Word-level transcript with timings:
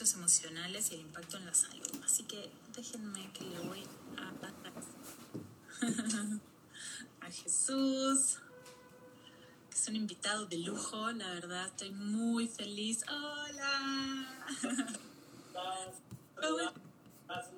Conflictos 0.00 0.14
emocionales 0.14 0.90
y 0.90 0.94
el 0.94 1.00
impacto 1.02 1.36
en 1.36 1.46
la 1.46 1.54
salud. 1.54 1.86
Así 2.04 2.22
que 2.24 2.50
déjenme 2.74 3.30
que 3.32 3.44
le 3.44 3.58
voy 3.60 3.84
a 4.16 4.30
a 7.26 7.30
Jesús, 7.30 8.38
que 9.68 9.76
es 9.76 9.88
un 9.88 9.96
invitado 9.96 10.46
de 10.46 10.58
lujo, 10.58 11.10
la 11.12 11.34
verdad, 11.34 11.66
estoy 11.66 11.90
muy 11.90 12.48
feliz. 12.48 13.04
Hola. 13.08 14.26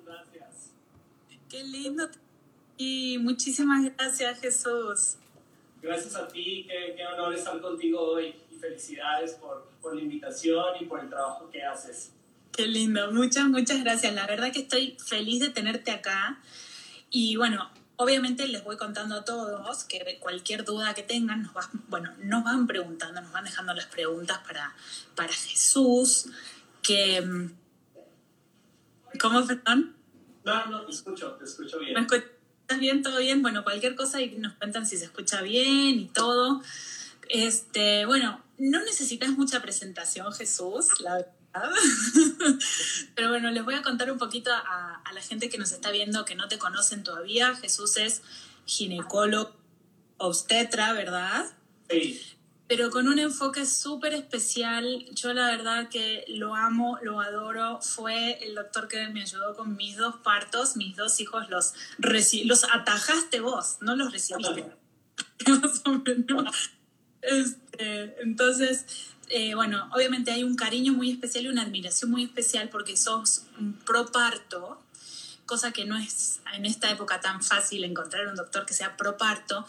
Gracias. 0.05 0.71
Qué 1.49 1.63
lindo. 1.63 2.09
Y 2.77 3.17
muchísimas 3.19 3.85
gracias, 3.95 4.39
Jesús. 4.39 5.15
Gracias 5.81 6.15
a 6.15 6.27
ti, 6.27 6.65
qué, 6.67 6.95
qué 6.95 7.05
honor 7.05 7.33
estar 7.33 7.59
contigo 7.61 8.01
hoy 8.01 8.35
y 8.51 8.55
felicidades 8.55 9.33
por, 9.33 9.69
por 9.81 9.95
la 9.95 10.01
invitación 10.01 10.75
y 10.81 10.85
por 10.85 10.99
el 10.99 11.09
trabajo 11.09 11.49
que 11.49 11.63
haces. 11.63 12.11
Qué 12.55 12.67
lindo, 12.67 13.11
muchas, 13.11 13.49
muchas 13.49 13.83
gracias. 13.83 14.13
La 14.13 14.27
verdad 14.27 14.51
que 14.51 14.59
estoy 14.59 14.95
feliz 15.03 15.39
de 15.39 15.49
tenerte 15.49 15.89
acá. 15.89 16.39
Y 17.09 17.35
bueno, 17.35 17.67
obviamente 17.95 18.47
les 18.47 18.63
voy 18.63 18.77
contando 18.77 19.15
a 19.15 19.25
todos 19.25 19.83
que 19.85 20.19
cualquier 20.19 20.63
duda 20.63 20.93
que 20.93 21.01
tengan, 21.01 21.41
nos, 21.41 21.55
va, 21.55 21.67
bueno, 21.87 22.13
nos 22.19 22.43
van 22.43 22.67
preguntando, 22.67 23.21
nos 23.21 23.31
van 23.31 23.45
dejando 23.45 23.73
las 23.73 23.87
preguntas 23.87 24.39
para, 24.45 24.75
para 25.15 25.33
Jesús. 25.33 26.27
Que, 26.83 27.21
mm, 27.21 27.53
¿Cómo, 29.19 29.45
perdón? 29.47 29.95
No, 30.43 30.65
no, 30.67 30.85
te 30.85 30.91
escucho, 30.91 31.31
te 31.31 31.45
escucho 31.45 31.79
bien. 31.79 31.95
¿Me 31.95 32.01
escuchas 32.01 32.79
bien? 32.79 33.01
¿Todo 33.01 33.17
bien? 33.17 33.41
Bueno, 33.41 33.63
cualquier 33.63 33.95
cosa 33.95 34.21
y 34.21 34.35
nos 34.35 34.53
cuentan 34.53 34.85
si 34.85 34.97
se 34.97 35.05
escucha 35.05 35.41
bien 35.41 35.99
y 35.99 36.05
todo. 36.05 36.61
Este, 37.29 38.05
bueno, 38.05 38.43
no 38.59 38.79
necesitas 38.83 39.31
mucha 39.31 39.59
presentación, 39.59 40.31
Jesús, 40.33 40.99
la 40.99 41.15
verdad. 41.15 41.42
Pero 43.15 43.29
bueno, 43.29 43.51
les 43.51 43.63
voy 43.63 43.75
a 43.75 43.81
contar 43.81 44.11
un 44.11 44.17
poquito 44.17 44.51
a, 44.51 45.01
a, 45.05 45.13
la 45.13 45.21
gente 45.21 45.49
que 45.49 45.57
nos 45.57 45.71
está 45.71 45.91
viendo 45.91 46.25
que 46.25 46.35
no 46.35 46.47
te 46.47 46.57
conocen 46.57 47.03
todavía. 47.03 47.55
Jesús 47.55 47.97
es 47.97 48.21
ginecólogo 48.65 49.63
obstetra, 50.17 50.93
¿verdad? 50.93 51.45
Sí. 51.89 52.21
Pero 52.67 52.89
con 52.89 53.07
un 53.07 53.19
enfoque 53.19 53.65
súper 53.65 54.13
especial. 54.13 55.05
Yo 55.11 55.33
la 55.33 55.47
verdad 55.47 55.89
que 55.89 56.23
lo 56.27 56.55
amo, 56.55 56.97
lo 57.03 57.19
adoro. 57.19 57.79
Fue 57.81 58.43
el 58.43 58.55
doctor 58.55 58.87
que 58.87 59.07
me 59.09 59.21
ayudó 59.21 59.55
con 59.55 59.75
mis 59.75 59.97
dos 59.97 60.15
partos. 60.23 60.77
Mis 60.77 60.95
dos 60.95 61.19
hijos 61.19 61.49
los, 61.49 61.73
los 62.45 62.63
atajaste 62.63 63.41
vos, 63.41 63.77
no 63.81 63.95
los 63.95 64.11
recibiste. 64.11 64.65
Más 65.47 65.81
o 65.85 65.91
menos. 65.91 66.71
Este, 67.21 68.21
entonces, 68.21 68.85
eh, 69.29 69.55
bueno, 69.55 69.89
obviamente 69.93 70.31
hay 70.31 70.43
un 70.43 70.55
cariño 70.55 70.93
muy 70.93 71.11
especial 71.11 71.45
y 71.45 71.47
una 71.47 71.63
admiración 71.63 72.11
muy 72.11 72.23
especial 72.23 72.69
porque 72.69 72.97
sos 72.97 73.43
pro 73.85 74.11
parto, 74.11 74.79
cosa 75.45 75.71
que 75.71 75.85
no 75.85 75.97
es 75.97 76.41
en 76.53 76.65
esta 76.65 76.89
época 76.91 77.19
tan 77.19 77.41
fácil 77.43 77.83
encontrar 77.83 78.27
un 78.27 78.35
doctor 78.35 78.65
que 78.65 78.73
sea 78.73 78.95
pro 78.95 79.17
parto. 79.17 79.65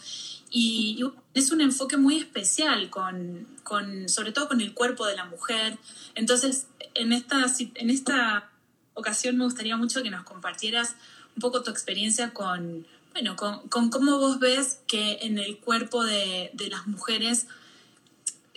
Y, 0.51 0.97
y 0.99 1.39
es 1.39 1.51
un 1.51 1.61
enfoque 1.61 1.97
muy 1.97 2.17
especial, 2.17 2.89
con, 2.89 3.47
con, 3.63 4.07
sobre 4.07 4.31
todo 4.31 4.47
con 4.47 4.61
el 4.61 4.73
cuerpo 4.73 5.05
de 5.05 5.15
la 5.15 5.25
mujer. 5.25 5.77
Entonces, 6.13 6.67
en 6.93 7.11
esta, 7.11 7.45
en 7.75 7.89
esta 7.89 8.49
ocasión 8.93 9.37
me 9.37 9.43
gustaría 9.43 9.75
mucho 9.75 10.01
que 10.01 10.09
nos 10.09 10.23
compartieras 10.23 10.95
un 11.35 11.41
poco 11.41 11.63
tu 11.63 11.71
experiencia 11.71 12.33
con, 12.33 12.87
bueno, 13.11 13.35
con, 13.35 13.67
con 13.67 13.89
cómo 13.89 14.17
vos 14.19 14.39
ves 14.39 14.79
que 14.87 15.19
en 15.21 15.37
el 15.37 15.57
cuerpo 15.57 16.05
de, 16.05 16.51
de 16.53 16.69
las 16.69 16.87
mujeres 16.87 17.47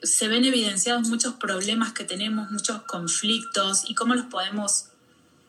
se 0.02 0.28
ven 0.28 0.44
evidenciados 0.44 1.08
muchos 1.08 1.34
problemas 1.34 1.92
que 1.92 2.04
tenemos, 2.04 2.50
muchos 2.50 2.82
conflictos 2.82 3.88
y 3.88 3.94
cómo 3.94 4.14
los 4.14 4.26
podemos 4.26 4.90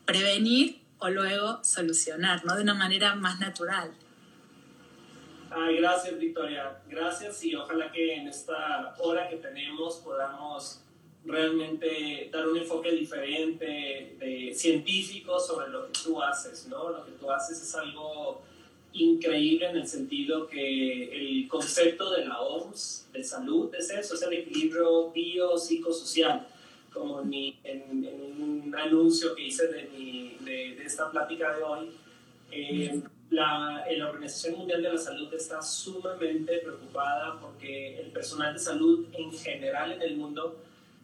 prevenir 0.04 0.80
o 0.98 1.08
luego 1.08 1.62
solucionar, 1.64 2.44
¿no? 2.44 2.56
De 2.56 2.62
una 2.62 2.74
manera 2.74 3.14
más 3.14 3.40
natural. 3.40 3.92
Ay, 5.50 5.78
gracias, 5.78 6.18
Victoria. 6.18 6.80
Gracias 6.88 7.42
y 7.44 7.54
ojalá 7.54 7.90
que 7.90 8.14
en 8.14 8.28
esta 8.28 8.94
hora 8.98 9.28
que 9.28 9.36
tenemos 9.36 9.96
podamos 9.96 10.82
realmente 11.24 12.30
dar 12.32 12.46
un 12.48 12.56
enfoque 12.56 12.92
diferente, 12.92 14.16
de, 14.18 14.52
científico 14.54 15.38
sobre 15.40 15.68
lo 15.68 15.86
que 15.86 15.92
tú 16.04 16.22
haces, 16.22 16.66
¿no? 16.68 16.90
Lo 16.90 17.04
que 17.04 17.12
tú 17.12 17.30
haces 17.30 17.60
es 17.60 17.74
algo 17.74 18.42
increíble 18.92 19.68
en 19.68 19.76
el 19.76 19.86
sentido 19.86 20.46
que 20.46 21.16
el 21.16 21.48
concepto 21.48 22.10
de 22.10 22.24
la 22.24 22.40
OMS 22.40 23.08
de 23.12 23.22
salud 23.22 23.74
es 23.74 23.90
eso, 23.90 24.14
es 24.14 24.22
el 24.22 24.32
equilibrio 24.32 25.10
biopsicosocial, 25.10 26.46
como 26.92 27.20
en, 27.20 27.28
mi, 27.28 27.58
en, 27.64 28.04
en, 28.04 28.42
un 28.42 28.74
anuncio 28.74 29.34
que 29.34 29.42
hice 29.46 29.68
de, 29.68 29.88
mi, 29.96 30.36
de, 30.40 30.74
de 30.76 30.84
esta 30.84 31.10
plática 31.10 31.56
de 31.56 31.62
hoy. 31.62 31.90
Eh, 32.50 33.02
la, 33.30 33.84
la, 33.96 34.10
Organización 34.10 34.58
Mundial 34.58 34.82
de 34.82 34.92
la 34.92 34.98
Salud 34.98 35.32
está 35.32 35.62
sumamente 35.62 36.58
preocupada 36.58 37.38
porque 37.40 38.00
el 38.00 38.10
personal 38.10 38.52
de 38.52 38.58
salud 38.58 39.06
en 39.12 39.32
general 39.32 39.92
en 39.92 40.02
el 40.02 40.16
mundo 40.16 40.56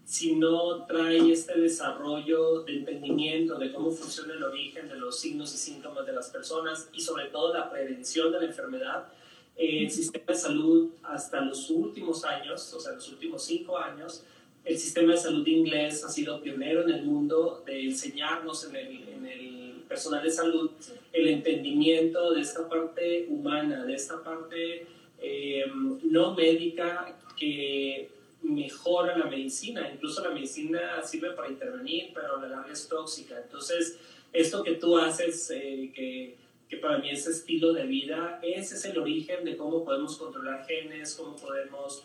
si 0.07 0.37
no 0.37 0.87
trae 0.87 1.33
este 1.33 1.59
desarrollo 1.59 2.63
de 2.63 2.77
entendimiento 2.77 3.59
de 3.59 3.73
cómo 3.73 3.91
funciona 3.91 4.35
el 4.35 4.43
origen 4.45 4.89
de 4.89 4.95
los 4.95 5.19
signos 5.19 5.53
y 5.53 5.57
síntomas 5.57 6.07
de 6.07 6.13
las 6.13 6.31
personas 6.31 6.89
y 6.93 7.01
sobre 7.01 7.25
todo 7.27 7.53
la 7.53 7.69
prevención 7.69 8.31
de 8.31 8.39
la 8.39 8.47
enfermedad, 8.47 9.09
eh, 9.57 9.83
el 9.83 9.91
sistema 9.91 10.27
de 10.29 10.35
salud 10.37 10.91
hasta 11.03 11.41
los 11.41 11.69
últimos 11.71 12.25
años, 12.25 12.73
o 12.73 12.79
sea, 12.79 12.93
los 12.93 13.09
últimos 13.09 13.43
cinco 13.43 13.77
años, 13.79 14.23
el 14.65 14.79
sistema 14.79 15.13
de 15.13 15.19
salud 15.19 15.45
inglés 15.45 16.05
ha 16.05 16.09
sido 16.09 16.41
pionero 16.41 16.83
en 16.83 16.91
el 16.91 17.03
mundo 17.03 17.65
de 17.67 17.87
enseñarnos 17.87 18.65
en 18.65 18.77
el, 18.77 19.09
en 19.09 19.27
el 19.27 19.83
personal 19.89 20.23
de 20.23 20.31
salud 20.31 20.71
el 21.13 21.27
entendimiento 21.29 22.33
de 22.33 22.43
esta 22.43 22.69
parte 22.69 23.27
humana, 23.29 23.85
de 23.85 23.95
esta 23.95 24.23
parte 24.23 24.87
eh, 25.21 25.65
no 26.05 26.35
médica 26.35 27.17
que 27.37 28.16
mejora 28.43 29.17
la 29.17 29.27
medicina, 29.27 29.91
incluso 29.93 30.23
la 30.23 30.31
medicina 30.31 31.03
sirve 31.03 31.33
para 31.33 31.49
intervenir, 31.49 32.11
pero 32.15 32.37
a 32.37 32.43
la 32.43 32.49
larga 32.49 32.73
es 32.73 32.89
tóxica. 32.89 33.41
Entonces, 33.41 33.99
esto 34.33 34.63
que 34.63 34.73
tú 34.73 34.97
haces, 34.97 35.51
eh, 35.51 35.93
que, 35.95 36.77
para 36.79 36.99
mí 36.99 37.11
es 37.11 37.27
estilo 37.27 37.73
de 37.73 37.87
vida, 37.87 38.39
ese 38.43 38.75
es 38.75 38.85
el 38.85 38.99
origen 38.99 39.45
de 39.45 39.57
cómo 39.57 39.85
podemos 39.85 40.17
controlar 40.17 40.67
genes, 40.67 41.15
cómo 41.15 41.35
podemos 41.37 42.05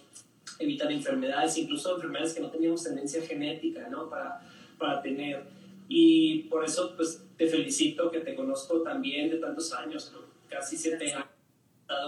evitar 0.59 0.91
enfermedades, 0.91 1.57
incluso 1.57 1.95
enfermedades 1.95 2.33
que 2.33 2.41
no 2.41 2.49
teníamos 2.49 2.83
tendencia 2.83 3.21
genética, 3.21 3.89
¿no? 3.89 4.09
Para, 4.09 4.41
para 4.77 5.01
tener. 5.01 5.43
Y 5.89 6.43
por 6.43 6.63
eso, 6.63 6.95
pues, 6.95 7.23
te 7.37 7.47
felicito 7.47 8.09
que 8.09 8.19
te 8.19 8.33
conozco 8.35 8.81
también 8.81 9.29
de 9.29 9.37
tantos 9.37 9.73
años, 9.73 10.11
¿no? 10.13 10.31
casi 10.47 10.77
siete 10.77 11.13
años, 11.13 11.27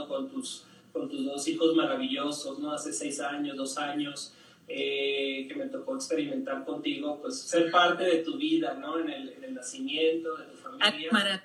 con 0.08 0.30
tus 0.30 0.66
con 0.94 1.10
tus 1.10 1.26
dos 1.26 1.46
hijos 1.48 1.76
maravillosos, 1.76 2.60
¿no? 2.60 2.72
Hace 2.72 2.94
seis 2.94 3.20
años, 3.20 3.58
dos 3.58 3.78
años, 3.78 4.34
eh, 4.68 5.46
que 5.48 5.56
me 5.56 5.66
tocó 5.66 5.96
experimentar 5.96 6.64
contigo, 6.64 7.20
pues 7.22 7.42
ser 7.42 7.70
parte 7.72 8.04
de 8.04 8.18
tu 8.20 8.38
vida, 8.38 8.76
¿no? 8.76 9.00
En 9.00 9.10
el, 9.10 9.30
en 9.30 9.44
el 9.44 9.54
nacimiento 9.56 10.38
de 10.38 10.46
tu 10.46 10.58
familia. 10.58 11.44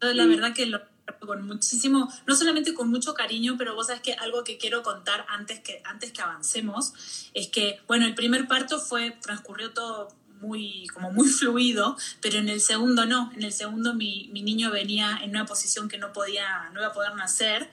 La 0.00 0.26
verdad 0.26 0.54
que 0.54 0.66
lo 0.66 0.80
con 1.20 1.46
muchísimo, 1.46 2.10
no 2.26 2.36
solamente 2.36 2.74
con 2.74 2.88
mucho 2.88 3.14
cariño, 3.14 3.56
pero 3.58 3.74
vos 3.74 3.86
sabes 3.88 4.02
que 4.02 4.14
algo 4.14 4.44
que 4.44 4.58
quiero 4.58 4.82
contar 4.82 5.26
antes 5.28 5.60
que, 5.60 5.82
antes 5.84 6.12
que 6.12 6.22
avancemos 6.22 7.30
es 7.34 7.48
que, 7.48 7.80
bueno, 7.86 8.06
el 8.06 8.14
primer 8.14 8.46
parto 8.46 8.78
fue, 8.78 9.10
transcurrió 9.22 9.72
todo 9.72 10.08
muy, 10.40 10.86
como 10.88 11.10
muy 11.10 11.28
fluido, 11.28 11.96
pero 12.20 12.38
en 12.38 12.48
el 12.48 12.60
segundo 12.60 13.06
no, 13.06 13.30
en 13.34 13.42
el 13.42 13.52
segundo 13.52 13.94
mi, 13.94 14.28
mi 14.32 14.42
niño 14.42 14.70
venía 14.70 15.20
en 15.22 15.30
una 15.30 15.46
posición 15.46 15.88
que 15.88 15.98
no 15.98 16.12
podía, 16.12 16.70
no 16.72 16.80
iba 16.80 16.88
a 16.88 16.92
poder 16.92 17.14
nacer 17.14 17.70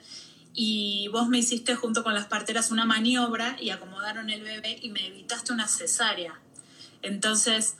y 0.54 1.08
vos 1.08 1.28
me 1.28 1.38
hiciste 1.38 1.74
junto 1.74 2.02
con 2.02 2.14
las 2.14 2.26
parteras 2.26 2.70
una 2.70 2.84
maniobra 2.84 3.56
y 3.60 3.70
acomodaron 3.70 4.30
el 4.30 4.42
bebé 4.42 4.78
y 4.82 4.90
me 4.90 5.06
evitaste 5.06 5.52
una 5.52 5.66
cesárea. 5.66 6.38
Entonces, 7.00 7.76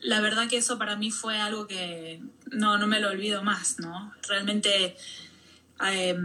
la 0.00 0.20
verdad 0.20 0.48
que 0.48 0.56
eso 0.56 0.78
para 0.78 0.96
mí 0.96 1.10
fue 1.10 1.38
algo 1.38 1.66
que 1.66 2.22
no, 2.50 2.78
no 2.78 2.86
me 2.86 3.00
lo 3.00 3.08
olvido 3.08 3.42
más, 3.42 3.78
¿no? 3.80 4.14
Realmente, 4.28 4.96
eh, 5.86 6.16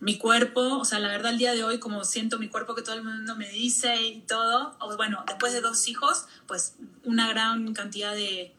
mi 0.00 0.16
cuerpo, 0.16 0.78
o 0.78 0.84
sea, 0.84 0.98
la 0.98 1.08
verdad 1.08 1.32
el 1.32 1.38
día 1.38 1.52
de 1.52 1.62
hoy 1.62 1.78
como 1.78 2.04
siento 2.04 2.38
mi 2.38 2.48
cuerpo 2.48 2.74
que 2.74 2.82
todo 2.82 2.94
el 2.94 3.04
mundo 3.04 3.36
me 3.36 3.48
dice 3.50 4.02
y 4.02 4.20
todo, 4.22 4.74
o 4.80 4.96
bueno, 4.96 5.22
después 5.26 5.52
de 5.52 5.60
dos 5.60 5.86
hijos, 5.88 6.26
pues 6.46 6.74
una 7.04 7.28
gran 7.28 7.74
cantidad 7.74 8.14
de, 8.14 8.52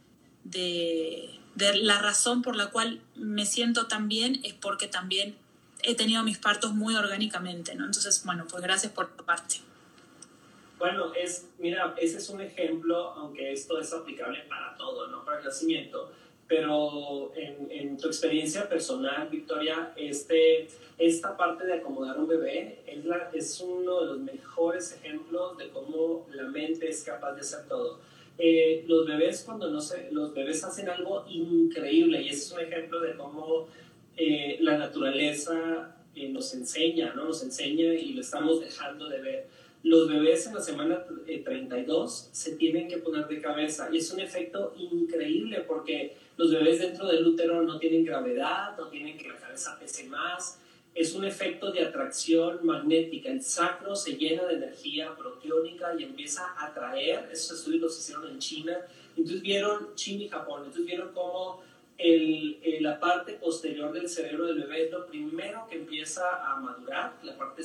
de, 0.44 1.40
de 1.56 1.76
la 1.78 2.00
razón 2.00 2.44
por 2.44 2.56
la 2.56 2.68
cual 2.68 3.02
me 3.16 3.46
siento 3.46 3.88
tan 3.88 4.08
bien 4.08 4.40
es 4.44 4.54
porque 4.54 4.88
también 4.88 5.36
he 5.84 5.96
tenido 5.96 6.24
mis 6.24 6.38
partos 6.38 6.74
muy 6.74 6.96
orgánicamente, 6.96 7.76
¿no? 7.76 7.86
Entonces, 7.86 8.24
bueno, 8.26 8.46
pues 8.50 8.62
gracias 8.64 8.92
por 8.92 9.10
tu 9.16 9.24
parte. 9.24 9.56
Bueno, 10.78 11.14
es, 11.14 11.48
mira, 11.60 11.94
ese 11.98 12.18
es 12.18 12.30
un 12.30 12.42
ejemplo, 12.42 13.12
aunque 13.12 13.52
esto 13.54 13.80
es 13.80 13.94
aplicable 13.94 14.42
para 14.50 14.76
todo, 14.76 15.08
¿no? 15.08 15.24
Para 15.24 15.38
el 15.38 15.46
nacimiento, 15.46 16.12
pero 16.48 17.32
en, 17.36 17.98
tu 17.98 18.08
experiencia 18.08 18.68
personal, 18.68 19.30
Victoria, 19.30 19.94
este, 19.96 20.68
esta 20.98 21.38
parte 21.38 21.66
de 21.66 21.76
acomodar 21.76 22.18
un 22.18 22.28
bebé 22.28 22.80
es, 22.88 23.06
la, 23.06 23.30
es 23.32 23.62
uno 23.62 24.02
de 24.02 24.06
los 24.08 24.20
mejores 24.20 24.92
ejemplos 24.94 25.58
de 25.58 25.70
cómo 25.70 26.28
la 26.34 26.44
mente 26.44 26.90
es 26.90 27.04
capaz 27.04 27.34
de 27.34 27.42
hacer 27.42 27.68
todo. 27.68 28.00
Eh, 28.38 28.84
los 28.88 29.06
bebés 29.06 29.44
cuando 29.46 29.70
no 29.70 29.80
se, 29.80 30.12
los 30.12 30.34
bebés 30.34 30.64
hacen 30.64 30.90
algo 30.90 31.26
increíble 31.30 32.22
y 32.22 32.30
ese 32.30 32.40
es 32.40 32.52
un 32.52 32.60
ejemplo 32.62 33.00
de 33.00 33.16
cómo 33.16 33.68
eh, 34.18 34.58
la 34.62 34.78
naturaleza 34.78 35.96
eh, 36.16 36.30
nos 36.30 36.54
enseña, 36.54 37.14
¿no? 37.14 37.26
Nos 37.26 37.44
enseña 37.44 37.94
y 37.94 38.14
lo 38.14 38.22
estamos 38.22 38.62
dejando 38.62 39.10
de 39.10 39.22
ver. 39.22 39.48
Los 39.84 40.08
bebés 40.08 40.46
en 40.46 40.54
la 40.54 40.62
semana 40.62 41.04
32 41.26 42.30
se 42.32 42.56
tienen 42.56 42.88
que 42.88 42.98
poner 42.98 43.28
de 43.28 43.42
cabeza 43.42 43.90
y 43.92 43.98
es 43.98 44.12
un 44.12 44.20
efecto 44.20 44.76
increíble 44.78 45.64
porque 45.68 46.16
los 46.38 46.52
bebés 46.52 46.80
dentro 46.80 47.08
del 47.08 47.26
útero 47.26 47.64
no 47.64 47.80
tienen 47.80 48.06
gravedad, 48.06 48.78
no 48.78 48.90
tienen 48.90 49.18
que 49.18 49.28
la 49.28 49.38
cabeza 49.38 49.80
pese 49.80 50.04
más, 50.04 50.60
es 50.94 51.16
un 51.16 51.24
efecto 51.24 51.72
de 51.72 51.84
atracción 51.84 52.66
magnética. 52.66 53.30
El 53.30 53.42
sacro 53.42 53.96
se 53.96 54.18
llena 54.18 54.44
de 54.44 54.56
energía 54.56 55.16
proteónica 55.16 55.96
y 55.98 56.04
empieza 56.04 56.54
a 56.58 56.68
atraer. 56.68 57.30
Esos 57.32 57.60
estudios 57.60 57.82
los 57.82 57.98
hicieron 57.98 58.28
en 58.28 58.40
China. 58.40 58.78
Entonces 59.16 59.42
vieron 59.42 59.96
China 59.96 60.24
y 60.24 60.28
Japón. 60.28 60.64
Entonces 60.66 60.86
vieron 60.86 61.14
cómo 61.14 61.64
el, 62.04 62.58
la 62.82 63.00
parte 63.00 63.34
posterior 63.34 63.92
del 63.94 64.10
cerebro 64.10 64.48
del 64.48 64.60
bebé 64.62 64.86
es 64.86 64.92
lo 64.92 65.06
primero 65.06 65.68
que 65.70 65.76
empieza 65.76 66.24
a 66.44 66.60
madurar, 66.60 67.20
la 67.24 67.38
parte 67.38 67.62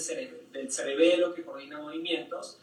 del 0.52 0.70
cerebelo 0.70 1.34
que 1.34 1.42
coordina 1.42 1.80
movimientos. 1.80 2.58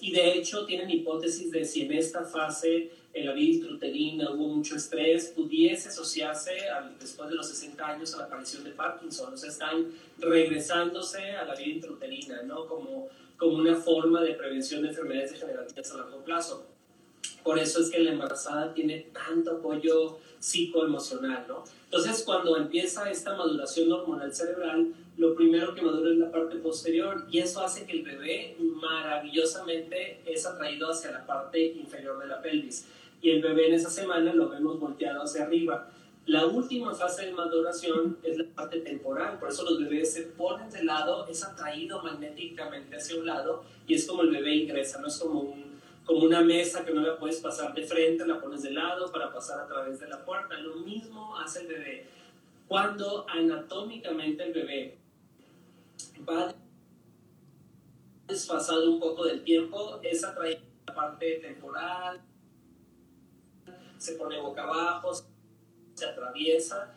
Y 0.00 0.12
de 0.12 0.32
hecho 0.32 0.66
tienen 0.66 0.90
hipótesis 0.90 1.50
de 1.50 1.64
si 1.64 1.82
en 1.82 1.92
esta 1.92 2.24
fase 2.24 2.90
en 3.12 3.26
la 3.26 3.32
vida 3.32 3.56
intrauterina 3.56 4.30
hubo 4.30 4.48
mucho 4.48 4.76
estrés, 4.76 5.32
pudiese 5.34 5.88
asociarse 5.88 6.52
después 6.98 7.28
de 7.28 7.34
los 7.34 7.48
60 7.48 7.86
años 7.86 8.14
a 8.14 8.18
la 8.18 8.24
aparición 8.24 8.62
de 8.64 8.70
Parkinson. 8.70 9.34
O 9.34 9.36
sea, 9.36 9.50
están 9.50 9.92
regresándose 10.18 11.32
a 11.32 11.44
la 11.44 11.54
vida 11.54 11.68
intrauterina, 11.68 12.42
¿no? 12.42 12.66
Como, 12.66 13.08
como 13.36 13.56
una 13.56 13.76
forma 13.76 14.22
de 14.22 14.34
prevención 14.34 14.82
de 14.82 14.88
enfermedades 14.88 15.32
degenerativas 15.32 15.92
a 15.92 15.96
largo 15.96 16.24
plazo. 16.24 16.69
Por 17.42 17.58
eso 17.58 17.80
es 17.80 17.90
que 17.90 18.00
la 18.00 18.12
embarazada 18.12 18.74
tiene 18.74 19.06
tanto 19.12 19.52
apoyo 19.52 20.18
psicoemocional, 20.38 21.46
¿no? 21.48 21.64
Entonces, 21.84 22.22
cuando 22.24 22.56
empieza 22.56 23.10
esta 23.10 23.36
maduración 23.36 23.90
hormonal 23.92 24.32
cerebral, 24.32 24.92
lo 25.16 25.34
primero 25.34 25.74
que 25.74 25.82
madura 25.82 26.10
es 26.12 26.18
la 26.18 26.30
parte 26.30 26.56
posterior 26.56 27.26
y 27.30 27.38
eso 27.38 27.60
hace 27.60 27.84
que 27.84 27.92
el 27.92 28.02
bebé 28.02 28.56
maravillosamente 28.58 30.20
es 30.24 30.46
atraído 30.46 30.90
hacia 30.90 31.10
la 31.10 31.26
parte 31.26 31.62
inferior 31.62 32.18
de 32.20 32.26
la 32.26 32.40
pelvis 32.40 32.86
y 33.20 33.30
el 33.30 33.42
bebé 33.42 33.68
en 33.68 33.74
esa 33.74 33.90
semana 33.90 34.32
lo 34.32 34.48
vemos 34.48 34.80
volteado 34.80 35.22
hacia 35.22 35.44
arriba. 35.44 35.90
La 36.26 36.46
última 36.46 36.94
fase 36.94 37.26
de 37.26 37.32
maduración 37.32 38.18
es 38.22 38.38
la 38.38 38.44
parte 38.44 38.80
temporal, 38.80 39.38
por 39.38 39.48
eso 39.48 39.64
los 39.64 39.80
bebés 39.80 40.12
se 40.12 40.22
ponen 40.22 40.70
de 40.70 40.84
lado, 40.84 41.26
es 41.26 41.42
atraído 41.42 42.02
magnéticamente 42.02 42.96
hacia 42.96 43.18
un 43.18 43.26
lado 43.26 43.64
y 43.86 43.94
es 43.94 44.06
como 44.06 44.22
el 44.22 44.30
bebé 44.30 44.54
ingresa, 44.54 45.00
no 45.00 45.08
es 45.08 45.18
como, 45.18 45.40
un, 45.40 45.69
como 46.10 46.26
una 46.26 46.40
mesa 46.40 46.84
que 46.84 46.92
no 46.92 47.02
la 47.02 47.16
puedes 47.16 47.38
pasar 47.38 47.72
de 47.72 47.84
frente, 47.84 48.26
la 48.26 48.40
pones 48.40 48.62
de 48.62 48.72
lado 48.72 49.12
para 49.12 49.32
pasar 49.32 49.60
a 49.60 49.68
través 49.68 50.00
de 50.00 50.08
la 50.08 50.24
puerta. 50.24 50.58
Lo 50.58 50.74
mismo 50.78 51.38
hace 51.38 51.60
el 51.60 51.68
bebé. 51.68 52.06
Cuando 52.66 53.24
anatómicamente 53.28 54.42
el 54.42 54.52
bebé 54.52 54.98
va 56.28 56.52
desfasado 58.26 58.90
un 58.90 58.98
poco 58.98 59.24
del 59.24 59.44
tiempo, 59.44 60.00
es 60.02 60.24
atraído 60.24 60.58
a 60.58 60.90
la 60.90 60.94
parte 60.96 61.34
temporal, 61.36 62.20
se 63.96 64.14
pone 64.14 64.40
boca 64.40 64.64
abajo, 64.64 65.12
se 65.94 66.06
atraviesa 66.06 66.92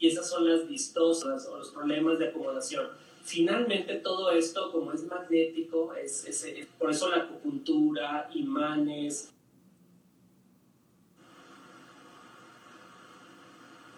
y 0.00 0.08
esas 0.08 0.28
son 0.28 0.48
las 0.48 0.66
vistosas 0.66 1.46
o 1.46 1.58
los 1.58 1.70
problemas 1.70 2.18
de 2.18 2.30
acomodación. 2.30 2.88
Finalmente 3.22 3.96
todo 3.96 4.30
esto, 4.30 4.72
como 4.72 4.92
es 4.92 5.04
magnético, 5.04 5.94
es, 5.94 6.26
por 6.78 6.90
eso 6.90 7.08
la 7.10 7.24
acupuntura, 7.24 8.28
imanes. 8.34 9.32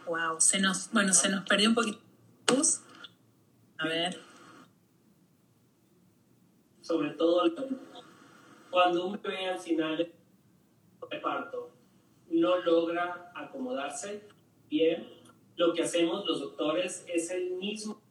Wow, 0.06 0.40
se 0.40 0.60
nos, 0.60 0.90
bueno, 0.92 1.12
se 1.14 1.28
nos 1.28 1.46
perdió 1.46 1.68
un 1.68 1.74
poquito. 1.74 2.00
A 3.78 3.86
ver. 3.86 4.20
Sobre 6.82 7.10
todo 7.10 7.42
cuando 8.70 9.06
un 9.06 9.22
bebé 9.22 9.46
al 9.46 9.58
final 9.58 9.96
de 9.98 11.18
parto 11.20 11.70
no 12.28 12.58
logra 12.58 13.32
acomodarse 13.34 14.28
bien, 14.68 15.08
lo 15.56 15.72
que 15.72 15.82
hacemos 15.82 16.26
los 16.26 16.40
doctores 16.40 17.04
es 17.08 17.30
el 17.30 17.52
mismo 17.52 18.01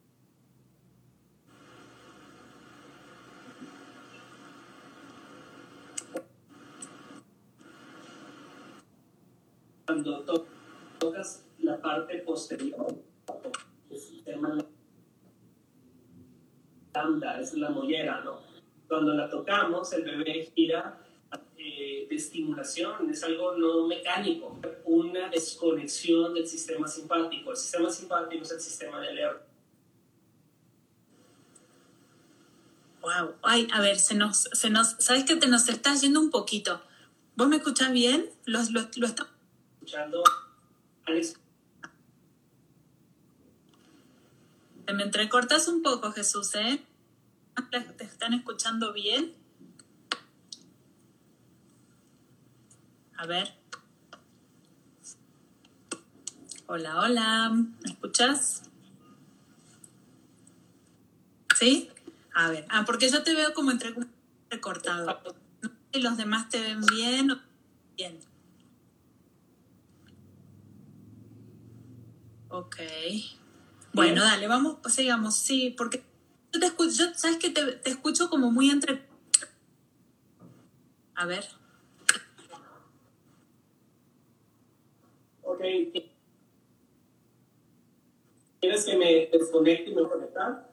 cuando 9.92 10.46
tocas 11.00 11.44
la 11.60 11.82
parte 11.82 12.20
posterior 12.20 12.96
del 13.90 14.00
sistema 14.00 14.58
lambda, 16.94 17.42
es 17.42 17.54
la 17.56 17.70
mollera, 17.72 18.22
¿no? 18.22 18.40
Cuando 18.88 19.14
la 19.14 19.30
tocamos, 19.30 19.92
el 19.92 20.04
bebé 20.04 20.50
gira 20.56 20.98
eh, 21.58 22.08
de 22.10 22.16
estimulación, 22.16 23.10
es 23.10 23.22
algo 23.26 23.58
no 23.58 23.86
mecánico, 23.88 24.58
una 24.86 25.28
desconexión 25.28 26.36
del 26.36 26.48
sistema 26.48 26.88
simpático. 26.88 27.52
El 27.52 27.58
sistema 27.58 27.90
simpático 27.90 28.44
es 28.44 28.52
el 28.52 28.62
sistema 28.62 29.02
de 29.02 29.10
alerta. 29.10 29.46
Wow, 33.02 33.34
ay, 33.42 33.68
a 33.74 33.82
ver, 33.82 34.00
se 34.00 34.16
nos, 34.16 34.38
se 34.54 34.70
nos, 34.70 34.92
¿sabes 35.00 35.26
que 35.26 35.36
te 35.36 35.48
nos 35.48 35.68
está 35.68 35.94
yendo 35.96 36.22
un 36.22 36.30
poquito? 36.30 36.82
¿Vos 37.36 37.50
me 37.50 37.58
escuchás 37.58 37.92
bien? 37.92 38.30
¿Lo, 38.46 38.60
está... 38.60 39.28
escuchando? 39.82 40.24
Alex. 41.08 41.34
Te 44.86 44.94
me 44.94 45.04
entrecortas 45.04 45.68
un 45.68 45.82
poco, 45.82 46.12
Jesús, 46.12 46.54
¿eh? 46.56 46.84
¿Te 47.98 48.04
están 48.04 48.34
escuchando 48.34 48.94
bien? 48.94 49.34
A 53.18 53.26
ver. 53.26 53.54
Hola, 56.68 57.00
hola. 57.00 57.50
¿Me 57.50 57.90
escuchas? 57.90 58.64
¿Sí? 61.58 61.90
A 62.34 62.50
ver. 62.50 62.66
Ah, 62.70 62.84
porque 62.86 63.10
yo 63.10 63.24
te 63.24 63.34
veo 63.34 63.54
como 63.54 63.72
entre 63.72 63.96
recortado. 64.50 65.22
No 65.62 65.70
sé 65.92 66.00
los 66.00 66.18
demás 66.18 66.50
te 66.50 66.62
ven 66.62 66.82
bien 66.82 67.32
o 67.32 67.40
bien. 67.96 68.31
Ok. 72.52 72.78
Bueno, 73.94 74.24
dale, 74.24 74.48
vamos, 74.48 74.78
pues 74.82 74.94
sigamos. 74.94 75.36
Sí, 75.36 75.74
porque 75.78 76.04
yo 76.52 76.60
te 76.60 76.66
escucho, 76.66 76.92
yo, 76.92 77.14
sabes 77.16 77.38
que 77.38 77.50
te, 77.50 77.66
te 77.74 77.90
escucho 77.90 78.30
como 78.30 78.52
muy 78.52 78.70
entre. 78.70 79.08
A 81.16 81.26
ver. 81.26 81.46
Ok. 85.44 85.62
¿Quieres 88.60 88.86
que 88.86 88.98
me 88.98 89.30
desconecte 89.32 89.92
y 89.92 89.96
me 89.96 90.08
conectar? 90.08 90.70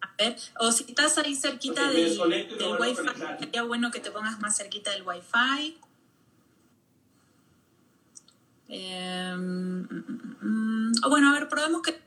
A 0.00 0.14
ver, 0.18 0.36
o 0.60 0.70
si 0.70 0.84
estás 0.88 1.16
ahí 1.18 1.34
cerquita 1.34 1.90
del, 1.90 2.18
del 2.18 2.76
Wi-Fi, 2.78 3.38
sería 3.38 3.62
bueno 3.62 3.90
que 3.90 4.00
te 4.00 4.10
pongas 4.10 4.38
más 4.40 4.56
cerquita 4.56 4.90
del 4.90 5.02
Wi-Fi. 5.02 5.78
Eh, 8.68 9.34
bueno, 11.08 11.30
a 11.30 11.32
ver, 11.32 11.48
probemos 11.48 11.82
que... 11.82 12.02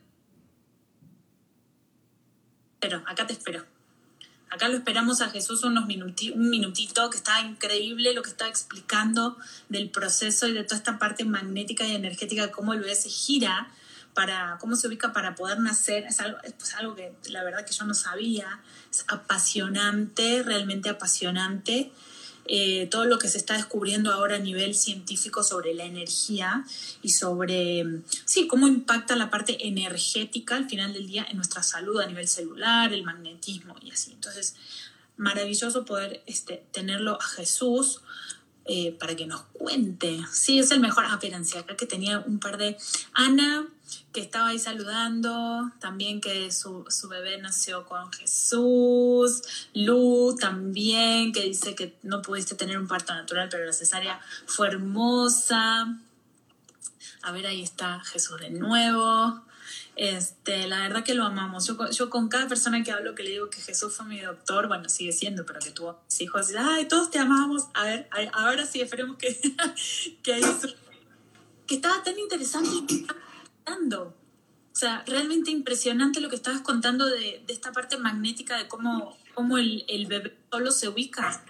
Pero, 2.79 3.03
acá 3.07 3.25
te 3.27 3.33
espero. 3.33 3.65
Acá 4.49 4.69
lo 4.69 4.77
esperamos 4.77 5.21
a 5.21 5.29
Jesús 5.29 5.63
unos 5.63 5.85
minuti- 5.87 6.31
un 6.31 6.49
minutito, 6.49 7.09
que 7.09 7.17
está 7.17 7.41
increíble 7.41 8.13
lo 8.13 8.21
que 8.21 8.29
está 8.29 8.47
explicando 8.47 9.37
del 9.67 9.89
proceso 9.89 10.47
y 10.47 10.53
de 10.53 10.63
toda 10.63 10.77
esta 10.77 10.97
parte 10.99 11.25
magnética 11.25 11.85
y 11.85 11.95
energética, 11.95 12.51
cómo 12.51 12.73
el 12.73 12.79
bebé 12.79 12.95
se 12.95 13.09
gira, 13.09 13.71
para, 14.13 14.57
cómo 14.59 14.75
se 14.75 14.87
ubica 14.87 15.13
para 15.13 15.35
poder 15.35 15.59
nacer, 15.59 16.05
es 16.05 16.19
algo, 16.21 16.39
es 16.43 16.53
pues 16.53 16.73
algo 16.75 16.95
que 16.95 17.13
la 17.29 17.43
verdad 17.43 17.65
que 17.65 17.73
yo 17.73 17.85
no 17.85 17.93
sabía, 17.93 18.61
es 18.89 19.05
apasionante, 19.09 20.41
realmente 20.43 20.89
apasionante. 20.89 21.91
Eh, 22.47 22.87
todo 22.89 23.05
lo 23.05 23.19
que 23.19 23.27
se 23.27 23.37
está 23.37 23.55
descubriendo 23.55 24.11
ahora 24.11 24.37
a 24.37 24.39
nivel 24.39 24.73
científico 24.75 25.43
sobre 25.43 25.73
la 25.73 25.83
energía 25.83 26.65
y 27.01 27.09
sobre, 27.09 27.85
sí, 28.25 28.47
cómo 28.47 28.67
impacta 28.67 29.15
la 29.15 29.29
parte 29.29 29.67
energética 29.67 30.55
al 30.55 30.69
final 30.69 30.93
del 30.93 31.07
día 31.07 31.25
en 31.29 31.37
nuestra 31.37 31.63
salud 31.63 31.99
a 31.99 32.07
nivel 32.07 32.27
celular, 32.27 32.93
el 32.93 33.03
magnetismo 33.03 33.75
y 33.81 33.91
así. 33.91 34.11
Entonces, 34.13 34.55
maravilloso 35.17 35.83
poder 35.83 36.23
este, 36.25 36.63
tenerlo 36.71 37.19
a 37.21 37.25
Jesús 37.25 38.01
eh, 38.65 38.95
para 38.99 39.15
que 39.15 39.25
nos 39.25 39.41
cuente. 39.53 40.19
Sí, 40.31 40.59
es 40.59 40.71
el 40.71 40.79
mejor. 40.79 41.05
Ah, 41.05 41.13
acá 41.13 41.75
que 41.77 41.85
tenía 41.85 42.19
un 42.19 42.39
par 42.39 42.57
de... 42.57 42.77
Ana, 43.13 43.65
que 44.11 44.21
estaba 44.21 44.49
ahí 44.49 44.59
saludando, 44.59 45.71
también 45.79 46.21
que 46.21 46.51
su, 46.51 46.85
su, 46.89 47.07
bebé 47.07 47.37
nació 47.37 47.85
con 47.85 48.11
Jesús, 48.11 49.43
Lu 49.73 50.35
también, 50.39 51.31
que 51.31 51.43
dice 51.43 51.75
que 51.75 51.97
no 52.03 52.21
pudiste 52.21 52.55
tener 52.55 52.77
un 52.77 52.87
parto 52.87 53.13
natural, 53.13 53.47
pero 53.49 53.65
la 53.65 53.73
cesárea 53.73 54.19
fue 54.45 54.67
hermosa. 54.67 55.97
A 57.21 57.31
ver, 57.31 57.47
ahí 57.47 57.61
está 57.61 57.99
Jesús 58.01 58.39
de 58.39 58.49
nuevo. 58.49 59.41
Este, 59.95 60.67
la 60.67 60.79
verdad 60.79 61.03
que 61.03 61.15
lo 61.15 61.25
amamos. 61.25 61.65
Yo, 61.65 61.89
yo 61.89 62.09
con 62.09 62.29
cada 62.29 62.47
persona 62.47 62.83
que 62.83 62.91
hablo 62.91 63.15
que 63.15 63.23
le 63.23 63.31
digo 63.31 63.49
que 63.49 63.61
Jesús 63.61 63.93
fue 63.95 64.05
mi 64.05 64.19
doctor, 64.19 64.67
bueno, 64.67 64.89
sigue 64.89 65.11
siendo, 65.11 65.45
pero 65.45 65.59
que 65.59 65.71
tuvo 65.71 65.99
mis 66.05 66.21
hijos, 66.21 66.47
ay, 66.57 66.87
todos 66.87 67.09
te 67.09 67.19
amamos. 67.19 67.63
A 67.73 67.83
ver, 67.85 68.09
ahora 68.33 68.65
sí, 68.65 68.79
esperemos 68.79 69.17
que, 69.17 69.35
que, 70.23 70.41
que 71.65 71.75
estaba 71.75 72.03
tan 72.03 72.17
interesante 72.17 73.05
o 73.67 74.79
sea, 74.79 75.03
realmente 75.07 75.51
impresionante 75.51 76.21
lo 76.21 76.29
que 76.29 76.35
estabas 76.35 76.61
contando 76.61 77.07
de, 77.07 77.41
de 77.45 77.53
esta 77.53 77.71
parte 77.71 77.97
magnética 77.97 78.57
de 78.57 78.67
cómo, 78.67 79.17
cómo 79.33 79.57
el, 79.57 79.83
el, 79.87 80.05
bebé 80.05 80.33
solo 80.51 80.71
se 80.71 80.87
ubica. 80.87 81.43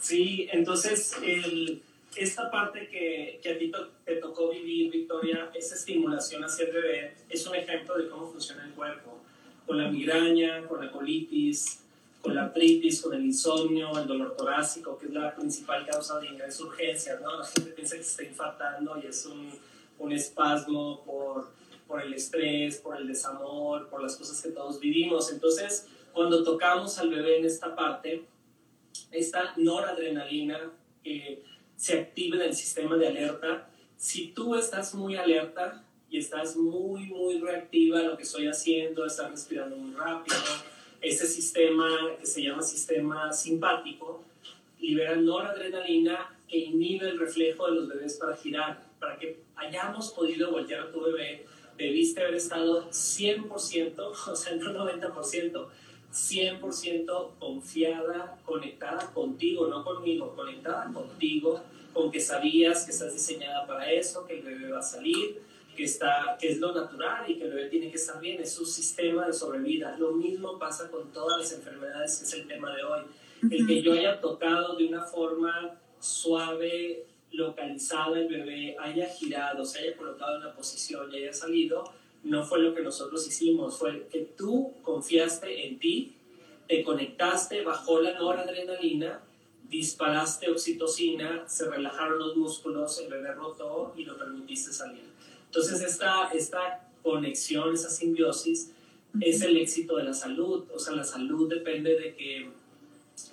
Sí, 0.00 0.48
entonces 0.52 1.16
el, 1.22 1.82
esta 2.14 2.50
parte 2.50 2.88
que, 2.88 3.40
que 3.42 3.52
a 3.52 3.58
ti 3.58 3.72
te 4.04 4.14
tocó 4.16 4.50
vivir, 4.50 4.92
Victoria, 4.92 5.50
esa 5.54 5.74
estimulación 5.74 6.44
hacia 6.44 6.66
el 6.66 6.72
bebé, 6.72 7.16
es 7.28 7.44
un 7.46 7.56
ejemplo 7.56 7.98
de 7.98 8.08
cómo 8.08 8.30
funciona 8.30 8.64
el 8.64 8.70
cuerpo. 8.70 9.18
Con 9.66 9.76
la 9.76 9.90
migraña, 9.90 10.66
con 10.66 10.84
la 10.84 10.90
colitis, 10.90 11.80
con 12.22 12.34
la 12.34 12.44
artritis, 12.44 13.02
con 13.02 13.14
el 13.14 13.26
insomnio, 13.26 13.98
el 13.98 14.06
dolor 14.06 14.36
torácico, 14.36 14.96
que 14.96 15.06
es 15.06 15.12
la 15.12 15.34
principal 15.34 15.84
causa 15.84 16.18
de 16.20 16.28
ingreso 16.28 16.68
urgencia, 16.68 17.18
¿no? 17.20 17.38
La 17.38 17.44
gente 17.44 17.72
piensa 17.72 17.96
que 17.96 18.04
se 18.04 18.10
está 18.10 18.22
infartando 18.22 18.98
y 19.02 19.06
es 19.06 19.26
un 19.26 19.52
un 19.98 20.12
espasmo 20.12 21.02
por, 21.04 21.50
por 21.86 22.02
el 22.02 22.14
estrés, 22.14 22.76
por 22.78 22.96
el 22.96 23.06
desamor, 23.06 23.88
por 23.88 24.02
las 24.02 24.16
cosas 24.16 24.40
que 24.42 24.50
todos 24.50 24.80
vivimos. 24.80 25.32
Entonces, 25.32 25.88
cuando 26.12 26.42
tocamos 26.42 26.98
al 26.98 27.10
bebé 27.10 27.38
en 27.38 27.44
esta 27.44 27.74
parte, 27.74 28.24
esta 29.10 29.54
noradrenalina 29.56 30.72
que 31.02 31.42
se 31.76 31.98
activa 31.98 32.36
en 32.36 32.42
el 32.42 32.54
sistema 32.54 32.96
de 32.96 33.08
alerta, 33.08 33.68
si 33.96 34.28
tú 34.28 34.54
estás 34.54 34.94
muy 34.94 35.16
alerta 35.16 35.84
y 36.10 36.18
estás 36.18 36.56
muy, 36.56 37.06
muy 37.06 37.38
reactiva 37.38 38.00
a 38.00 38.02
lo 38.02 38.16
que 38.16 38.22
estoy 38.22 38.48
haciendo, 38.48 39.04
estás 39.04 39.30
respirando 39.30 39.76
muy 39.76 39.94
rápido, 39.94 40.36
ese 41.00 41.26
sistema 41.26 41.88
que 42.18 42.26
se 42.26 42.42
llama 42.42 42.62
sistema 42.62 43.32
simpático 43.32 44.24
libera 44.80 45.16
noradrenalina 45.16 46.36
que 46.48 46.58
inhibe 46.58 47.08
el 47.08 47.18
reflejo 47.18 47.66
de 47.66 47.76
los 47.76 47.88
bebés 47.88 48.14
para 48.14 48.36
girar 48.36 48.87
para 48.98 49.18
que 49.18 49.42
hayamos 49.56 50.10
podido 50.12 50.50
voltear 50.50 50.80
a 50.82 50.92
tu 50.92 51.00
bebé, 51.00 51.46
debiste 51.76 52.20
haber 52.20 52.34
estado 52.34 52.90
100%, 52.90 53.98
o 54.28 54.36
sea, 54.36 54.54
no 54.56 54.72
90%, 54.72 55.68
100% 56.12 57.38
confiada, 57.38 58.38
conectada 58.44 59.12
contigo, 59.12 59.68
no 59.68 59.84
conmigo, 59.84 60.34
conectada 60.34 60.90
contigo, 60.92 61.62
con 61.92 62.10
que 62.10 62.20
sabías 62.20 62.84
que 62.84 62.92
estás 62.92 63.12
diseñada 63.12 63.66
para 63.66 63.90
eso, 63.90 64.26
que 64.26 64.38
el 64.38 64.42
bebé 64.42 64.70
va 64.70 64.80
a 64.80 64.82
salir, 64.82 65.42
que, 65.76 65.84
está, 65.84 66.36
que 66.40 66.48
es 66.48 66.58
lo 66.58 66.72
natural 66.72 67.30
y 67.30 67.36
que 67.36 67.44
el 67.44 67.50
bebé 67.50 67.68
tiene 67.68 67.90
que 67.90 67.96
estar 67.96 68.20
bien, 68.20 68.40
es 68.42 68.52
su 68.52 68.64
sistema 68.64 69.26
de 69.26 69.32
sobrevida. 69.32 69.96
Lo 69.98 70.12
mismo 70.12 70.58
pasa 70.58 70.90
con 70.90 71.12
todas 71.12 71.38
las 71.38 71.52
enfermedades, 71.52 72.18
que 72.18 72.24
es 72.24 72.32
el 72.34 72.48
tema 72.48 72.74
de 72.74 72.82
hoy. 72.82 73.02
El 73.50 73.66
que 73.66 73.82
yo 73.82 73.92
haya 73.92 74.20
tocado 74.20 74.76
de 74.76 74.86
una 74.86 75.02
forma 75.02 75.78
suave, 76.00 77.06
localizada 77.32 78.18
el 78.18 78.28
bebé, 78.28 78.76
haya 78.78 79.08
girado, 79.08 79.64
se 79.64 79.80
haya 79.80 79.96
colocado 79.96 80.36
en 80.36 80.44
la 80.44 80.54
posición 80.54 81.12
y 81.12 81.18
haya 81.18 81.32
salido, 81.32 81.84
no 82.24 82.44
fue 82.44 82.60
lo 82.60 82.74
que 82.74 82.82
nosotros 82.82 83.26
hicimos, 83.26 83.78
fue 83.78 84.08
que 84.10 84.20
tú 84.36 84.72
confiaste 84.82 85.66
en 85.66 85.78
ti, 85.78 86.14
te 86.66 86.82
conectaste, 86.82 87.62
bajó 87.62 88.00
la 88.00 88.18
noradrenalina, 88.18 89.20
disparaste 89.68 90.50
oxitocina, 90.50 91.48
se 91.48 91.68
relajaron 91.68 92.18
los 92.18 92.36
músculos, 92.36 92.98
el 93.00 93.10
bebé 93.10 93.32
rotó 93.32 93.94
y 93.96 94.04
lo 94.04 94.18
permitiste 94.18 94.72
salir. 94.72 95.04
Entonces 95.46 95.80
esta, 95.82 96.28
esta 96.28 96.88
conexión, 97.02 97.74
esa 97.74 97.90
simbiosis, 97.90 98.72
es 99.20 99.40
el 99.42 99.56
éxito 99.56 99.96
de 99.96 100.04
la 100.04 100.12
salud. 100.12 100.64
O 100.74 100.78
sea, 100.78 100.94
la 100.94 101.04
salud 101.04 101.48
depende 101.48 101.98
de 101.98 102.14
que 102.14 102.50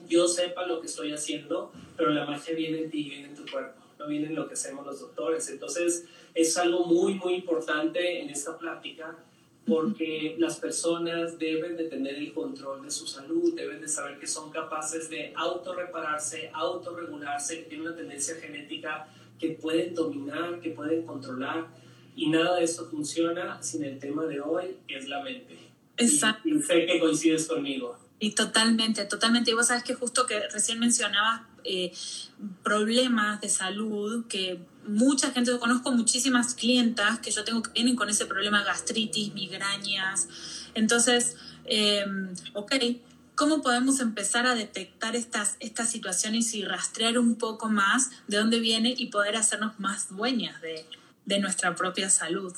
yo 0.08 0.28
sepa 0.28 0.66
lo 0.66 0.80
que 0.80 0.88
estoy 0.88 1.12
haciendo, 1.12 1.72
pero 1.98 2.12
la 2.12 2.26
magia 2.26 2.56
viene 2.56 2.84
en 2.84 2.90
ti, 2.90 3.04
viene 3.10 3.28
en 3.28 3.36
tu 3.36 3.46
cuerpo 3.50 3.85
no 4.06 4.12
viene 4.12 4.30
lo 4.30 4.48
que 4.48 4.54
hacemos 4.54 4.86
los 4.86 5.00
doctores. 5.00 5.50
Entonces, 5.50 6.06
es 6.34 6.58
algo 6.58 6.86
muy, 6.86 7.16
muy 7.16 7.36
importante 7.36 8.22
en 8.22 8.30
esta 8.30 8.58
plática 8.58 9.18
porque 9.66 10.36
las 10.38 10.60
personas 10.60 11.40
deben 11.40 11.76
de 11.76 11.86
tener 11.86 12.16
el 12.16 12.34
control 12.34 12.84
de 12.84 12.92
su 12.92 13.08
salud, 13.08 13.56
deben 13.56 13.82
de 13.82 13.88
saber 13.88 14.20
que 14.20 14.28
son 14.28 14.52
capaces 14.52 15.10
de 15.10 15.34
autorrepararse, 15.36 16.52
autorregularse, 16.54 17.64
que 17.64 17.70
tienen 17.70 17.88
una 17.88 17.96
tendencia 17.96 18.36
genética 18.36 19.08
que 19.40 19.50
pueden 19.50 19.96
dominar, 19.96 20.60
que 20.60 20.70
pueden 20.70 21.04
controlar, 21.04 21.66
y 22.16 22.30
nada 22.30 22.58
de 22.58 22.64
esto 22.64 22.86
funciona 22.86 23.62
sin 23.64 23.84
el 23.84 23.98
tema 23.98 24.26
de 24.26 24.40
hoy, 24.40 24.78
que 24.88 24.98
es 24.98 25.10
la 25.10 25.24
mente. 25.24 25.58
Exacto. 25.98 26.48
Y, 26.48 26.62
sé 26.62 26.86
que 26.86 27.00
coincides 27.00 27.48
conmigo. 27.48 27.98
Y 28.20 28.32
totalmente, 28.32 29.06
totalmente. 29.06 29.52
Y 29.52 29.54
vos 29.54 29.68
sabes 29.68 29.84
que 29.84 29.94
justo 29.94 30.26
que 30.26 30.48
recién 30.50 30.80
mencionabas 30.80 31.42
eh, 31.64 31.92
problemas 32.64 33.42
de 33.42 33.50
salud 33.50 34.26
que 34.28 34.60
mucha 34.88 35.32
gente, 35.32 35.52
yo 35.52 35.60
conozco 35.60 35.92
muchísimas 35.92 36.54
clientas 36.54 37.20
que 37.20 37.32
yo 37.32 37.44
tengo 37.44 37.64
que 37.64 37.72
vienen 37.72 37.96
con 37.96 38.10
ese 38.10 38.26
problema 38.26 38.64
gastritis, 38.64 39.34
migrañas. 39.34 40.28
Entonces, 40.76 41.36
eh, 41.66 42.06
ok, 42.54 42.76
¿cómo 43.36 43.62
podemos 43.62 44.00
empezar 44.00 44.46
a 44.46 44.56
detectar 44.56 45.16
estas, 45.16 45.58
estas 45.60 45.90
situaciones 45.90 46.54
y 46.54 46.64
rastrear 46.64 47.18
un 47.18 47.36
poco 47.36 47.70
más 47.70 48.12
de 48.28 48.38
dónde 48.38 48.60
viene 48.60 48.94
y 48.96 49.08
poder 49.08 49.36
hacernos 49.36 49.80
más 49.80 50.10
dueñas 50.16 50.62
de, 50.62 50.86
de 51.26 51.40
nuestra 51.40 51.76
propia 51.76 52.10
salud? 52.10 52.54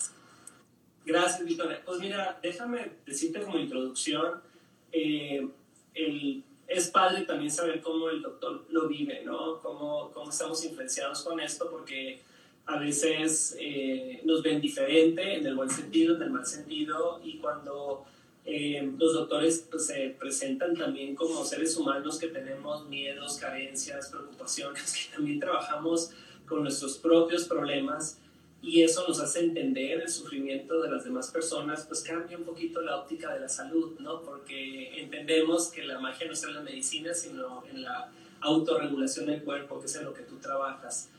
Gracias, 1.06 1.46
Victoria. 1.46 1.82
Pues 1.86 2.00
mira, 2.00 2.38
déjame 2.44 2.92
decirte 3.06 3.42
como 3.42 3.58
introducción, 3.58 4.42
eh, 4.92 5.48
el 5.94 6.44
es 6.68 6.90
padre 6.90 7.24
también 7.24 7.50
saber 7.50 7.82
cómo 7.82 8.10
el 8.10 8.22
doctor 8.22 8.66
lo 8.70 8.88
vive, 8.88 9.24
¿no? 9.24 9.62
Cómo, 9.62 10.12
cómo 10.14 10.30
estamos 10.30 10.64
influenciados 10.66 11.24
con 11.24 11.40
esto, 11.40 11.70
porque 11.72 12.22
a 12.66 12.78
veces 12.78 13.56
eh, 13.60 14.22
nos 14.26 14.44
ven 14.44 14.60
diferente, 14.60 15.38
en 15.38 15.48
el 15.48 15.56
buen 15.56 15.70
sentido, 15.70 16.16
en 16.18 16.24
el 16.24 16.30
mal 16.30 16.46
sentido, 16.46 17.22
y 17.24 17.38
cuando 17.38 18.06
eh, 18.44 18.92
los 18.98 19.14
doctores 19.14 19.66
pues, 19.72 19.88
se 19.88 20.16
presentan 20.20 20.76
también 20.76 21.16
como 21.16 21.46
seres 21.46 21.78
humanos 21.78 22.20
que 22.20 22.28
tenemos 22.28 22.86
miedos, 22.88 23.38
carencias, 23.38 24.10
preocupaciones, 24.10 24.94
que 25.10 25.16
también 25.16 25.40
trabajamos 25.40 26.12
con 26.46 26.64
nuestros 26.64 26.98
propios 26.98 27.46
problemas, 27.46 28.20
y 28.68 28.84
eso 28.84 29.08
nos 29.08 29.22
hace 29.22 29.40
entender 29.40 30.02
el 30.02 30.10
sufrimiento 30.10 30.82
de 30.82 30.92
las 30.92 31.06
demás 31.06 31.32
personas, 31.32 31.86
pues 31.88 32.02
cambia 32.02 32.38
un 32.38 32.44
poquito 32.44 32.82
la 32.82 32.98
óptica 32.98 33.34
de 33.34 33.40
la 33.40 33.48
salud, 33.48 33.98
¿no? 34.00 34.22
Porque 34.22 35.00
entendemos 35.00 35.70
que 35.70 35.84
la 35.84 36.00
magia 36.00 36.28
no 36.28 36.34
está 36.34 36.50
en 36.50 36.56
la 36.56 36.62
medicina, 36.62 37.14
sino 37.14 37.64
en 37.72 37.84
la 37.84 38.12
autorregulación 38.42 39.28
del 39.28 39.42
cuerpo, 39.44 39.80
que 39.80 39.86
es 39.86 39.96
en 39.96 40.04
lo 40.04 40.14
que 40.14 40.24
tú 40.24 40.36
trabajas. 40.36 41.10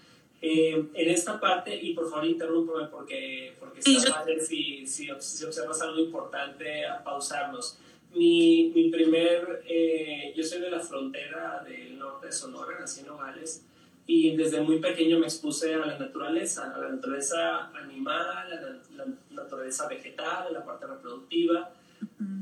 Eh, 0.42 0.88
en 0.92 1.08
esta 1.08 1.40
parte, 1.40 1.74
y 1.74 1.94
por 1.94 2.10
favor 2.10 2.26
interrúmpeme 2.26 2.86
porque, 2.88 3.54
porque 3.58 3.80
está 3.80 4.26
si, 4.46 4.86
si, 4.86 5.10
observas 5.10 5.80
algo 5.80 6.00
importante, 6.00 6.84
a 6.84 7.02
pausarnos. 7.02 7.78
Mi, 8.14 8.72
mi 8.74 8.90
primer, 8.90 9.64
eh, 9.66 10.34
yo 10.36 10.44
soy 10.44 10.60
de 10.60 10.70
la 10.70 10.80
frontera 10.80 11.64
del 11.66 11.98
norte 11.98 12.26
de 12.26 12.32
Sonora, 12.32 12.78
nací 12.78 13.00
en 13.00 13.06
Nogales, 13.06 13.64
y 14.10 14.34
desde 14.34 14.62
muy 14.62 14.78
pequeño 14.78 15.18
me 15.18 15.26
expuse 15.26 15.74
a 15.74 15.84
la 15.84 15.98
naturaleza, 15.98 16.74
a 16.74 16.78
la 16.78 16.88
naturaleza 16.88 17.66
animal, 17.78 18.50
a 18.52 18.60
la, 18.96 19.04
naturaleza 19.30 19.86
vegetal, 19.86 20.46
a 20.46 20.50
la 20.50 20.64
parte 20.64 20.86
reproductiva. 20.86 21.70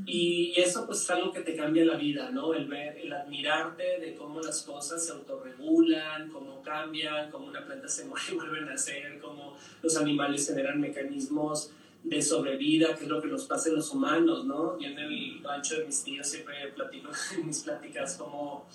Y 0.05 0.53
eso 0.55 0.85
pues 0.85 1.01
es 1.01 1.09
algo 1.09 1.33
que 1.33 1.41
te 1.41 1.57
cambia 1.57 1.83
la 1.83 1.97
vida, 1.97 2.31
¿no? 2.31 2.53
El 2.53 2.69
ver, 2.69 2.97
el 2.99 3.11
admirarte 3.11 3.99
de 3.99 4.15
cómo 4.15 4.39
las 4.39 4.61
cosas 4.61 5.05
se 5.05 5.11
autorregulan, 5.11 6.29
cómo 6.29 6.61
cambian, 6.61 7.29
cómo 7.29 7.47
una 7.47 7.65
planta 7.65 7.89
se 7.89 8.05
muere 8.05 8.23
y 8.31 8.35
vuelve 8.35 8.59
a 8.59 8.61
nacer, 8.61 9.19
cómo 9.19 9.57
los 9.83 9.97
animales 9.97 10.47
generan 10.47 10.79
mecanismos 10.79 11.71
de 12.01 12.21
sobrevida, 12.21 12.95
que 12.95 13.03
es 13.03 13.09
lo 13.09 13.21
que 13.21 13.27
nos 13.27 13.43
pasa 13.43 13.67
en 13.67 13.75
los 13.75 13.91
humanos, 13.91 14.45
¿no? 14.45 14.79
Yo 14.79 14.87
en 14.87 14.99
el 14.99 15.43
rancho 15.43 15.79
de 15.79 15.85
mis 15.85 16.01
tíos 16.01 16.27
siempre 16.29 16.69
platico 16.73 17.09
en 17.37 17.47
mis 17.47 17.59
pláticas 17.63 18.15
cómo, 18.15 18.65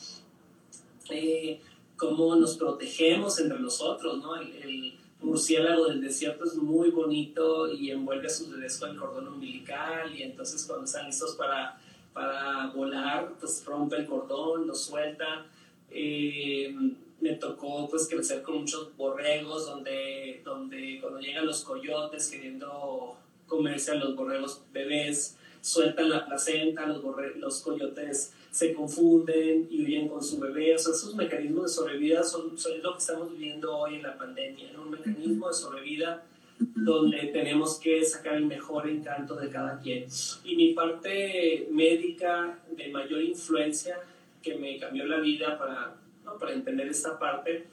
eh, 1.09 1.59
cómo 2.03 2.35
nos 2.35 2.57
protegemos 2.57 3.39
entre 3.39 3.61
nosotros, 3.61 4.19
¿no? 4.19 4.35
el 4.35 4.99
murciélago 5.21 5.87
del 5.87 6.01
desierto 6.01 6.45
es 6.45 6.57
muy 6.57 6.91
bonito 6.91 7.73
y 7.73 7.93
envuelve 7.93 8.27
a 8.27 8.31
sus 8.31 8.51
bebés 8.51 8.77
con 8.77 8.91
el 8.91 8.97
cordón 8.97 9.29
umbilical 9.29 10.13
y 10.13 10.25
entonces 10.25 10.65
cuando 10.67 10.85
están 10.85 11.07
listos 11.07 11.37
para, 11.37 11.81
para 12.13 12.73
volar, 12.75 13.35
pues 13.39 13.65
rompe 13.65 13.99
el 13.99 14.07
cordón, 14.07 14.67
lo 14.67 14.75
suelta. 14.75 15.47
Eh, 15.93 16.75
me 17.21 17.35
tocó 17.35 17.89
pues 17.89 18.09
crecer 18.09 18.43
con 18.43 18.63
muchos 18.63 18.97
borregos 18.97 19.67
donde, 19.67 20.43
donde 20.45 20.99
cuando 21.01 21.21
llegan 21.21 21.47
los 21.47 21.63
coyotes 21.63 22.29
queriendo 22.29 23.15
comerse 23.47 23.93
a 23.93 23.95
los 23.95 24.17
borregos 24.17 24.63
bebés, 24.73 25.39
sueltan 25.61 26.11
la 26.11 26.27
placenta, 26.27 26.85
los, 26.85 27.01
los 27.37 27.61
coyotes 27.61 28.33
se 28.53 28.75
confunden 28.75 29.67
y 29.71 29.83
huyen 29.83 30.09
con 30.09 30.23
su 30.23 30.39
bebé. 30.39 30.75
O 30.75 30.79
sea, 30.79 30.93
esos 30.93 31.15
mecanismos 31.15 31.65
de 31.65 31.69
sobrevida 31.71 32.23
son, 32.23 32.57
son 32.59 32.83
lo 32.83 32.93
que 32.93 32.99
estamos 32.99 33.33
viviendo 33.33 33.75
hoy 33.79 33.97
en 33.97 34.03
la 34.03 34.17
pandemia, 34.17 34.79
un 34.79 34.91
mecanismo 34.91 35.49
de 35.49 35.55
sobrevida 35.55 36.23
donde 36.59 37.19
tenemos 37.29 37.81
que 37.81 38.05
sacar 38.05 38.35
el 38.35 38.45
mejor 38.45 38.89
encanto 38.89 39.37
de 39.37 39.49
cada 39.49 39.81
quien. 39.81 40.07
Y 40.45 40.55
mi 40.55 40.75
parte 40.75 41.67
médica 41.71 42.59
de 42.77 42.89
mayor 42.89 43.23
influencia 43.23 43.99
que 44.43 44.55
me 44.57 44.79
cambió 44.79 45.07
la 45.07 45.19
vida 45.19 45.59
para, 45.59 45.97
para 46.39 46.53
entender 46.53 46.89
esta 46.89 47.19
parte, 47.19 47.65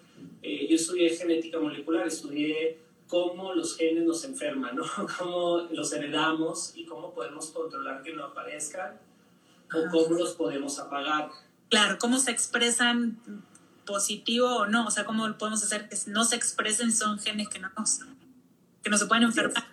eh, 0.42 0.66
yo 0.70 0.76
estudié 0.78 1.10
genética 1.10 1.60
molecular, 1.60 2.08
estudié 2.08 2.78
cómo 3.10 3.54
los 3.54 3.76
genes 3.76 4.06
nos 4.06 4.24
enferman, 4.24 4.78
¿no? 4.78 4.86
cómo 5.20 5.68
los 5.72 5.92
heredamos 5.92 6.72
y 6.78 6.86
cómo 6.86 7.14
podemos 7.14 7.48
controlar 7.48 8.02
que 8.02 8.14
no 8.14 8.24
aparezcan 8.24 9.09
o 9.74 9.90
cómo 9.92 10.16
los 10.16 10.34
podemos 10.34 10.80
apagar. 10.80 11.30
Claro, 11.70 11.98
cómo 12.00 12.20
se 12.20 12.32
expresan 12.32 13.20
positivo 13.86 14.48
o 14.48 14.66
no, 14.68 14.86
o 14.86 14.92
sea, 14.92 15.06
cómo 15.06 15.38
podemos 15.38 15.64
hacer 15.64 15.90
que 15.90 15.98
no 16.08 16.24
se 16.24 16.36
expresen 16.36 16.92
son 16.92 17.20
genes 17.20 17.50
que 17.50 17.60
no, 17.60 17.70
que 18.84 18.90
no 18.90 18.98
se 18.98 19.06
pueden 19.06 19.24
enfermar. 19.24 19.64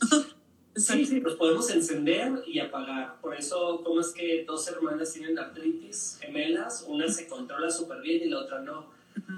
Sí, 0.74 1.04
sí, 1.04 1.20
los 1.20 1.34
podemos 1.34 1.68
encender 1.68 2.44
y 2.46 2.58
apagar. 2.58 3.20
Por 3.20 3.34
eso, 3.34 3.82
¿cómo 3.84 4.00
es 4.00 4.08
que 4.08 4.44
dos 4.46 4.66
hermanas 4.68 5.12
tienen 5.12 5.38
artritis 5.38 6.18
gemelas? 6.18 6.86
Una 6.88 7.08
se 7.08 7.28
controla 7.28 7.70
súper 7.70 8.00
bien 8.00 8.22
y 8.22 8.30
la 8.30 8.38
otra 8.38 8.60
no. 8.60 8.86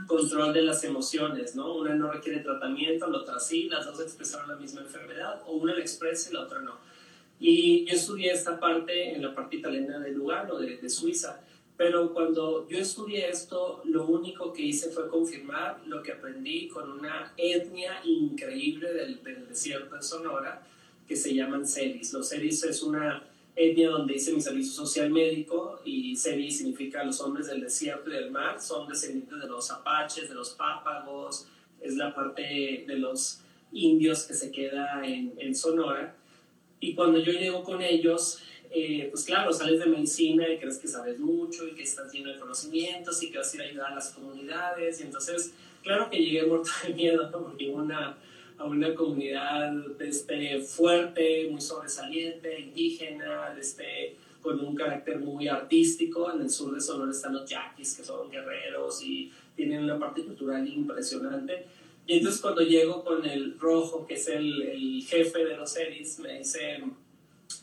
Control 0.07 0.53
de 0.53 0.63
las 0.63 0.85
emociones, 0.85 1.57
¿no? 1.57 1.75
Una 1.75 1.93
no 1.97 2.13
requiere 2.13 2.39
tratamiento, 2.39 3.11
la 3.11 3.19
otra 3.19 3.41
sí, 3.41 3.69
las 3.69 3.85
dos 3.85 4.01
expresaron 4.01 4.49
la 4.49 4.55
misma 4.55 4.83
enfermedad, 4.83 5.43
o 5.47 5.55
una 5.55 5.75
la 5.75 5.81
expresa 5.81 6.31
y 6.31 6.35
la 6.35 6.43
otra 6.43 6.61
no. 6.61 6.79
Y 7.47 7.85
yo 7.85 7.95
estudié 7.95 8.33
esta 8.33 8.59
parte 8.59 9.15
en 9.15 9.21
la 9.21 9.35
parte 9.35 9.57
italiana 9.57 9.99
de 9.99 10.13
Lugano, 10.13 10.59
de, 10.59 10.79
de 10.79 10.89
Suiza. 10.89 11.43
Pero 11.77 12.15
cuando 12.15 12.67
yo 12.71 12.79
estudié 12.79 13.29
esto, 13.29 13.83
lo 13.85 14.07
único 14.07 14.51
que 14.51 14.63
hice 14.63 14.89
fue 14.89 15.11
confirmar 15.11 15.83
lo 15.85 16.03
que 16.03 16.13
aprendí 16.13 16.69
con 16.69 16.91
una 16.91 17.35
etnia 17.37 18.01
increíble 18.03 18.95
del, 18.95 19.21
desierto 19.47 19.95
de 19.95 20.03
Sonora, 20.03 20.67
que 21.07 21.17
se 21.17 21.35
llaman 21.35 21.67
Seris. 21.67 22.15
Los 22.15 22.31
Seris 22.31 22.65
es 22.65 22.83
una 22.83 23.23
etnia 23.55 23.91
donde 23.91 24.15
hice 24.15 24.33
mi 24.33 24.41
servicio 24.41 24.73
social 24.73 25.11
médico 25.11 25.83
y 25.85 26.17
Seri 26.17 26.51
significa 26.51 27.05
los 27.05 27.21
hombres 27.21 27.49
del 27.49 27.61
desierto 27.61 28.09
y 28.09 28.15
del 28.15 28.31
mar. 28.31 28.59
Son 28.59 28.89
descendientes 28.89 29.39
de 29.39 29.49
los 29.49 29.71
apaches, 29.71 30.31
de 30.31 30.35
los 30.35 30.49
pápagos, 30.53 31.47
es 31.79 31.95
la 31.97 32.15
parte 32.15 32.87
de 32.89 32.99
los 32.99 33.43
indios 33.71 34.23
que 34.23 34.33
se 34.33 34.51
queda 34.51 35.03
en 35.07 35.55
Sonora. 35.55 36.17
Y 36.85 36.95
cuando 36.95 37.19
yo 37.19 37.33
llego 37.33 37.65
con 37.65 37.81
ellos, 37.81 38.41
eh, 38.71 39.09
pues 39.11 39.25
claro, 39.25 39.53
sales 39.55 39.81
de 39.81 39.87
medicina 39.87 40.47
y 40.47 40.59
crees 40.59 40.77
que 40.77 40.87
sabes 40.87 41.19
mucho 41.19 41.67
y 41.67 41.71
que 41.71 41.83
estás 41.83 42.13
lleno 42.13 42.31
de 42.31 42.39
conocimientos 42.39 43.23
y 43.23 43.31
que 43.31 43.39
vas 43.39 43.53
a 43.53 43.57
ir 43.57 43.63
a 43.63 43.65
ayudar 43.67 43.93
a 43.93 43.95
las 43.95 44.11
comunidades. 44.11 45.01
Y 45.01 45.05
entonces, 45.05 45.55
claro 45.83 46.11
que 46.11 46.19
llegué 46.19 46.45
muerto 46.45 46.71
de 46.87 46.93
miedo, 46.93 47.31
porque 47.33 47.71
una, 47.71 48.19
a 48.59 48.65
una 48.65 48.95
comunidad 48.95 49.73
este, 49.99 50.61
fuerte, 50.61 51.49
muy 51.51 51.63
sobresaliente, 51.63 52.61
indígena, 52.61 53.57
este, 53.59 54.17
con 54.43 54.61
un 54.61 54.75
carácter 54.75 55.21
muy 55.21 55.49
artístico. 55.49 56.31
En 56.31 56.43
el 56.43 56.51
sur 56.51 56.75
de 56.75 56.83
Sonora 56.83 57.13
están 57.13 57.33
los 57.33 57.49
yaquis, 57.49 57.97
que 57.97 58.05
son 58.05 58.31
guerreros 58.31 59.03
y 59.03 59.33
tienen 59.57 59.85
una 59.85 59.99
parte 59.99 60.23
cultural 60.23 60.69
impresionante. 60.69 61.65
Y 62.07 62.19
entonces 62.19 62.41
cuando 62.41 62.61
llego 62.61 63.03
con 63.03 63.25
el 63.25 63.59
rojo, 63.59 64.07
que 64.07 64.15
es 64.15 64.29
el, 64.29 64.63
el 64.63 65.05
jefe 65.05 65.45
de 65.45 65.57
los 65.57 65.71
series, 65.71 66.19
me 66.19 66.39
dice, 66.39 66.83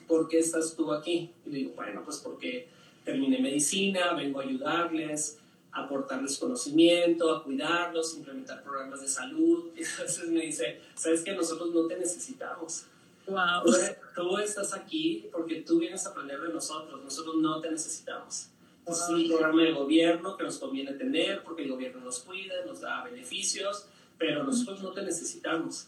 ¿por 0.08 0.28
qué 0.28 0.40
estás 0.40 0.76
tú 0.76 0.92
aquí? 0.92 1.32
Y 1.46 1.50
digo, 1.50 1.74
bueno, 1.76 2.02
pues 2.04 2.18
porque 2.18 2.68
terminé 3.04 3.40
medicina, 3.40 4.14
vengo 4.14 4.40
a 4.40 4.44
ayudarles, 4.44 5.40
a 5.72 5.84
aportarles 5.84 6.38
conocimiento, 6.38 7.34
a 7.34 7.44
cuidarlos, 7.44 8.16
implementar 8.16 8.64
programas 8.64 9.02
de 9.02 9.08
salud. 9.08 9.72
Y 9.76 9.84
entonces 9.84 10.28
me 10.30 10.42
dice, 10.42 10.82
¿sabes 10.96 11.22
que 11.22 11.34
nosotros 11.34 11.72
no 11.72 11.88
te 11.88 11.98
necesitamos? 11.98 12.86
Wow. 13.28 13.64
Tú, 14.16 14.38
estás 14.40 14.74
aquí 14.74 15.30
porque 15.32 15.62
tú 15.62 15.80
vienes 15.80 16.06
a 16.06 16.10
aprender 16.10 16.42
de 16.42 16.52
nosotros, 16.52 17.02
nosotros 17.04 17.36
no 17.38 17.62
te 17.62 17.70
necesitamos. 17.70 18.48
es 18.88 19.10
un 19.10 19.28
programa 19.28 19.62
de 19.62 19.72
gobierno 19.72 20.36
que 20.36 20.44
nos 20.44 20.58
conviene 20.58 20.94
tener 20.94 21.44
porque 21.44 21.64
el 21.64 21.70
gobierno 21.70 22.02
nos 22.02 22.20
cuida, 22.20 22.66
nos 22.66 22.82
da 22.82 23.04
beneficios 23.04 23.88
pero 24.22 24.44
nosotros 24.44 24.84
no 24.84 24.92
te 24.92 25.02
necesitamos. 25.02 25.88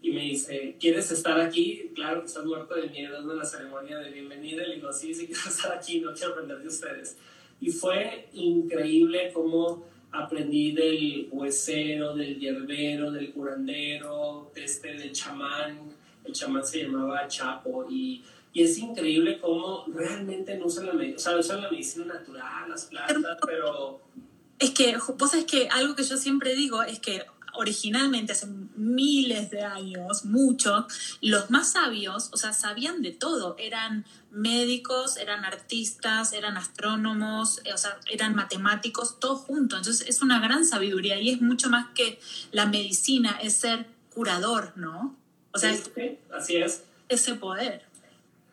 Y 0.00 0.10
me 0.10 0.22
dice, 0.22 0.76
¿quieres 0.80 1.10
estar 1.10 1.38
aquí? 1.38 1.90
Claro 1.94 2.22
que 2.22 2.26
estás 2.26 2.46
muerto 2.46 2.74
de 2.74 2.88
miedo, 2.88 3.18
en 3.18 3.36
la 3.36 3.44
ceremonia 3.44 3.98
de 3.98 4.10
bienvenida. 4.10 4.64
Y 4.64 4.68
le 4.68 4.74
digo, 4.76 4.90
sí, 4.94 5.14
sí 5.14 5.26
quiero 5.26 5.42
estar 5.48 5.72
aquí, 5.72 6.00
no 6.00 6.14
quiero 6.14 6.32
aprender 6.32 6.58
de 6.58 6.68
ustedes. 6.68 7.18
Y 7.60 7.70
fue 7.70 8.30
increíble 8.32 9.30
cómo 9.34 9.84
aprendí 10.10 10.72
del 10.72 11.28
huesero, 11.30 12.16
del 12.16 12.38
hierbero, 12.38 13.10
del 13.10 13.30
curandero, 13.32 14.50
este, 14.54 14.94
del 14.94 15.12
chamán. 15.12 15.78
El 16.24 16.32
chamán 16.32 16.64
se 16.64 16.84
llamaba 16.84 17.28
Chapo 17.28 17.86
y, 17.90 18.24
y 18.54 18.62
es 18.62 18.78
increíble 18.78 19.38
cómo 19.38 19.84
realmente 19.88 20.56
no 20.56 20.66
usan 20.66 20.86
la, 20.86 21.14
o 21.14 21.18
sea, 21.18 21.36
usan 21.36 21.60
la 21.60 21.70
medicina 21.70 22.06
natural, 22.06 22.70
las 22.70 22.86
plantas, 22.86 23.36
pero... 23.46 24.00
Es 24.58 24.70
que, 24.70 24.96
vos 25.18 25.30
sabés 25.30 25.44
que 25.44 25.68
algo 25.68 25.94
que 25.94 26.02
yo 26.02 26.16
siempre 26.16 26.54
digo 26.54 26.82
es 26.82 26.98
que 26.98 27.22
originalmente 27.56 28.32
hace 28.32 28.46
miles 28.76 29.50
de 29.50 29.62
años, 29.62 30.24
muchos, 30.24 30.84
los 31.20 31.50
más 31.50 31.72
sabios, 31.72 32.30
o 32.32 32.36
sea, 32.36 32.52
sabían 32.52 33.02
de 33.02 33.12
todo, 33.12 33.56
eran 33.58 34.04
médicos, 34.30 35.16
eran 35.16 35.44
artistas, 35.44 36.32
eran 36.32 36.56
astrónomos, 36.56 37.60
eh, 37.64 37.72
o 37.72 37.78
sea, 37.78 37.98
eran 38.10 38.34
matemáticos, 38.34 39.18
todo 39.18 39.36
junto. 39.36 39.76
Entonces 39.76 40.08
es 40.08 40.22
una 40.22 40.40
gran 40.40 40.64
sabiduría 40.64 41.18
y 41.20 41.30
es 41.30 41.40
mucho 41.40 41.70
más 41.70 41.88
que 41.94 42.20
la 42.52 42.66
medicina, 42.66 43.38
es 43.42 43.54
ser 43.54 43.86
curador, 44.14 44.72
¿no? 44.76 45.16
O 45.52 45.58
sea, 45.58 45.74
así 46.34 46.56
es. 46.56 46.84
Ese 47.08 47.34
poder. 47.34 47.84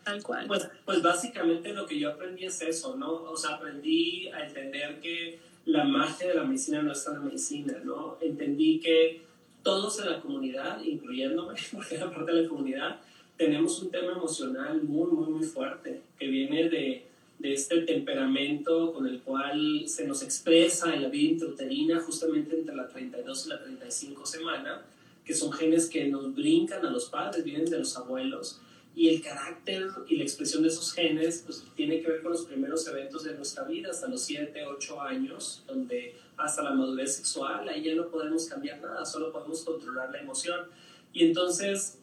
Tal 0.03 0.21
cual. 0.21 0.47
Pues, 0.47 0.67
pues 0.85 1.01
básicamente 1.01 1.73
lo 1.73 1.85
que 1.85 1.97
yo 1.97 2.09
aprendí 2.09 2.45
es 2.45 2.61
eso, 2.61 2.95
¿no? 2.95 3.11
O 3.11 3.37
sea, 3.37 3.51
aprendí 3.55 4.27
a 4.29 4.45
entender 4.45 4.99
que 4.99 5.39
la 5.65 5.83
magia 5.83 6.27
de 6.27 6.35
la 6.35 6.43
medicina 6.43 6.81
no 6.81 6.91
está 6.91 7.11
en 7.11 7.19
la 7.19 7.25
medicina, 7.25 7.77
¿no? 7.83 8.17
Entendí 8.21 8.79
que 8.79 9.21
todos 9.63 9.99
en 9.99 10.09
la 10.09 10.19
comunidad, 10.19 10.83
incluyéndome, 10.83 11.55
porque 11.71 11.95
era 11.95 12.11
parte 12.11 12.33
de 12.33 12.43
la 12.43 12.49
comunidad, 12.49 12.99
tenemos 13.37 13.81
un 13.81 13.89
tema 13.89 14.11
emocional 14.11 14.81
muy, 14.83 15.11
muy, 15.11 15.27
muy 15.27 15.43
fuerte, 15.43 16.01
que 16.19 16.27
viene 16.27 16.69
de, 16.69 17.05
de 17.39 17.53
este 17.53 17.81
temperamento 17.81 18.93
con 18.93 19.07
el 19.07 19.21
cual 19.21 19.83
se 19.87 20.07
nos 20.07 20.21
expresa 20.21 20.93
en 20.93 21.01
la 21.01 21.09
vida 21.09 21.31
intrauterina 21.31 21.99
justamente 21.99 22.55
entre 22.55 22.75
la 22.75 22.87
32 22.87 23.45
y 23.45 23.49
la 23.49 23.63
35 23.63 24.25
semana, 24.25 24.81
que 25.25 25.33
son 25.33 25.51
genes 25.51 25.89
que 25.89 26.05
nos 26.07 26.35
brincan 26.35 26.85
a 26.85 26.91
los 26.91 27.05
padres, 27.05 27.43
vienen 27.43 27.69
de 27.69 27.79
los 27.79 27.95
abuelos, 27.97 28.59
y 28.95 29.09
el 29.09 29.21
carácter 29.21 29.89
y 30.07 30.17
la 30.17 30.23
expresión 30.23 30.61
de 30.61 30.69
esos 30.69 30.93
genes 30.93 31.43
pues, 31.45 31.63
tiene 31.75 32.01
que 32.01 32.09
ver 32.09 32.21
con 32.21 32.31
los 32.31 32.45
primeros 32.45 32.87
eventos 32.87 33.23
de 33.23 33.33
nuestra 33.33 33.63
vida, 33.63 33.89
hasta 33.89 34.07
los 34.07 34.21
7, 34.21 34.65
8 34.65 35.01
años, 35.01 35.63
donde 35.65 36.15
hasta 36.37 36.61
la 36.61 36.71
madurez 36.71 37.15
sexual, 37.15 37.67
ahí 37.67 37.83
ya 37.83 37.95
no 37.95 38.07
podemos 38.09 38.45
cambiar 38.45 38.81
nada, 38.81 39.05
solo 39.05 39.31
podemos 39.31 39.63
controlar 39.63 40.11
la 40.11 40.19
emoción. 40.19 40.67
Y 41.11 41.25
entonces, 41.25 41.97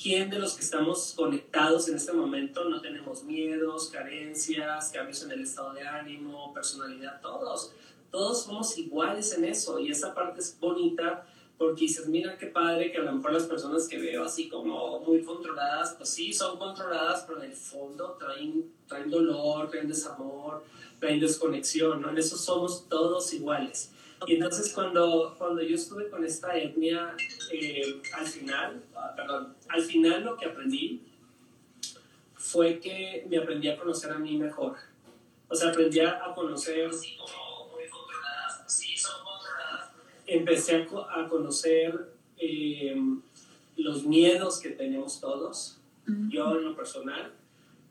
¿quién 0.00 0.30
de 0.30 0.38
los 0.40 0.54
que 0.54 0.62
estamos 0.62 1.14
conectados 1.16 1.88
en 1.88 1.96
este 1.96 2.12
momento 2.12 2.68
no 2.68 2.80
tenemos 2.80 3.22
miedos, 3.22 3.88
carencias, 3.90 4.90
cambios 4.90 5.22
en 5.22 5.32
el 5.32 5.42
estado 5.42 5.72
de 5.74 5.82
ánimo, 5.82 6.52
personalidad? 6.52 7.20
Todos, 7.20 7.72
todos 8.10 8.44
somos 8.44 8.76
iguales 8.78 9.32
en 9.32 9.44
eso 9.44 9.78
y 9.78 9.92
esa 9.92 10.12
parte 10.12 10.40
es 10.40 10.56
bonita 10.58 11.24
porque 11.62 11.82
dices, 11.82 12.08
mira 12.08 12.36
qué 12.36 12.48
padre 12.48 12.90
que 12.90 12.98
a 12.98 13.02
lo 13.02 13.12
mejor 13.12 13.34
las 13.34 13.44
personas 13.44 13.86
que 13.86 13.96
veo 13.96 14.24
así 14.24 14.48
como 14.48 14.98
muy 14.98 15.22
controladas, 15.22 15.94
pues 15.96 16.08
sí, 16.08 16.32
son 16.32 16.58
controladas, 16.58 17.22
pero 17.24 17.40
en 17.40 17.52
el 17.52 17.56
fondo 17.56 18.16
traen, 18.18 18.72
traen 18.88 19.08
dolor, 19.08 19.70
traen 19.70 19.86
desamor, 19.86 20.64
traen 20.98 21.20
desconexión, 21.20 22.02
¿no? 22.02 22.10
En 22.10 22.18
eso 22.18 22.36
somos 22.36 22.88
todos 22.88 23.32
iguales. 23.32 23.92
Y 24.26 24.34
entonces 24.34 24.72
cuando, 24.72 25.36
cuando 25.38 25.62
yo 25.62 25.76
estuve 25.76 26.10
con 26.10 26.24
esta 26.24 26.58
etnia, 26.58 27.14
eh, 27.52 28.02
al 28.12 28.26
final, 28.26 28.82
ah, 28.96 29.12
perdón, 29.14 29.54
al 29.68 29.82
final 29.82 30.24
lo 30.24 30.36
que 30.36 30.46
aprendí 30.46 31.00
fue 32.34 32.80
que 32.80 33.24
me 33.30 33.38
aprendí 33.38 33.68
a 33.68 33.78
conocer 33.78 34.10
a 34.10 34.18
mí 34.18 34.36
mejor. 34.36 34.74
O 35.48 35.54
sea, 35.54 35.70
aprendí 35.70 36.00
a 36.00 36.32
conocer 36.34 36.90
empecé 40.32 40.86
a, 41.10 41.28
conocer 41.28 42.12
eh, 42.38 42.96
los 43.76 44.04
miedos 44.04 44.60
que 44.60 44.70
tenemos 44.70 45.20
todos, 45.20 45.80
yo 46.28 46.56
en 46.56 46.64
lo 46.64 46.76
personal. 46.76 47.32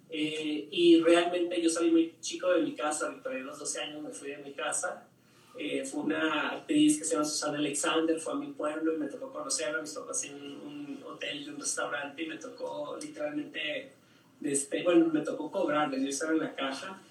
Eh, 0.10 0.68
y 0.72 1.02
realmente 1.02 1.62
yo 1.62 1.70
salí 1.70 1.90
muy 1.90 2.16
chico 2.20 2.50
de 2.50 2.62
mi 2.62 2.74
casa, 2.74 3.08
a 3.24 3.30
los 3.30 3.60
12 3.60 3.82
años 3.82 4.02
me 4.02 4.10
fui 4.10 4.30
de 4.30 4.38
mi 4.38 4.52
casa. 4.54 5.08
Eh, 5.58 5.86
fue 5.86 6.02
una 6.02 6.50
actriz 6.50 6.98
que 6.98 7.06
se 7.06 7.14
llama 7.14 7.26
Susana 7.26 7.58
Alexander, 7.58 8.20
fue 8.20 8.34
a 8.34 8.36
mi 8.36 8.48
pueblo 8.48 8.94
y 8.94 8.98
me 8.98 9.08
tocó 9.08 9.32
conocerla, 9.32 9.82
mis 9.82 9.94
papás 9.94 10.24
en 10.26 10.36
un 10.36 11.04
hotel 11.06 11.44
y 11.44 11.50
un 11.50 11.60
restaurante 11.60 12.24
y 12.24 12.28
me 12.28 12.38
tocó 12.38 12.98
literalmente, 13.02 13.92
este, 14.42 14.84
bueno, 14.84 15.08
me 15.08 15.22
tocó 15.22 15.52
cobrarles, 15.52 16.02
yo 16.02 16.10
estaba 16.10 16.32
en 16.32 16.40
la 16.40 16.56
caja 16.56 17.02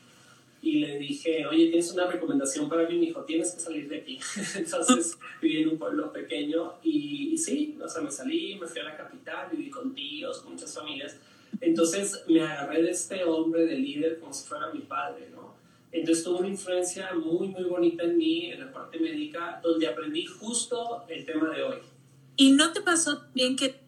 y 0.62 0.81
le 0.81 0.99
dije, 0.99 1.46
oye, 1.46 1.66
tienes 1.68 1.90
una 1.92 2.07
recomendación 2.07 2.68
para 2.68 2.87
mí, 2.87 2.94
me 2.99 3.07
dijo, 3.07 3.25
tienes 3.25 3.53
que 3.53 3.61
salir 3.61 3.88
de 3.88 3.99
aquí. 3.99 4.20
Entonces 4.57 5.18
viví 5.40 5.62
en 5.62 5.70
un 5.70 5.79
pueblo 5.79 6.12
pequeño 6.12 6.75
y, 6.83 7.37
sí, 7.38 7.79
o 7.83 7.88
sea, 7.88 8.03
me 8.03 8.11
salí, 8.11 8.57
me 8.61 8.66
fui 8.66 8.81
a 8.81 8.85
la 8.85 8.96
capital, 8.96 9.49
viví 9.53 9.70
con 9.70 9.94
tíos, 9.94 10.40
con 10.40 10.53
muchas 10.53 10.75
familias. 10.75 11.16
Entonces 11.61 12.25
me 12.29 12.42
agarré 12.42 12.83
de 12.83 12.90
este 12.90 13.25
hombre 13.25 13.64
de 13.64 13.77
líder 13.77 14.18
como 14.20 14.33
si 14.33 14.46
fuera 14.46 14.70
mi 14.73 14.81
padre, 14.81 15.29
¿no? 15.35 15.55
Entonces 15.92 16.23
tuvo 16.23 16.38
una 16.38 16.49
influencia 16.49 17.12
muy, 17.14 17.49
muy 17.49 17.64
bonita 17.64 18.05
en 18.05 18.16
mí, 18.16 18.53
en 18.53 18.61
la 18.61 18.73
parte 18.73 18.99
médica, 19.01 19.61
donde 19.62 19.88
aprendí 19.88 20.25
justo 20.27 21.05
el 21.09 21.25
tema 21.25 21.51
de 21.51 21.62
hoy. 21.62 21.79
¿Y 22.37 22.53
no 22.53 22.73
te 22.73 22.81
pasó 22.81 23.25
bien 23.35 23.57
que, 23.57 23.81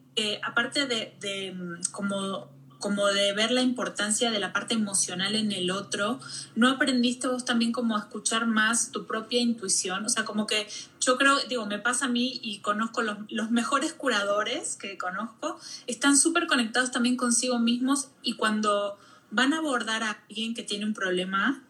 aparte 0.43 0.87
de, 0.87 1.15
de 1.21 1.53
mm, 1.53 1.93
como 1.93 2.51
como 2.83 3.07
de 3.07 3.33
ver 3.33 3.51
la 3.51 3.63
importancia 3.63 4.31
de 4.31 4.39
la 4.39 4.53
parte 4.53 4.75
emocional 4.75 5.35
en 5.35 5.53
el 5.53 5.71
otro, 5.71 6.21
¿no 6.55 6.69
aprendiste 6.69 7.29
vos 7.29 7.47
también 7.47 7.73
como 7.73 7.97
a 7.97 8.01
escuchar 8.01 8.47
más 8.47 8.91
tu 8.91 9.07
propia 9.07 9.41
intuición? 9.41 10.05
O 10.05 10.11
sea, 10.11 10.27
como 10.27 10.47
que 10.47 10.69
yo 11.01 11.17
creo, 11.17 11.39
digo, 11.49 11.65
me 11.65 11.79
pasa 11.79 12.07
a 12.07 12.09
mí 12.09 12.41
y 12.43 12.59
conozco 12.59 13.01
los, 13.01 13.17
los 13.31 13.51
mejores 13.51 13.95
curadores 13.95 14.77
que 14.77 14.99
conozco, 14.99 15.59
están 15.87 16.19
súper 16.19 16.47
conectados 16.47 16.91
también 16.91 17.17
consigo 17.17 17.59
mismos 17.59 18.09
y 18.23 18.35
cuando 18.35 18.99
van 19.31 19.55
a 19.55 19.59
abordar 19.59 20.03
a 20.03 20.19
alguien 20.29 20.53
que 20.53 20.63
tiene 20.63 20.85
un 20.85 20.93
problema, 20.93 21.63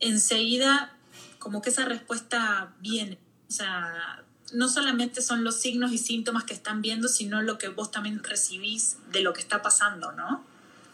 enseguida 0.00 0.96
como 1.38 1.62
que 1.62 1.70
esa 1.70 1.84
respuesta 1.84 2.74
viene. 2.80 3.18
O 3.48 3.52
sea, 3.52 4.24
no 4.52 4.68
solamente 4.68 5.22
son 5.22 5.44
los 5.44 5.56
signos 5.56 5.92
y 5.92 5.98
síntomas 5.98 6.44
que 6.44 6.54
están 6.54 6.82
viendo, 6.82 7.08
sino 7.08 7.42
lo 7.42 7.58
que 7.58 7.68
vos 7.68 7.90
también 7.90 8.22
recibís 8.22 8.98
de 9.12 9.20
lo 9.20 9.32
que 9.32 9.40
está 9.40 9.62
pasando, 9.62 10.12
¿no? 10.12 10.44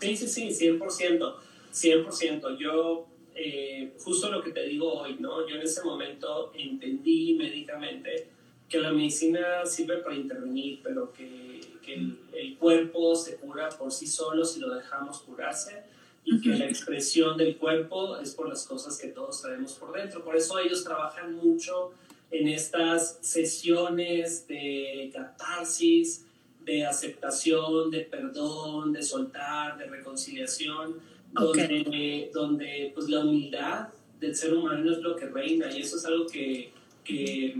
Sí, 0.00 0.16
sí, 0.16 0.28
sí, 0.28 0.48
100%, 0.48 1.34
100%. 1.72 2.58
Yo, 2.58 3.06
eh, 3.34 3.94
justo 3.98 4.30
lo 4.30 4.42
que 4.42 4.50
te 4.50 4.64
digo 4.64 4.92
hoy, 4.92 5.16
¿no? 5.18 5.48
Yo 5.48 5.56
en 5.56 5.62
ese 5.62 5.82
momento 5.82 6.52
entendí 6.54 7.34
médicamente 7.34 8.28
que 8.68 8.78
la 8.78 8.92
medicina 8.92 9.64
sirve 9.64 9.98
para 9.98 10.16
intervenir, 10.16 10.80
pero 10.82 11.12
que, 11.12 11.60
que 11.84 11.94
el, 11.94 12.18
el, 12.32 12.56
cuerpo 12.56 13.14
se 13.14 13.36
cura 13.36 13.68
por 13.68 13.92
sí 13.92 14.06
solo 14.06 14.44
si 14.44 14.60
lo 14.60 14.74
dejamos 14.74 15.20
curarse 15.20 15.84
y 16.24 16.40
que 16.40 16.50
la 16.50 16.66
expresión 16.66 17.36
del 17.36 17.56
cuerpo 17.56 18.18
es 18.18 18.34
por 18.34 18.48
las 18.48 18.66
cosas 18.66 18.98
que 18.98 19.08
todos 19.08 19.40
traemos 19.40 19.74
por 19.74 19.92
dentro. 19.92 20.24
Por 20.24 20.34
eso 20.34 20.58
ellos 20.58 20.82
trabajan 20.82 21.36
mucho 21.36 21.92
en 22.30 22.48
estas 22.48 23.18
sesiones 23.20 24.46
de 24.48 25.10
catarsis, 25.14 26.26
de 26.64 26.84
aceptación, 26.84 27.90
de 27.90 28.00
perdón, 28.00 28.92
de 28.92 29.02
soltar, 29.02 29.78
de 29.78 29.86
reconciliación, 29.86 31.00
donde, 31.32 32.30
donde 32.32 32.92
pues, 32.94 33.08
la 33.08 33.20
humildad 33.20 33.88
del 34.18 34.34
ser 34.34 34.54
humano 34.54 34.90
es 34.90 34.98
lo 34.98 35.14
que 35.14 35.26
reina 35.26 35.70
y 35.70 35.82
eso 35.82 35.96
es 35.96 36.04
algo 36.06 36.26
que, 36.26 36.72
que 37.04 37.56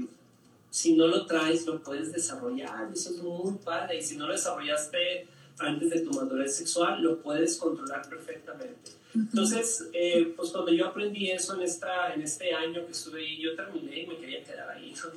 si 0.70 0.94
no 0.94 1.06
lo 1.06 1.26
traes 1.26 1.66
lo 1.66 1.82
puedes 1.82 2.12
desarrollar, 2.12 2.90
eso 2.92 3.10
es 3.10 3.22
muy 3.22 3.54
padre 3.64 3.98
y 3.98 4.02
si 4.02 4.16
no 4.16 4.26
lo 4.26 4.32
desarrollaste 4.32 5.26
antes 5.58 5.90
de 5.90 6.00
tu 6.00 6.10
madurez 6.10 6.56
sexual 6.56 7.02
lo 7.02 7.20
puedes 7.22 7.56
controlar 7.56 8.08
perfectamente. 8.08 8.90
Entonces, 9.14 9.88
eh, 9.92 10.32
pues 10.36 10.50
cuando 10.50 10.72
yo 10.72 10.86
aprendí 10.86 11.30
eso 11.30 11.54
en, 11.54 11.62
esta, 11.62 12.12
en 12.12 12.22
este 12.22 12.52
año 12.52 12.84
que 12.84 12.92
estuve 12.92 13.20
ahí, 13.20 13.38
yo 13.38 13.54
terminé 13.54 14.02
y 14.02 14.06
me 14.06 14.16
quería 14.16 14.44
quedar 14.44 14.70
ahí. 14.70 14.92
Yo, 14.94 15.10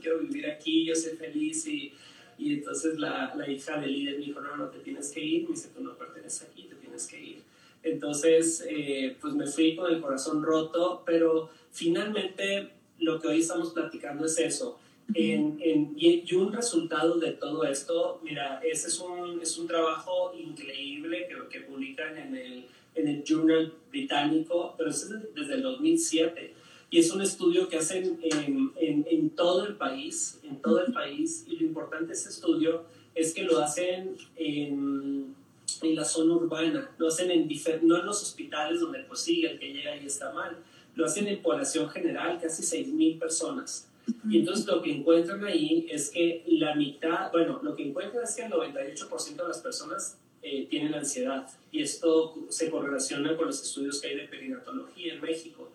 quiero 0.00 0.18
vivir 0.18 0.46
aquí, 0.46 0.84
yo 0.84 0.94
soy 0.94 1.16
feliz. 1.16 1.66
Y, 1.66 1.92
y 2.38 2.54
entonces 2.54 2.98
la, 2.98 3.32
la, 3.34 3.48
hija 3.48 3.78
del 3.78 3.92
líder 3.92 4.18
me 4.18 4.26
dijo, 4.26 4.40
no, 4.40 4.56
no 4.56 4.68
te 4.68 4.80
tienes 4.80 5.10
que 5.10 5.24
ir. 5.24 5.42
Me 5.44 5.50
dice, 5.54 5.70
tú 5.74 5.82
no 5.82 5.96
perteneces 5.96 6.48
aquí, 6.50 6.64
te 6.64 6.74
tienes 6.76 7.06
que 7.06 7.20
ir. 7.20 7.42
Entonces, 7.82 8.64
eh, 8.68 9.16
pues 9.20 9.34
me 9.34 9.46
fui 9.46 9.74
con 9.74 9.92
el 9.92 10.00
corazón 10.00 10.42
roto, 10.42 11.02
pero 11.04 11.50
finalmente 11.70 12.70
lo 12.98 13.20
que 13.20 13.28
hoy 13.28 13.40
estamos 13.40 13.70
platicando 13.70 14.26
es 14.26 14.38
eso. 14.38 14.78
En, 15.14 15.58
en, 15.60 15.94
y, 15.96 16.32
un 16.34 16.52
resultado 16.52 17.18
de 17.18 17.32
todo 17.32 17.64
esto, 17.64 18.20
mira, 18.22 18.60
ese 18.62 18.88
es 18.88 18.98
un, 19.00 19.42
es 19.42 19.58
un 19.58 19.66
trabajo 19.66 20.32
increíble 20.34 21.28
que, 21.28 21.48
que 21.48 21.64
publican 21.66 22.16
en 22.16 22.36
el 22.36 22.64
en 22.94 23.08
el 23.08 23.24
Journal 23.24 23.72
británico, 23.90 24.74
pero 24.76 24.90
es 24.90 25.08
desde 25.34 25.54
el 25.54 25.62
2007. 25.62 26.54
Y 26.90 26.98
es 26.98 27.10
un 27.10 27.22
estudio 27.22 27.68
que 27.68 27.78
hacen 27.78 28.18
en, 28.22 28.72
en, 28.76 29.06
en, 29.08 29.30
todo 29.30 29.66
el 29.66 29.76
país, 29.76 30.40
en 30.42 30.60
todo 30.60 30.84
el 30.84 30.92
país. 30.92 31.44
Y 31.48 31.56
lo 31.56 31.66
importante 31.66 32.08
de 32.08 32.12
este 32.12 32.28
estudio 32.28 32.84
es 33.14 33.32
que 33.32 33.44
lo 33.44 33.60
hacen 33.60 34.16
en, 34.36 35.34
en 35.80 35.94
la 35.96 36.04
zona 36.04 36.34
urbana, 36.34 36.90
lo 36.98 37.08
hacen 37.08 37.30
en 37.30 37.48
no 37.82 37.98
en 37.98 38.06
los 38.06 38.22
hospitales 38.22 38.80
donde 38.80 39.00
pues 39.04 39.20
sí, 39.20 39.44
el 39.44 39.58
que 39.58 39.72
llega 39.72 39.92
ahí 39.92 40.06
está 40.06 40.32
mal, 40.32 40.58
lo 40.94 41.06
hacen 41.06 41.26
en 41.28 41.40
población 41.40 41.88
general, 41.88 42.38
casi 42.40 42.62
6.000 42.62 43.18
personas. 43.18 43.88
Y 44.28 44.38
entonces 44.38 44.66
lo 44.66 44.82
que 44.82 44.92
encuentran 44.92 45.44
ahí 45.44 45.86
es 45.90 46.10
que 46.10 46.44
la 46.46 46.74
mitad, 46.74 47.30
bueno, 47.30 47.60
lo 47.62 47.74
que 47.74 47.88
encuentran 47.88 48.24
es 48.24 48.34
que 48.34 48.42
el 48.42 48.52
98% 48.52 49.36
de 49.36 49.48
las 49.48 49.60
personas 49.60 50.18
eh, 50.42 50.66
tienen 50.68 50.94
ansiedad. 50.94 51.48
Y 51.70 51.82
esto 51.82 52.34
se 52.48 52.70
correlaciona 52.70 53.36
con 53.36 53.46
los 53.46 53.62
estudios 53.62 54.00
que 54.00 54.08
hay 54.08 54.16
de 54.16 54.28
perinatología 54.28 55.14
en 55.14 55.20
México, 55.20 55.70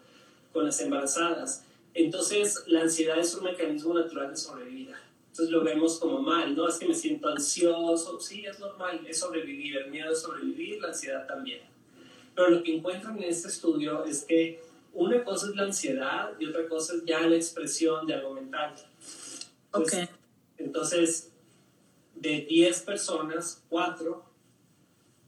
con 0.51 0.65
las 0.65 0.80
embarazadas. 0.82 1.63
Entonces, 1.93 2.63
la 2.67 2.82
ansiedad 2.82 3.17
es 3.17 3.34
un 3.34 3.45
mecanismo 3.45 3.93
natural 3.93 4.30
de 4.30 4.38
sobrevivir. 4.38 4.93
Entonces 5.32 5.53
lo 5.53 5.63
vemos 5.63 5.99
como 5.99 6.19
mal, 6.19 6.56
¿no? 6.56 6.67
Es 6.67 6.75
que 6.75 6.88
me 6.88 6.95
siento 6.95 7.30
ansioso. 7.30 8.19
Sí, 8.19 8.45
es 8.45 8.60
normal, 8.60 9.06
es 9.08 9.19
sobrevivir. 9.19 9.77
El 9.77 9.91
miedo 9.91 10.12
es 10.12 10.21
sobrevivir, 10.21 10.82
la 10.82 10.89
ansiedad 10.89 11.27
también. 11.27 11.62
Pero 12.36 12.49
lo 12.49 12.63
que 12.63 12.75
encuentran 12.75 13.17
en 13.17 13.25
este 13.25 13.47
estudio 13.47 14.03
es 14.03 14.23
que 14.23 14.60
una 14.93 15.23
cosa 15.23 15.47
es 15.47 15.56
la 15.56 15.63
ansiedad 15.63 16.34
y 16.39 16.45
otra 16.47 16.67
cosa 16.67 16.95
es 16.95 17.06
ya 17.06 17.21
la 17.21 17.36
expresión 17.36 18.06
de 18.08 18.15
algo 18.15 18.34
mental. 18.34 18.73
Pues, 19.71 19.93
ok. 19.93 20.10
Entonces, 20.58 21.32
de 22.15 22.41
10 22.41 22.82
personas, 22.82 23.63
4 23.69 24.27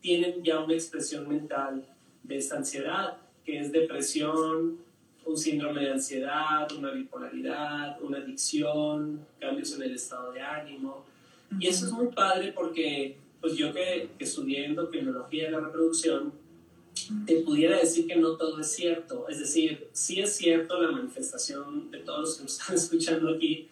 tienen 0.02 0.44
ya 0.44 0.60
una 0.60 0.74
expresión 0.74 1.28
mental 1.28 1.86
de 2.24 2.38
esta 2.38 2.58
ansiedad, 2.58 3.18
que 3.46 3.60
es 3.60 3.72
depresión, 3.72 4.78
un 5.26 5.38
síndrome 5.38 5.82
de 5.82 5.92
ansiedad, 5.92 6.72
una 6.72 6.92
bipolaridad, 6.92 8.02
una 8.02 8.18
adicción, 8.18 9.26
cambios 9.40 9.74
en 9.76 9.84
el 9.84 9.96
estado 9.96 10.32
de 10.32 10.42
ánimo. 10.42 11.06
Y 11.60 11.68
eso 11.68 11.86
es 11.86 11.92
muy 11.92 12.08
padre 12.08 12.52
porque, 12.52 13.18
pues 13.42 13.56
yo 13.56 13.74
que, 13.74 14.10
que 14.18 14.24
estudié 14.24 14.68
de 14.70 15.52
la 15.52 15.60
reproducción, 15.60 16.34
te 17.26 17.42
pudiera 17.42 17.78
decir 17.78 18.08
que 18.08 18.16
no 18.16 18.36
todo 18.36 18.60
es 18.60 18.72
cierto. 18.72 19.28
Es 19.30 19.40
decir, 19.40 19.88
sí 19.94 20.20
es 20.20 20.36
cierto 20.36 20.82
la 20.82 20.92
manifestación 20.92 21.90
de 21.92 22.00
todos 22.00 22.22
los 22.22 22.38
que 22.38 22.44
nos 22.44 22.60
están 22.60 22.76
escuchando 22.84 23.30
aquí, 23.36 23.68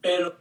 pero 0.00 0.34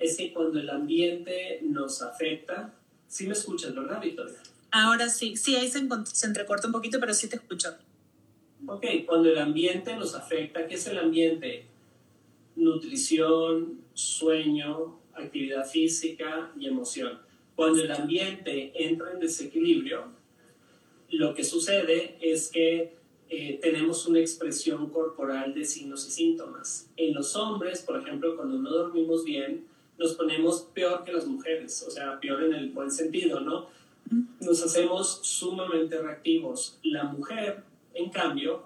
es 0.00 0.16
que 0.16 0.32
cuando 0.32 0.58
el 0.58 0.68
ambiente 0.70 1.60
nos 1.62 2.02
afecta, 2.02 2.74
sí 3.06 3.26
me 3.26 3.34
escuchas, 3.34 3.74
¿verdad, 3.74 4.00
Victoria? 4.00 4.38
Ahora 4.72 5.08
sí, 5.08 5.36
sí, 5.36 5.54
ahí 5.56 5.68
se, 5.68 5.86
se 6.04 6.26
entrecorta 6.26 6.66
un 6.66 6.72
poquito, 6.72 6.98
pero 6.98 7.12
sí 7.12 7.28
te 7.28 7.36
escucho. 7.36 7.68
Ok, 8.66 8.86
cuando 9.06 9.30
el 9.30 9.38
ambiente 9.38 9.94
nos 9.96 10.14
afecta, 10.14 10.66
¿qué 10.66 10.74
es 10.74 10.86
el 10.86 10.98
ambiente? 10.98 11.66
Nutrición, 12.56 13.82
sueño, 13.94 14.98
actividad 15.12 15.68
física 15.68 16.50
y 16.58 16.66
emoción. 16.66 17.20
Cuando 17.54 17.82
el 17.82 17.92
ambiente 17.92 18.72
entra 18.74 19.12
en 19.12 19.20
desequilibrio, 19.20 20.04
lo 21.10 21.34
que 21.34 21.44
sucede 21.44 22.16
es 22.20 22.48
que 22.48 22.96
eh, 23.28 23.58
tenemos 23.60 24.06
una 24.06 24.20
expresión 24.20 24.88
corporal 24.90 25.52
de 25.54 25.64
signos 25.64 26.06
y 26.06 26.10
síntomas. 26.10 26.90
En 26.96 27.14
los 27.14 27.36
hombres, 27.36 27.82
por 27.82 28.00
ejemplo, 28.00 28.36
cuando 28.36 28.58
no 28.58 28.70
dormimos 28.70 29.24
bien, 29.24 29.69
nos 30.00 30.14
ponemos 30.14 30.62
peor 30.72 31.04
que 31.04 31.12
las 31.12 31.26
mujeres, 31.26 31.84
o 31.86 31.90
sea, 31.90 32.18
peor 32.18 32.42
en 32.44 32.54
el 32.54 32.70
buen 32.70 32.90
sentido, 32.90 33.38
¿no? 33.40 33.68
Nos 34.40 34.62
hacemos 34.64 35.20
sumamente 35.22 36.00
reactivos. 36.00 36.78
La 36.82 37.04
mujer, 37.04 37.62
en 37.92 38.08
cambio, 38.08 38.64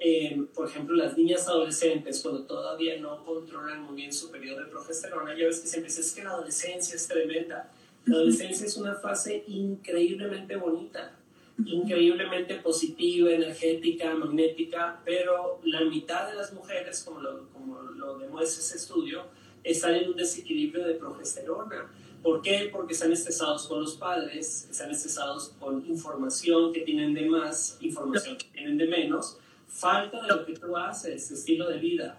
eh, 0.00 0.42
por 0.52 0.68
ejemplo, 0.68 0.96
las 0.96 1.16
niñas 1.16 1.46
adolescentes, 1.46 2.20
cuando 2.20 2.42
todavía 2.42 2.98
no 2.98 3.24
controlan 3.24 3.82
muy 3.82 3.94
bien 3.94 4.12
su 4.12 4.32
periodo 4.32 4.58
de 4.58 4.66
progesterona, 4.66 5.38
ya 5.38 5.46
ves 5.46 5.60
que 5.60 5.68
siempre 5.68 5.88
dices 5.88 6.12
que 6.12 6.24
la 6.24 6.30
adolescencia 6.30 6.96
es 6.96 7.06
tremenda. 7.06 7.70
La 8.04 8.16
adolescencia 8.16 8.66
es 8.66 8.76
una 8.76 8.96
fase 8.96 9.44
increíblemente 9.46 10.56
bonita, 10.56 11.16
increíblemente 11.64 12.56
positiva, 12.56 13.30
energética, 13.30 14.12
magnética, 14.16 15.00
pero 15.04 15.60
la 15.62 15.82
mitad 15.82 16.28
de 16.28 16.34
las 16.34 16.52
mujeres, 16.52 17.04
como 17.04 17.20
lo, 17.20 17.48
como 17.52 17.80
lo 17.80 18.18
demuestra 18.18 18.60
ese 18.60 18.78
estudio, 18.78 19.26
están 19.64 19.94
en 19.94 20.10
un 20.10 20.16
desequilibrio 20.16 20.86
de 20.86 20.94
progesterona. 20.94 21.90
¿Por 22.22 22.40
qué? 22.40 22.68
Porque 22.70 22.94
están 22.94 23.12
estresados 23.12 23.66
con 23.66 23.80
los 23.80 23.96
padres, 23.96 24.68
están 24.70 24.90
estresados 24.90 25.54
con 25.58 25.84
información 25.88 26.72
que 26.72 26.80
tienen 26.80 27.14
de 27.14 27.28
más, 27.28 27.78
información 27.80 28.36
que 28.36 28.46
tienen 28.46 28.78
de 28.78 28.86
menos, 28.86 29.38
falta 29.66 30.22
de 30.22 30.28
lo 30.28 30.46
que 30.46 30.54
tú 30.54 30.76
haces, 30.76 31.30
estilo 31.30 31.68
de 31.68 31.78
vida. 31.78 32.18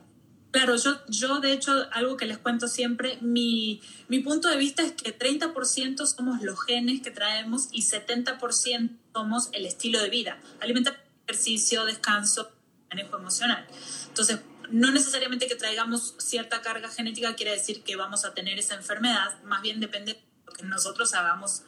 Claro, 0.52 0.76
yo, 0.76 1.00
yo 1.08 1.40
de 1.40 1.54
hecho, 1.54 1.72
algo 1.92 2.16
que 2.16 2.26
les 2.26 2.38
cuento 2.38 2.68
siempre, 2.68 3.18
mi, 3.22 3.82
mi 4.08 4.20
punto 4.20 4.50
de 4.50 4.58
vista 4.58 4.84
es 4.84 4.92
que 4.92 5.18
30% 5.18 6.06
somos 6.06 6.44
los 6.44 6.62
genes 6.62 7.02
que 7.02 7.10
traemos 7.10 7.70
y 7.72 7.82
70% 7.82 8.90
somos 9.14 9.50
el 9.54 9.66
estilo 9.66 10.00
de 10.00 10.10
vida, 10.10 10.40
alimentación, 10.60 11.02
ejercicio, 11.26 11.86
descanso, 11.86 12.52
manejo 12.90 13.18
emocional. 13.18 13.66
Entonces, 14.10 14.42
no 14.74 14.92
necesariamente 14.92 15.48
que 15.48 15.56
traigamos 15.56 16.16
cierta 16.18 16.64
carga 16.64 16.90
genética 16.90 17.36
quiere 17.36 17.52
decir 17.52 17.84
que 17.84 17.96
vamos 17.96 18.26
a 18.26 18.34
tener 18.34 18.58
esa 18.58 18.74
enfermedad, 18.74 19.40
más 19.44 19.62
bien 19.62 19.80
depende 19.80 20.14
de 20.14 20.20
lo 20.48 20.52
que 20.52 20.64
nosotros 20.64 21.14
hagamos 21.14 21.62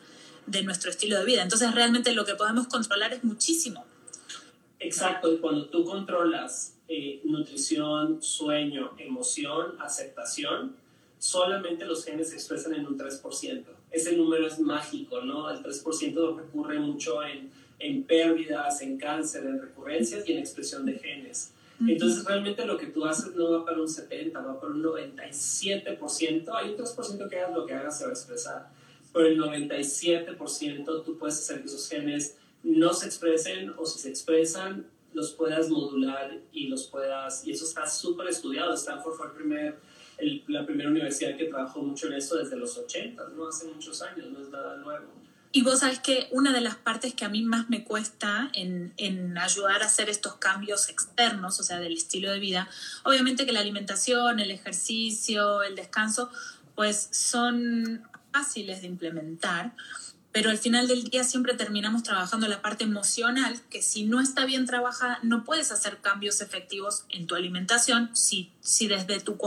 de 0.47 0.63
nuestro 0.63 0.89
estilo 0.89 1.19
de 1.19 1.25
vida. 1.25 1.43
Entonces 1.43 1.71
realmente 1.75 2.13
lo 2.13 2.25
que 2.25 2.33
podemos 2.33 2.65
controlar 2.65 3.13
es 3.13 3.23
muchísimo. 3.23 3.85
Exacto, 4.79 5.39
cuando 5.39 5.69
tú 5.69 5.85
controlas 5.85 6.77
eh, 6.87 7.21
nutrición, 7.25 8.23
sueño, 8.23 8.95
emoción, 8.97 9.79
aceptación, 9.79 10.75
solamente 11.19 11.85
los 11.85 12.03
genes 12.05 12.29
se 12.29 12.35
expresan 12.37 12.73
en 12.73 12.87
un 12.87 12.97
3%. 12.97 13.65
Ese 13.91 14.17
número 14.17 14.47
es 14.47 14.59
mágico, 14.59 15.21
¿no? 15.21 15.51
El 15.51 15.61
3% 15.61 16.37
recurre 16.37 16.79
mucho 16.79 17.23
en, 17.23 17.51
en 17.77 18.03
pérdidas, 18.03 18.81
en 18.81 18.97
cáncer, 18.97 19.45
en 19.45 19.61
recurrencias 19.61 20.27
y 20.27 20.33
en 20.33 20.39
expresión 20.39 20.87
de 20.87 20.97
genes. 20.97 21.51
Entonces 21.79 22.23
realmente 22.23 22.65
lo 22.65 22.77
que 22.77 22.87
tú 22.87 23.05
haces 23.05 23.35
no 23.35 23.51
va 23.51 23.65
para 23.65 23.81
un 23.81 23.89
70, 23.89 24.39
va 24.39 24.59
para 24.59 24.73
un 24.73 24.83
97%. 24.83 26.49
Hay 26.53 26.69
un 26.69 26.77
3% 26.77 27.29
que 27.29 27.39
hagas 27.39 27.55
lo 27.55 27.65
que 27.65 27.73
hagas 27.73 27.97
se 27.97 28.05
va 28.05 28.11
a 28.11 28.13
expresar. 28.13 28.69
Pero 29.13 29.27
el 29.27 29.39
97% 29.39 31.03
tú 31.03 31.17
puedes 31.17 31.39
hacer 31.39 31.61
que 31.61 31.67
esos 31.67 31.87
genes 31.89 32.37
no 32.63 32.93
se 32.93 33.05
expresen 33.07 33.73
o 33.77 33.85
si 33.85 33.99
se 33.99 34.09
expresan 34.09 34.87
los 35.15 35.31
puedas 35.31 35.69
modular 35.69 36.41
y 36.51 36.67
los 36.67 36.87
puedas... 36.87 37.47
Y 37.47 37.51
eso 37.51 37.63
está 37.63 37.87
súper 37.87 38.27
estudiado. 38.27 38.73
Stanford 38.73 39.13
fue 39.13 39.27
el 39.27 39.31
primer, 39.31 39.79
la 40.47 40.65
primera 40.65 40.89
universidad 40.89 41.37
que 41.37 41.45
trabajó 41.45 41.81
mucho 41.81 42.07
en 42.07 42.13
esto 42.13 42.37
desde 42.37 42.57
los 42.57 42.77
80, 42.77 43.29
¿no? 43.29 43.47
Hace 43.47 43.67
muchos 43.67 44.01
años, 44.01 44.29
no 44.29 44.41
es 44.41 44.49
nada 44.49 44.75
nuevo. 44.75 45.05
Y 45.55 45.61
vos 45.61 45.79
sabes 45.79 45.99
que 45.99 46.27
una 46.31 46.51
de 46.51 46.59
las 46.59 46.75
partes 46.75 47.13
que 47.13 47.23
a 47.23 47.29
mí 47.29 47.41
más 47.41 47.69
me 47.69 47.85
cuesta 47.85 48.49
en, 48.51 48.93
en, 48.97 49.37
ayudar 49.37 49.83
a 49.83 49.85
hacer 49.85 50.09
estos 50.09 50.35
cambios 50.35 50.89
externos, 50.89 51.61
o 51.61 51.63
sea, 51.63 51.79
del 51.79 51.93
estilo 51.93 52.29
de 52.29 52.39
vida, 52.39 52.67
obviamente 53.05 53.45
que 53.45 53.53
la 53.53 53.61
alimentación, 53.61 54.41
el 54.41 54.51
ejercicio, 54.51 55.63
el 55.63 55.77
descanso, 55.77 56.29
pues 56.75 57.07
son 57.09 58.05
fáciles 58.33 58.81
de 58.81 58.87
implementar, 58.87 59.71
pero 60.35 60.49
al 60.49 60.57
final 60.57 60.89
del 60.89 61.05
día 61.05 61.23
siempre 61.23 61.53
terminamos 61.53 62.03
trabajando 62.03 62.49
la 62.49 62.61
parte 62.61 62.83
emocional, 62.83 63.57
que 63.69 63.81
si 63.81 64.03
no 64.03 64.19
está 64.19 64.43
bien 64.43 64.65
trabajada, 64.65 65.17
no 65.23 65.45
puedes 65.45 65.71
hacer 65.71 65.99
cambios 66.01 66.41
efectivos 66.41 67.05
en 67.07 67.25
tu 67.25 67.35
alimentación 67.35 68.13
si, 68.13 68.51
si 68.59 68.89
desde 68.89 69.21
tu 69.21 69.37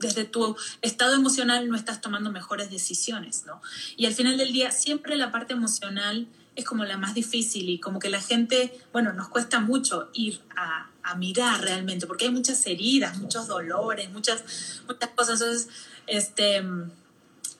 desde 0.00 0.24
tu 0.24 0.56
estado 0.80 1.16
emocional 1.16 1.68
no 1.68 1.76
estás 1.76 2.00
tomando 2.00 2.32
mejores 2.32 2.70
decisiones, 2.70 3.44
¿no? 3.44 3.60
Y 3.98 4.06
al 4.06 4.14
final 4.14 4.38
del 4.38 4.54
día 4.54 4.70
siempre 4.70 5.16
la 5.16 5.30
parte 5.30 5.52
emocional 5.52 6.26
es 6.56 6.64
como 6.64 6.86
la 6.86 6.96
más 6.96 7.12
difícil 7.12 7.68
y 7.68 7.78
como 7.78 7.98
que 7.98 8.08
la 8.08 8.22
gente, 8.22 8.72
bueno, 8.90 9.12
nos 9.12 9.28
cuesta 9.28 9.60
mucho 9.60 10.08
ir 10.14 10.40
a, 10.56 10.88
a 11.02 11.14
mirar 11.16 11.60
realmente, 11.60 12.06
porque 12.06 12.24
hay 12.24 12.30
muchas 12.30 12.66
heridas, 12.66 13.18
muchos 13.18 13.48
dolores, 13.48 14.10
muchas, 14.12 14.42
muchas 14.86 15.10
cosas, 15.10 15.42
entonces, 15.42 15.68
este, 16.06 16.64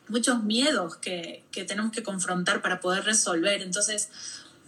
muchos 0.09 0.43
miedos 0.43 0.97
que, 0.97 1.45
que 1.51 1.65
tenemos 1.65 1.93
que 1.93 2.03
confrontar 2.03 2.63
para 2.63 2.81
poder 2.81 3.05
resolver. 3.05 3.63
Entonces, 3.63 4.11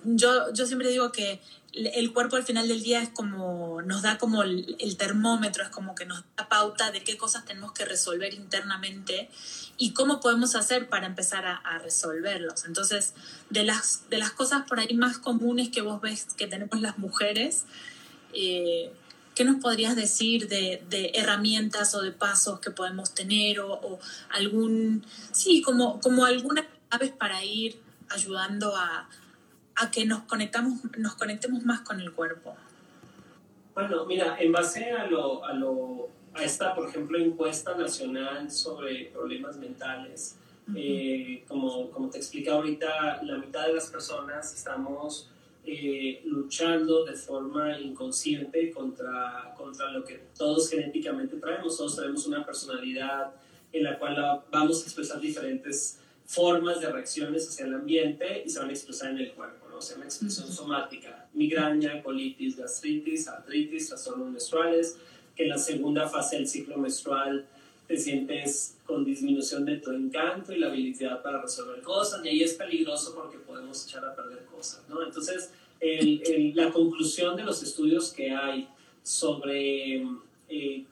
yo, 0.05 0.53
yo 0.53 0.66
siempre 0.66 0.88
digo 0.88 1.12
que 1.12 1.40
el 1.72 2.12
cuerpo 2.12 2.37
al 2.37 2.42
final 2.42 2.66
del 2.66 2.83
día 2.83 3.00
es 3.00 3.11
como, 3.11 3.81
nos 3.83 4.03
da 4.03 4.18
como 4.18 4.42
el, 4.42 4.96
termómetro, 4.96 5.62
es 5.62 5.70
como 5.70 5.94
que 5.94 6.05
nos 6.05 6.24
da 6.37 6.48
pauta 6.48 6.90
de 6.90 7.05
qué 7.05 7.16
cosas 7.16 7.44
tenemos 7.44 7.72
que 7.72 7.85
resolver 7.85 8.35
internamente 8.35 9.31
y 9.76 9.92
cómo 9.92 10.20
podemos 10.20 10.57
hacer 10.57 10.88
para 10.88 11.07
empezar 11.07 11.46
a, 11.46 11.79
resolverlos. 11.79 12.64
Entonces, 12.64 13.14
de 13.50 13.62
las, 13.62 14.09
de 14.11 14.18
las 14.18 14.33
cosas 14.33 14.64
por 14.66 14.81
ahí 14.81 14.94
más 14.94 15.18
comunes 15.18 15.68
que 15.68 15.81
vos 15.81 16.00
ves 16.00 16.26
que 16.37 16.46
tenemos 16.46 16.81
las 16.81 16.98
mujeres, 16.98 17.66
eh, 18.35 18.92
¿qué 19.35 19.45
nos 19.45 19.57
podrías 19.57 19.97
decir 19.97 20.49
de, 20.49 20.83
de, 20.88 21.12
herramientas 21.14 21.95
o 21.95 22.03
de 22.03 22.12
pasos 22.12 22.61
que 22.61 22.71
podemos 22.71 23.14
tener 23.14 23.61
o, 23.61 23.73
o 23.73 23.99
algún, 24.31 25.05
sí, 25.33 25.62
como, 25.62 26.01
como 26.01 26.25
algunas 26.25 26.66
claves 26.88 27.11
para 27.11 27.45
ir 27.45 27.81
ayudando 28.09 28.77
a 28.77 29.09
a 29.81 29.90
que 29.90 30.05
nos, 30.05 30.23
conectamos, 30.23 30.81
nos 30.99 31.14
conectemos 31.14 31.64
más 31.64 31.81
con 31.81 32.01
el 32.01 32.12
cuerpo? 32.12 32.55
Bueno, 33.75 34.05
mira, 34.05 34.37
en 34.38 34.53
base 34.53 34.90
a, 34.90 35.07
lo, 35.07 35.45
a, 35.45 35.55
lo, 35.55 36.09
a 36.35 36.43
esta, 36.43 36.75
por 36.75 36.88
ejemplo, 36.88 37.19
encuesta 37.19 37.75
nacional 37.75 38.51
sobre 38.51 39.07
problemas 39.07 39.57
mentales, 39.57 40.37
eh, 40.77 41.45
como, 41.49 41.90
como 41.90 42.11
te 42.11 42.19
explica 42.19 42.53
ahorita, 42.53 43.23
la 43.23 43.38
mitad 43.38 43.66
de 43.66 43.75
las 43.75 43.87
personas 43.87 44.55
estamos 44.55 45.31
eh, 45.73 46.23
luchando 46.25 47.05
de 47.05 47.15
forma 47.15 47.79
inconsciente 47.79 48.71
contra, 48.71 49.55
contra 49.57 49.93
lo 49.93 50.05
que 50.05 50.21
todos 50.37 50.69
genéticamente 50.69 51.37
traemos. 51.37 51.77
Todos 51.77 51.97
tenemos 51.97 52.27
una 52.27 52.45
personalidad 52.45 53.33
en 53.73 53.85
la 53.85 53.99
cual 53.99 54.43
vamos 54.51 54.81
a 54.81 54.85
expresar 54.85 55.21
diferentes 55.21 55.99
formas 56.27 56.81
de 56.81 56.91
reacciones 56.91 57.49
hacia 57.49 57.67
el 57.67 57.75
ambiente 57.75 58.43
y 58.45 58.49
se 58.51 58.59
van 58.59 58.69
a 58.69 58.73
expresar 58.73 59.11
en 59.11 59.19
el 59.19 59.33
cuerpo 59.33 59.71
se 59.81 59.95
llama 59.95 60.05
expresión 60.05 60.53
somática, 60.53 61.27
migraña, 61.33 62.03
colitis, 62.03 62.57
gastritis, 62.57 63.29
artritis, 63.29 63.89
trastornos 63.89 64.31
menstruales, 64.31 64.99
que 65.35 65.45
en 65.45 65.49
la 65.51 65.59
segunda 65.59 66.09
fase 66.09 66.37
del 66.37 66.49
ciclo 66.49 66.77
menstrual 66.77 67.47
te 67.90 67.96
sientes 67.96 68.76
con 68.87 69.05
disminución 69.05 69.64
de 69.64 69.79
tu 69.79 69.90
encanto 69.90 70.53
y 70.53 70.59
la 70.61 70.68
habilidad 70.68 71.20
para 71.24 71.42
resolver 71.42 71.83
cosas, 71.83 72.24
y 72.24 72.29
ahí 72.29 72.40
es 72.40 72.55
peligroso 72.55 73.16
porque 73.16 73.38
podemos 73.38 73.85
echar 73.85 74.05
a 74.05 74.14
perder 74.14 74.44
cosas, 74.44 74.88
¿no? 74.88 75.03
Entonces, 75.03 75.50
la 76.55 76.70
conclusión 76.70 77.35
de 77.35 77.42
los 77.42 77.64
estudios 77.64 78.12
que 78.12 78.31
hay 78.31 78.68
sobre 79.03 80.07
eh, 80.48 80.85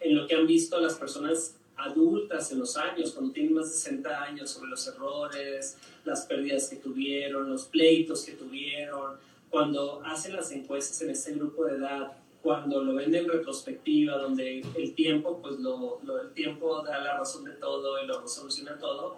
en 0.00 0.16
lo 0.16 0.28
que 0.28 0.36
han 0.36 0.46
visto 0.46 0.78
las 0.78 0.94
personas 0.94 1.56
adultas 1.76 2.52
en 2.52 2.60
los 2.60 2.76
años, 2.76 3.10
cuando 3.10 3.32
tienen 3.32 3.54
más 3.54 3.70
de 3.70 3.74
60 3.74 4.22
años, 4.22 4.48
sobre 4.48 4.70
los 4.70 4.86
errores, 4.86 5.76
las 6.04 6.20
pérdidas 6.20 6.68
que 6.68 6.76
tuvieron, 6.76 7.50
los 7.50 7.64
pleitos 7.64 8.22
que 8.22 8.32
tuvieron, 8.32 9.16
cuando 9.50 10.04
hacen 10.04 10.36
las 10.36 10.52
encuestas 10.52 11.02
en 11.02 11.10
este 11.10 11.32
grupo 11.32 11.64
de 11.64 11.78
edad, 11.78 12.12
cuando 12.44 12.84
lo 12.84 12.94
ven 12.94 13.14
en 13.14 13.26
retrospectiva, 13.26 14.18
donde 14.18 14.62
el 14.76 14.94
tiempo, 14.94 15.40
pues 15.42 15.58
lo, 15.58 15.98
el 16.20 16.32
tiempo 16.34 16.82
da 16.82 17.00
la 17.02 17.18
razón 17.18 17.44
de 17.44 17.52
todo 17.52 18.00
y 18.02 18.06
lo 18.06 18.28
soluciona 18.28 18.78
todo, 18.78 19.16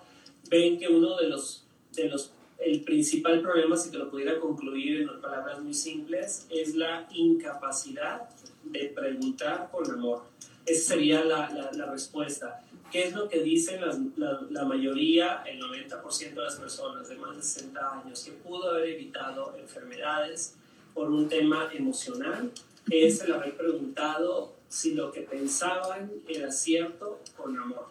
ven 0.49 0.79
que 0.79 0.89
uno 0.89 1.17
de 1.17 1.29
los, 1.29 1.67
de 1.93 2.09
los, 2.09 2.31
el 2.59 2.83
principal 2.83 3.43
problema, 3.43 3.77
si 3.77 3.91
te 3.91 3.99
lo 3.99 4.09
pudiera 4.11 4.39
concluir 4.39 5.03
en 5.03 5.21
palabras 5.21 5.61
muy 5.61 5.75
simples, 5.75 6.47
es 6.51 6.77
la 6.77 7.09
incapacidad 7.13 8.29
de 8.65 8.93
preguntar 8.95 9.69
con 9.73 9.91
amor 9.91 10.23
esa 10.67 10.95
sería 10.95 11.25
la, 11.25 11.49
la, 11.73 11.87
respuesta. 11.87 12.61
¿Qué 12.91 13.05
es 13.05 13.15
lo 13.15 13.29
que 13.29 13.41
dicen 13.41 13.81
la, 14.17 14.41
la, 14.51 14.65
mayoría, 14.65 15.45
el 15.47 15.61
90% 15.61 16.35
de 16.35 16.43
las 16.43 16.57
personas 16.57 17.09
de 17.09 17.17
más 17.17 17.37
de 17.37 17.43
60 17.43 18.01
años, 18.01 18.25
que 18.25 18.33
pudo 18.33 18.71
haber 18.71 18.89
evitado 18.91 19.55
enfermedades 19.59 20.57
por 20.93 21.11
un 21.11 21.29
tema 21.29 21.71
emocional? 21.73 22.51
Es 22.91 23.21
el 23.23 23.33
haber 23.33 23.57
preguntado 23.57 24.55
si 24.69 24.95
lo 24.95 25.11
que 25.11 25.23
pensaban 25.23 26.13
era 26.29 26.51
cierto 26.51 27.21
con 27.37 27.57
amor. 27.59 27.89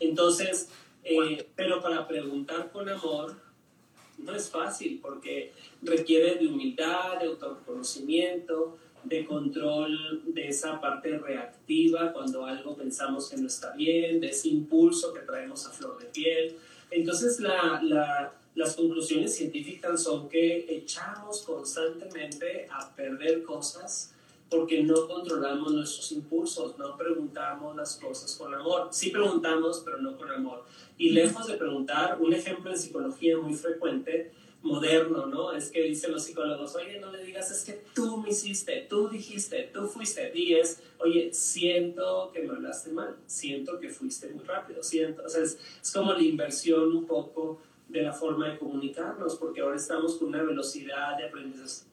Entonces, 0.00 0.68
eh, 1.04 1.48
pero 1.54 1.80
para 1.80 2.06
preguntar 2.08 2.70
con 2.72 2.88
amor 2.88 3.36
no 4.18 4.34
es 4.34 4.48
fácil 4.48 5.00
porque 5.02 5.52
requiere 5.82 6.36
de 6.36 6.46
humildad, 6.46 7.18
de 7.20 7.26
autoconocimiento, 7.26 8.78
de 9.04 9.26
control 9.26 10.22
de 10.26 10.48
esa 10.48 10.80
parte 10.80 11.18
reactiva 11.18 12.12
cuando 12.12 12.46
algo 12.46 12.74
pensamos 12.74 13.28
que 13.28 13.36
no 13.36 13.46
está 13.46 13.72
bien, 13.72 14.20
de 14.20 14.30
ese 14.30 14.48
impulso 14.48 15.12
que 15.12 15.20
traemos 15.20 15.66
a 15.66 15.70
flor 15.70 15.98
de 15.98 16.06
piel. 16.06 16.56
Entonces 16.90 17.38
la, 17.38 17.80
la, 17.82 18.32
las 18.54 18.76
conclusiones 18.76 19.34
científicas 19.36 20.02
son 20.02 20.28
que 20.28 20.64
echamos 20.68 21.42
constantemente 21.42 22.66
a 22.70 22.94
perder 22.94 23.42
cosas 23.42 24.13
porque 24.54 24.82
no 24.82 25.08
controlamos 25.08 25.72
nuestros 25.72 26.12
impulsos, 26.12 26.78
no 26.78 26.96
preguntamos 26.96 27.74
las 27.76 27.96
cosas 27.96 28.34
con 28.36 28.54
amor. 28.54 28.88
Sí 28.92 29.10
preguntamos, 29.10 29.82
pero 29.84 29.98
no 29.98 30.16
con 30.16 30.30
amor. 30.30 30.64
Y 30.96 31.10
lejos 31.10 31.46
de 31.48 31.54
preguntar, 31.54 32.18
un 32.20 32.32
ejemplo 32.32 32.70
en 32.70 32.78
psicología 32.78 33.36
muy 33.36 33.54
frecuente 33.54 34.32
moderno, 34.62 35.26
¿no? 35.26 35.52
Es 35.52 35.70
que 35.70 35.82
dicen 35.82 36.12
los 36.12 36.22
psicólogos, 36.22 36.74
oye, 36.76 36.98
no 36.98 37.12
le 37.12 37.22
digas, 37.22 37.50
es 37.50 37.64
que 37.64 37.84
tú 37.94 38.16
me 38.18 38.30
hiciste, 38.30 38.86
tú 38.88 39.08
dijiste, 39.08 39.70
tú 39.74 39.86
fuiste. 39.86 40.30
Y 40.34 40.54
es, 40.54 40.80
oye, 40.98 41.34
siento 41.34 42.30
que 42.32 42.42
me 42.42 42.54
hablaste 42.54 42.90
mal, 42.92 43.16
siento 43.26 43.78
que 43.78 43.90
fuiste 43.90 44.28
muy 44.30 44.44
rápido, 44.44 44.82
siento, 44.82 45.22
o 45.24 45.28
sea, 45.28 45.42
es, 45.42 45.58
es 45.82 45.92
como 45.92 46.12
la 46.14 46.22
inversión 46.22 46.96
un 46.96 47.06
poco 47.06 47.60
de 47.88 48.02
la 48.02 48.12
forma 48.12 48.48
de 48.48 48.58
comunicarnos, 48.58 49.36
porque 49.36 49.60
ahora 49.60 49.76
estamos 49.76 50.14
con 50.14 50.28
una 50.28 50.42
velocidad 50.42 51.18
de 51.18 51.24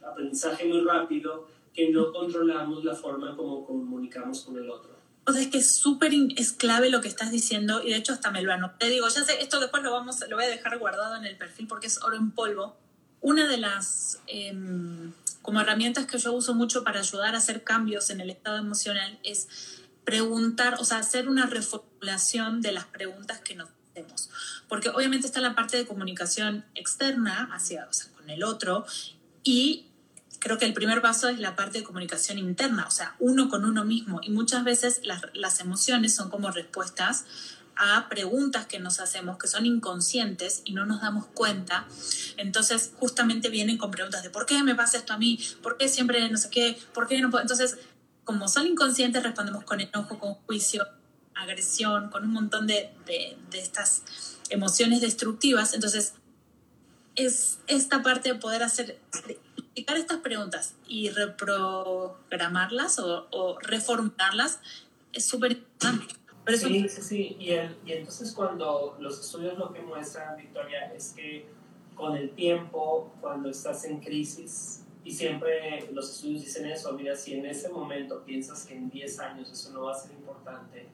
aprendizaje, 0.06 0.66
muy 0.66 0.82
rápido 0.82 1.48
que 1.74 1.90
no 1.90 2.12
controlamos 2.12 2.84
la 2.84 2.96
forma 2.96 3.36
como 3.36 3.66
comunicamos 3.66 4.42
con 4.42 4.58
el 4.58 4.70
otro. 4.70 4.92
O 5.26 5.32
sea, 5.32 5.42
es 5.42 5.48
que 5.50 5.60
es 5.60 5.76
súper, 5.76 6.12
es 6.36 6.52
clave 6.52 6.90
lo 6.90 7.02
que 7.02 7.08
estás 7.08 7.32
diciendo 7.32 7.82
y 7.84 7.92
de 7.92 7.98
hecho 7.98 8.14
hasta 8.14 8.32
me 8.32 8.42
lo 8.42 8.52
anoté. 8.52 8.90
Digo, 8.90 9.08
ya 9.08 9.24
sé, 9.24 9.42
esto 9.42 9.60
después 9.60 9.84
lo, 9.84 9.92
vamos, 9.92 10.18
lo 10.28 10.36
voy 10.36 10.46
a 10.46 10.50
dejar 10.50 10.80
guardado 10.80 11.16
en 11.16 11.26
el 11.26 11.38
perfil 11.38 11.68
porque 11.68 11.88
es 11.88 12.02
oro 12.02 12.16
en 12.16 12.32
polvo. 12.32 12.76
Una 13.22 13.48
de 13.48 13.58
las 13.58 14.20
em, 14.26 15.14
como 15.44 15.62
herramientas 15.62 16.08
que 16.08 16.18
yo 16.18 16.34
uso 16.34 16.56
mucho 16.56 16.84
para 16.84 17.00
ayudar 17.00 17.36
a 17.36 17.38
hacer 17.38 17.64
cambios 17.64 18.10
en 18.10 18.20
el 18.20 18.32
estado 18.32 18.58
emocional 18.58 19.20
es 19.24 19.48
preguntar, 20.04 20.78
o 20.80 20.86
sea, 20.86 20.98
hacer 20.98 21.30
una 21.30 21.46
reformulación 21.46 22.62
de 22.62 22.72
las 22.72 22.86
preguntas 22.86 23.42
que 23.42 23.56
nos 23.56 23.70
hacemos. 23.92 24.30
Porque 24.68 24.90
obviamente 24.90 25.28
está 25.28 25.40
la 25.40 25.54
parte 25.54 25.78
de 25.78 25.86
comunicación 25.86 26.66
externa 26.74 27.50
hacia, 27.54 27.88
o 27.88 27.94
sea, 27.94 28.12
con 28.14 28.30
el 28.30 28.44
otro 28.44 28.86
y 29.44 29.91
creo 30.42 30.58
que 30.58 30.66
el 30.66 30.74
primer 30.74 31.02
paso 31.02 31.30
es 31.30 31.40
la 31.40 31.56
parte 31.56 31.78
de 31.78 31.84
comunicación 31.84 32.40
interna, 32.40 32.86
o 32.88 32.92
sea, 32.92 33.16
uno 33.20 33.48
con 33.48 33.64
uno 33.64 33.86
mismo. 33.86 34.20
Y 34.24 34.32
muchas 34.32 34.64
veces 34.64 35.00
las, 35.04 35.22
las 35.34 35.60
emociones 35.60 36.16
son 36.16 36.30
como 36.30 36.50
respuestas 36.50 37.26
a 37.76 38.10
preguntas 38.10 38.66
que 38.66 38.80
nos 38.80 39.00
hacemos 39.00 39.38
que 39.38 39.48
son 39.48 39.66
inconscientes 39.66 40.64
y 40.66 40.74
no 40.74 40.86
nos 40.86 41.02
damos 41.02 41.28
cuenta. 41.28 41.86
Entonces, 42.38 42.92
justamente 42.98 43.50
vienen 43.50 43.78
con 43.78 43.92
preguntas 43.92 44.24
de 44.24 44.32
¿por 44.32 44.48
qué 44.48 44.62
me 44.64 44.74
pasa 44.74 44.98
esto 44.98 45.14
a 45.14 45.18
mí? 45.18 45.40
¿Por 45.62 45.78
qué 45.78 45.88
siempre 45.88 46.28
no 46.30 46.38
sé 46.38 46.50
qué? 46.50 46.78
¿Por 46.92 47.08
qué 47.08 47.22
no 47.22 47.30
puedo? 47.30 47.44
Entonces, 47.44 47.78
como 48.24 48.48
son 48.48 48.66
inconscientes, 48.66 49.22
respondemos 49.22 49.64
con 49.64 49.80
enojo, 49.80 50.18
con 50.18 50.34
juicio, 50.34 50.88
agresión, 51.36 52.10
con 52.10 52.24
un 52.24 52.32
montón 52.32 52.66
de, 52.66 52.92
de, 53.06 53.38
de 53.52 53.60
estas 53.60 54.04
emociones 54.50 55.02
destructivas. 55.02 55.76
Entonces, 55.76 56.14
es 57.16 57.60
esta 57.68 58.02
parte 58.02 58.30
de 58.30 58.36
poder 58.36 58.64
hacer 58.64 59.00
estas 59.76 60.18
preguntas 60.20 60.76
y 60.88 61.10
reprogramarlas 61.10 63.00
o, 63.00 63.28
o 63.32 63.60
reformularlas 63.60 64.60
es 65.14 65.26
súper 65.26 65.52
importante. 65.54 66.16
Sí, 66.58 66.90
sí, 66.90 67.02
sí. 67.02 67.38
Y, 67.40 67.52
y 67.52 67.94
entonces 67.94 68.34
cuando 68.34 68.98
los 69.00 69.20
estudios 69.20 69.58
lo 69.58 69.72
que 69.72 69.82
muestran, 69.82 70.36
Victoria, 70.38 70.92
es 70.94 71.14
que 71.16 71.46
con 71.96 72.16
el 72.16 72.32
tiempo, 72.32 73.14
cuando 73.22 73.50
estás 73.50 73.86
en 73.86 74.00
crisis, 74.00 74.84
y 75.04 75.12
siempre 75.12 75.90
los 75.92 76.12
estudios 76.12 76.42
dicen 76.42 76.66
eso, 76.66 76.94
mira, 76.94 77.16
si 77.16 77.34
en 77.34 77.46
ese 77.46 77.70
momento 77.70 78.24
piensas 78.24 78.66
que 78.66 78.76
en 78.76 78.90
10 78.90 79.20
años 79.20 79.52
eso 79.52 79.72
no 79.72 79.84
va 79.84 79.94
a 79.94 79.96
ser 79.96 80.12
importante, 80.12 80.88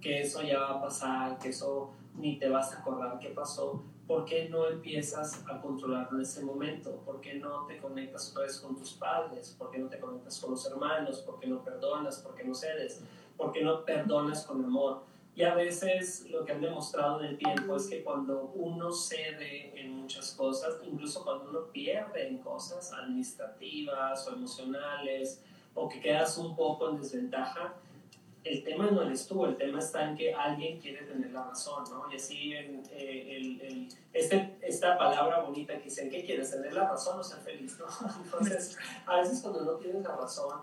que 0.00 0.22
eso 0.22 0.42
ya 0.42 0.60
va 0.60 0.70
a 0.70 0.80
pasar, 0.80 1.38
que 1.38 1.48
eso 1.48 1.92
ni 2.16 2.38
te 2.38 2.48
vas 2.48 2.72
a 2.72 2.80
acordar 2.80 3.18
qué 3.18 3.30
pasó, 3.30 3.84
¿por 4.06 4.24
qué 4.24 4.48
no 4.48 4.68
empiezas 4.68 5.42
a 5.48 5.60
controlarlo 5.60 6.18
en 6.18 6.22
ese 6.22 6.42
momento? 6.44 7.02
¿Por 7.04 7.20
qué 7.20 7.34
no 7.34 7.66
te 7.66 7.78
conectas 7.78 8.30
otra 8.30 8.42
vez 8.44 8.58
con 8.58 8.76
tus 8.76 8.92
padres? 8.92 9.54
¿Por 9.58 9.70
qué 9.70 9.78
no 9.78 9.88
te 9.88 9.98
conectas 9.98 10.38
con 10.38 10.50
los 10.50 10.66
hermanos? 10.66 11.20
¿Por 11.20 11.40
qué 11.40 11.46
no 11.46 11.62
perdonas? 11.64 12.18
¿Por 12.18 12.34
qué 12.34 12.44
no 12.44 12.54
cedes? 12.54 13.02
¿Por 13.36 13.52
qué 13.52 13.62
no 13.62 13.84
perdonas 13.84 14.44
con 14.44 14.64
amor? 14.64 15.02
Y 15.36 15.42
a 15.42 15.54
veces 15.54 16.30
lo 16.30 16.44
que 16.44 16.52
han 16.52 16.60
demostrado 16.60 17.20
en 17.20 17.26
el 17.26 17.38
tiempo 17.38 17.74
es 17.74 17.88
que 17.88 18.04
cuando 18.04 18.52
uno 18.54 18.92
cede 18.92 19.80
en 19.80 19.96
muchas 20.02 20.32
cosas, 20.32 20.74
incluso 20.84 21.24
cuando 21.24 21.50
uno 21.50 21.66
pierde 21.72 22.28
en 22.28 22.38
cosas 22.38 22.92
administrativas 22.92 24.28
o 24.28 24.34
emocionales, 24.34 25.42
o 25.74 25.88
que 25.88 26.00
quedas 26.00 26.38
un 26.38 26.54
poco 26.54 26.90
en 26.90 26.98
desventaja, 26.98 27.74
el 28.44 28.62
tema 28.62 28.90
no 28.90 29.02
eres 29.02 29.26
tú, 29.26 29.46
el 29.46 29.56
tema 29.56 29.78
está 29.78 30.08
en 30.08 30.16
que 30.16 30.34
alguien 30.34 30.78
quiere 30.78 31.02
tener 31.04 31.30
la 31.32 31.44
razón, 31.44 31.82
¿no? 31.90 32.12
Y 32.12 32.16
así 32.16 32.52
en, 32.52 32.82
eh, 32.90 33.36
el, 33.36 33.60
el, 33.62 33.88
este, 34.12 34.58
esta 34.60 34.98
palabra 34.98 35.40
bonita 35.40 35.78
que 35.78 35.84
dicen, 35.84 36.10
¿qué 36.10 36.24
quieres? 36.24 36.50
¿Tener 36.50 36.74
la 36.74 36.90
razón 36.90 37.18
o 37.18 37.24
ser 37.24 37.38
feliz? 37.40 37.78
¿no? 37.78 37.86
Entonces, 38.24 38.76
a 39.06 39.16
veces 39.16 39.40
cuando 39.40 39.62
no 39.62 39.72
tienes 39.76 40.02
la 40.02 40.14
razón, 40.14 40.60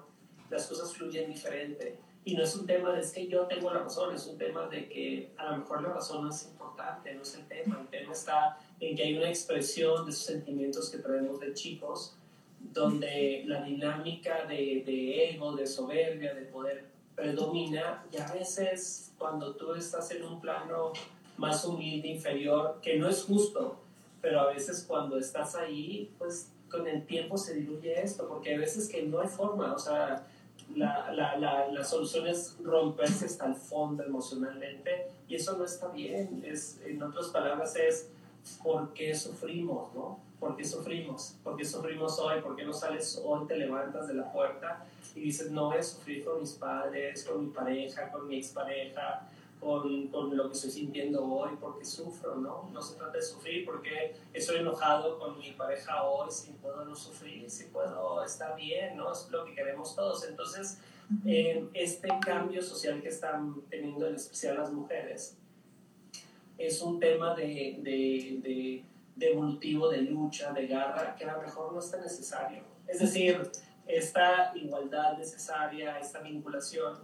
las 0.50 0.68
cosas 0.68 0.94
fluyen 0.94 1.32
diferente. 1.32 1.98
Y 2.24 2.36
no 2.36 2.44
es 2.44 2.56
un 2.56 2.68
tema 2.68 2.92
de 2.92 3.02
es 3.02 3.12
que 3.12 3.28
yo 3.28 3.48
tengo 3.48 3.74
la 3.74 3.80
razón, 3.80 4.14
es 4.14 4.28
un 4.28 4.38
tema 4.38 4.68
de 4.68 4.88
que 4.88 5.32
a 5.38 5.52
lo 5.52 5.58
mejor 5.58 5.82
la 5.82 5.90
razón 5.90 6.24
no 6.24 6.30
es 6.30 6.46
importante, 6.46 7.16
no 7.16 7.24
es 7.24 7.34
el 7.34 7.48
tema. 7.48 7.80
El 7.82 7.88
tema 7.88 8.14
está 8.14 8.60
en 8.80 8.96
que 8.96 9.04
hay 9.04 9.18
una 9.18 9.30
expresión 9.30 10.06
de 10.06 10.12
esos 10.12 10.26
sentimientos 10.26 10.92
que 10.92 11.00
traemos 11.00 11.40
de 11.40 11.56
chicos, 11.56 12.16
donde 12.60 13.44
la 13.48 13.64
dinámica 13.64 14.46
de, 14.46 14.84
de 14.86 15.32
ego, 15.32 15.56
de 15.56 15.66
soberbia, 15.66 16.36
de 16.36 16.44
poder 16.44 16.92
predomina 17.16 18.06
y 18.12 18.18
a 18.18 18.32
veces 18.34 19.12
cuando 19.18 19.56
tú 19.56 19.74
estás 19.74 20.12
en 20.12 20.24
un 20.24 20.42
plano 20.42 20.94
más 21.38 21.66
humilde, 21.66 22.08
inferior, 22.08 22.80
que 22.82 22.98
no 22.98 23.10
es 23.10 23.24
justo, 23.24 23.78
pero 24.22 24.42
a 24.42 24.54
veces 24.54 24.86
cuando 24.88 25.18
estás 25.18 25.56
ahí, 25.56 26.12
pues 26.18 26.50
con 26.70 26.88
el 26.88 27.06
tiempo 27.06 27.38
se 27.38 27.56
diluye 27.56 28.02
esto, 28.02 28.28
porque 28.28 28.56
a 28.56 28.58
veces 28.58 28.88
que 28.88 29.04
no 29.04 29.20
hay 29.20 29.28
forma, 29.28 29.74
o 29.74 29.80
sea, 29.80 30.28
la, 30.76 31.12
la, 31.12 31.38
la, 31.38 31.68
la 31.68 31.84
solución 31.84 32.28
es 32.28 32.56
romperse 32.64 33.26
hasta 33.26 33.48
el 33.48 33.56
fondo 33.56 34.04
emocionalmente 34.04 35.08
y 35.28 35.36
eso 35.36 35.58
no 35.58 35.66
está 35.66 35.90
bien, 35.90 36.44
es, 36.46 36.80
en 36.86 37.02
otras 37.04 37.28
palabras 37.28 37.76
es 37.76 38.10
por 38.64 38.94
qué 38.94 39.14
sufrimos, 39.16 39.94
¿no? 39.94 40.20
¿Por 40.42 40.58
qué 40.58 40.66
sufrimos? 40.66 41.36
¿Por 41.44 41.56
qué 41.56 41.64
sufrimos 41.64 42.18
hoy? 42.18 42.42
¿Por 42.42 42.56
qué 42.56 42.66
no 42.66 42.74
sales 42.74 43.22
hoy, 43.24 43.46
te 43.48 43.56
levantas 43.58 44.08
de 44.08 44.16
la 44.16 44.32
puerta 44.32 44.84
y 45.14 45.22
dices, 45.22 45.52
no 45.52 45.68
voy 45.68 45.78
a 45.78 45.84
sufrir 45.84 46.26
con 46.26 46.40
mis 46.40 46.54
padres, 46.54 47.24
con 47.26 47.46
mi 47.46 47.52
pareja, 47.52 48.12
con 48.12 48.28
mi 48.28 48.38
expareja, 48.38 49.30
con, 49.60 50.08
con 50.08 50.36
lo 50.36 50.48
que 50.48 50.56
estoy 50.56 50.72
sintiendo 50.72 51.24
hoy, 51.24 51.52
porque 51.62 51.86
sufro, 51.86 52.38
¿no? 52.38 52.68
No 52.74 52.82
se 52.82 52.96
trata 52.96 53.18
de 53.18 53.22
sufrir 53.22 53.64
porque 53.66 54.16
estoy 54.34 54.58
enojado 54.58 55.20
con 55.20 55.38
mi 55.38 55.52
pareja 55.52 56.06
hoy, 56.06 56.32
si 56.32 56.54
puedo 56.54 56.86
no 56.86 56.96
sufrir, 56.96 57.48
si 57.48 57.66
puedo 57.66 58.26
estar 58.26 58.56
bien, 58.56 58.98
¿no? 58.98 59.12
Es 59.12 59.30
lo 59.30 59.46
que 59.46 59.54
queremos 59.54 59.96
todos. 59.96 60.28
Entonces, 60.28 60.80
eh, 61.24 61.68
este 61.76 62.08
cambio 62.26 62.64
social 62.64 63.00
que 63.00 63.10
están 63.10 63.62
teniendo 63.70 64.08
en 64.08 64.16
especial 64.16 64.58
las 64.58 64.74
mujeres 64.74 65.38
es 66.58 66.82
un 66.82 67.00
tema 67.00 67.36
de, 67.36 67.78
de, 67.84 68.40
de, 68.42 68.84
de 69.16 69.32
evolutivo, 69.32 69.90
de 69.90 70.02
lucha, 70.02 70.52
de 70.52 70.68
garra, 70.68 71.16
que 71.16 71.26
a 71.26 71.36
lo 71.36 71.42
mejor 71.42 71.74
no 71.74 71.80
está 71.80 71.98
necesario. 71.98 72.64
Es 72.88 73.00
decir, 73.00 73.52
esta 73.88 74.52
igualdad 74.56 75.18
necesaria, 75.18 76.00
esta 76.00 76.20
vinculación, 76.20 77.00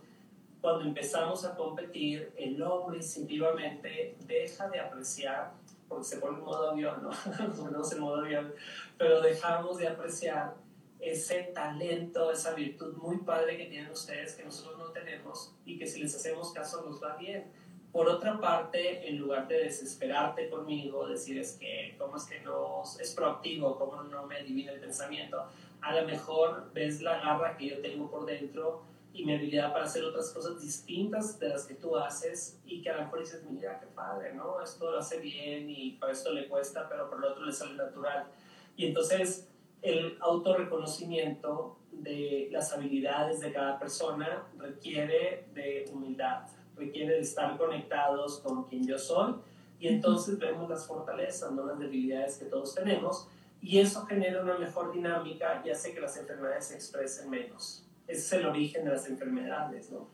cuando 0.62 0.86
empezamos 0.86 1.46
a 1.46 1.56
competir, 1.56 2.34
el 2.38 2.62
hombre 2.62 2.98
instintivamente 2.98 4.16
deja 4.26 4.70
de 4.70 4.80
apreciar, 4.80 5.54
porque 5.88 6.06
se 6.06 6.18
pone 6.18 6.38
en 6.38 6.44
modo 6.44 6.72
avión, 6.72 7.04
¿no? 7.04 7.10
Ponemos 7.56 7.92
en 7.92 8.00
modo 8.00 8.18
avión, 8.18 8.54
pero 8.98 9.22
dejamos 9.22 9.78
de 9.78 9.88
apreciar 9.88 10.56
ese 11.00 11.44
talento, 11.54 12.32
esa 12.32 12.54
virtud 12.54 12.96
muy 12.98 13.18
padre 13.18 13.58
que 13.58 13.66
tienen 13.66 13.92
ustedes, 13.92 14.36
que 14.36 14.44
nosotros 14.44 14.78
no 14.78 14.86
tenemos 14.92 15.54
y 15.66 15.78
que 15.78 15.86
si 15.86 16.02
les 16.02 16.16
hacemos 16.16 16.52
caso 16.52 16.84
nos 16.84 17.02
va 17.02 17.16
bien. 17.18 17.52
Por 17.98 18.08
otra 18.08 18.40
parte, 18.40 19.10
en 19.10 19.18
lugar 19.18 19.48
de 19.48 19.64
desesperarte 19.64 20.52
conmigo, 20.52 21.08
decir 21.08 21.40
es 21.40 21.54
que, 21.54 21.96
¿cómo 21.98 22.18
es 22.18 22.26
que 22.26 22.40
no 22.42 22.84
es 22.84 23.16
proactivo? 23.16 23.76
¿Cómo 23.76 24.04
no 24.04 24.28
me 24.28 24.38
adivina 24.38 24.72
el 24.72 24.80
pensamiento? 24.80 25.48
a 25.82 25.96
lo 26.00 26.08
mejor 26.08 26.72
ves 26.74 27.02
la 27.02 27.20
garra 27.20 27.56
que 27.58 27.70
yo 27.70 27.82
tengo 27.82 28.10
por 28.10 28.26
dentro 28.26 28.84
y 29.14 29.26
mi 29.26 29.34
habilidad 29.34 29.72
para 29.74 29.86
hacer 29.86 30.04
otras 30.04 30.30
cosas 30.32 30.62
distintas 30.62 31.40
de 31.40 31.50
las 31.50 31.66
que 31.66 31.74
tú 31.74 31.98
haces 31.98 32.60
y 32.66 32.82
que 32.82 32.90
a 32.90 32.98
lo 32.98 33.04
mejor 33.04 33.20
dices, 33.20 33.44
mira, 33.50 33.80
qué 33.80 33.88
padre, 33.88 34.34
¿no? 34.34 34.62
Esto 34.62 34.92
lo 34.92 35.00
hace 35.00 35.20
bien 35.20 35.70
y 35.70 35.92
para 35.94 36.12
esto 36.12 36.32
le 36.32 36.48
cuesta, 36.48 36.88
pero 36.88 37.10
por 37.10 37.20
lo 37.20 37.32
otro 37.32 37.46
le 37.46 37.52
sale 37.52 37.74
natural. 37.74 38.28
Y 38.76 38.86
entonces 38.86 39.50
el 39.82 40.18
autorreconocimiento 40.20 41.80
de 41.92 42.50
las 42.52 42.72
habilidades 42.74 43.40
de 43.40 43.52
cada 43.52 43.80
persona 43.80 44.44
requiere 44.58 45.48
de 45.54 45.90
humildad, 45.92 46.44
requiere 46.78 47.20
estar 47.20 47.58
conectados 47.58 48.40
con 48.40 48.66
quien 48.66 48.86
yo 48.86 48.98
soy 48.98 49.36
y 49.80 49.88
entonces 49.88 50.40
vemos 50.40 50.70
las 50.70 50.86
fortalezas, 50.86 51.52
no 51.52 51.66
las 51.66 51.80
debilidades 51.80 52.38
que 52.38 52.46
todos 52.46 52.76
tenemos 52.76 53.28
y 53.62 53.80
eso 53.80 54.06
genera 54.06 54.42
una 54.42 54.58
mejor 54.58 54.94
dinámica 54.94 55.62
y 55.66 55.70
hace 55.70 55.94
que 55.94 56.00
las 56.00 56.18
enfermedades 56.18 56.68
se 56.68 56.76
expresen 56.76 57.30
menos. 57.30 57.84
ese 58.08 58.20
es 58.20 58.34
el 58.34 58.46
origen 58.46 58.86
de 58.86 58.92
las 58.92 59.08
enfermedades, 59.08 59.92
¿no? 59.92 60.08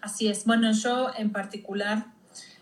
Así 0.00 0.28
es. 0.28 0.44
Bueno, 0.44 0.72
yo 0.72 1.10
en 1.16 1.32
particular 1.32 2.06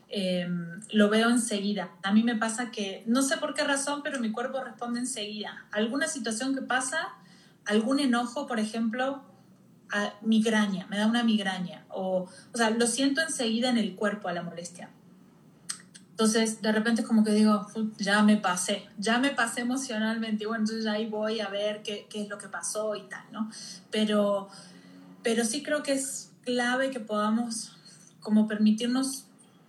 em, 0.08 0.80
lo 0.90 1.08
veo 1.10 1.28
enseguida. 1.28 1.90
A 2.02 2.12
mí 2.12 2.22
me 2.22 2.36
pasa 2.36 2.70
que, 2.70 3.02
no 3.06 3.22
sé 3.22 3.36
por 3.36 3.54
qué 3.54 3.64
razón, 3.64 4.02
pero 4.02 4.18
mi 4.20 4.32
cuerpo 4.32 4.62
responde 4.62 5.00
enseguida. 5.00 5.66
Alguna 5.70 6.06
situación 6.06 6.54
que 6.54 6.62
pasa, 6.62 7.08
algún 7.64 8.00
enojo, 8.00 8.46
por 8.46 8.58
ejemplo, 8.58 9.22
a 9.92 10.14
migraña, 10.22 10.86
me 10.88 10.98
da 10.98 11.06
una 11.06 11.22
migraña. 11.22 11.84
O, 11.88 12.28
o 12.52 12.56
sea, 12.56 12.70
lo 12.70 12.86
siento 12.86 13.20
enseguida 13.20 13.70
en 13.70 13.78
el 13.78 13.94
cuerpo 13.94 14.28
a 14.28 14.32
la 14.32 14.42
molestia. 14.42 14.90
Entonces, 16.18 16.60
de 16.62 16.72
repente 16.72 17.04
como 17.04 17.22
que 17.22 17.30
digo, 17.30 17.64
ya 17.96 18.24
me 18.24 18.36
pasé, 18.36 18.88
ya 18.98 19.18
me 19.18 19.30
pasé 19.30 19.60
emocionalmente. 19.60 20.42
Y 20.44 20.46
bueno, 20.48 20.64
entonces 20.64 20.86
ahí 20.86 21.06
voy 21.06 21.38
a 21.38 21.48
ver 21.48 21.82
qué, 21.84 22.08
qué, 22.10 22.22
es 22.22 22.28
lo 22.28 22.38
que 22.38 22.48
pasó 22.48 22.96
y 22.96 23.02
tal, 23.02 23.22
¿no? 23.30 23.48
Pero, 23.92 24.48
pero 25.22 25.44
sí 25.44 25.62
creo 25.62 25.84
que 25.84 25.92
es 25.92 26.32
clave 26.44 26.90
que 26.90 26.98
podamos 26.98 27.76
como 28.18 28.48
permitirnos 28.48 29.26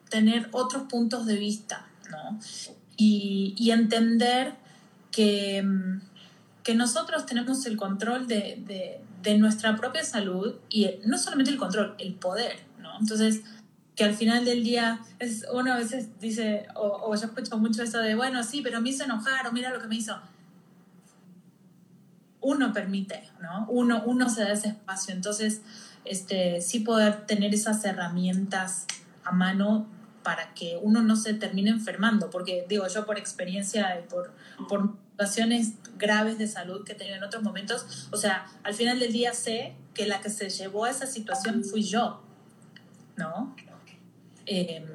tener 0.10 0.50
otros 0.52 0.84
puntos 0.90 1.28
de 1.28 1.36
vista, 1.36 1.86
¿no? 2.10 2.40
Y, 2.98 3.54
y 3.56 3.70
entender 3.70 4.56
que, 5.12 5.64
que, 6.64 6.74
nosotros 6.74 7.28
tenemos 7.28 7.66
el 7.68 7.78
control 7.78 8.28
de, 8.28 8.62
de, 8.66 9.02
de 9.22 9.38
nuestra 9.38 9.76
propia 9.76 10.04
salud 10.04 10.56
y 10.70 10.90
no 11.06 11.18
solamente 11.18 11.52
el 11.52 11.58
control, 11.58 11.96
el 11.98 12.14
poder, 12.16 12.60
¿no? 12.80 12.98
Entonces, 13.00 13.42
que 13.96 14.04
al 14.06 14.14
final 14.14 14.46
del 14.46 14.64
día 14.64 15.02
es, 15.20 15.46
uno 15.52 15.74
a 15.74 15.78
veces 15.78 16.20
dice, 16.20 16.68
o, 16.76 16.88
o, 16.88 17.16
yo 17.16 17.26
escucho 17.26 17.58
mucho 17.58 17.84
eso 17.84 18.00
de, 18.00 18.16
bueno, 18.16 18.44
sí, 18.44 18.62
pero 18.62 18.80
me 18.82 18.90
hizo 18.90 19.04
enojar, 19.04 19.48
o 19.48 19.52
mira 19.52 19.72
lo 19.72 19.82
que 19.82 19.88
me 19.88 19.96
hizo. 19.96 20.18
Uno 22.42 22.72
permite, 22.72 23.30
¿no? 23.42 23.66
Uno, 23.70 24.04
uno 24.06 24.30
se 24.30 24.44
da 24.44 24.54
ese 24.54 24.70
espacio. 24.70 25.14
Entonces, 25.14 25.62
este, 26.06 26.62
sí 26.62 26.80
poder 26.80 27.26
tener 27.26 27.54
esas 27.54 27.84
herramientas 27.84 28.86
a 29.26 29.32
mano 29.32 29.86
para 30.24 30.54
que 30.54 30.80
uno 30.82 31.02
no 31.02 31.16
se 31.16 31.34
termine 31.34 31.70
enfermando, 31.70 32.30
porque 32.30 32.66
digo, 32.70 32.88
yo 32.88 33.06
por 33.06 33.18
experiencia 33.18 34.00
y 34.00 34.08
por, 34.08 34.32
por 34.68 34.94
situaciones 35.20 35.74
graves 35.98 36.38
de 36.38 36.48
salud 36.48 36.86
que 36.86 36.94
he 36.94 36.96
tenido 36.96 37.18
en 37.18 37.24
otros 37.24 37.44
momentos, 37.44 38.08
o 38.12 38.16
sea, 38.16 38.46
al 38.64 38.74
final 38.74 39.00
del 39.00 39.12
día 39.12 39.34
sé 39.34 39.76
que 39.94 40.06
la 40.06 40.22
que 40.22 40.30
se 40.30 40.50
llevó 40.50 40.86
a 40.86 40.92
esa 40.92 41.08
situación 41.08 41.66
fui 41.66 41.84
yo, 41.84 42.22
¿no? 43.18 43.54
Eh, 44.46 44.86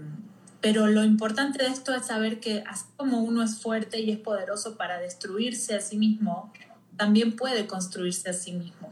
pero 0.63 0.87
lo 0.87 1.05
importante 1.05 1.63
de 1.63 1.69
esto 1.69 1.95
es 1.95 2.07
saber 2.07 2.41
que 2.41 2.65
así 2.67 2.87
como 2.97 3.21
uno 3.21 3.43
es 3.43 3.61
fuerte 3.61 4.01
y 4.01 4.13
es 4.13 4.19
poderoso 4.19 4.79
para 4.79 4.99
destruirse 4.99 5.75
a 5.75 5.81
sí 5.83 5.99
mismo, 5.99 6.51
también 6.97 7.37
puede 7.37 7.67
construirse 7.67 8.31
a 8.31 8.33
sí 8.33 8.53
mismo. 8.53 8.91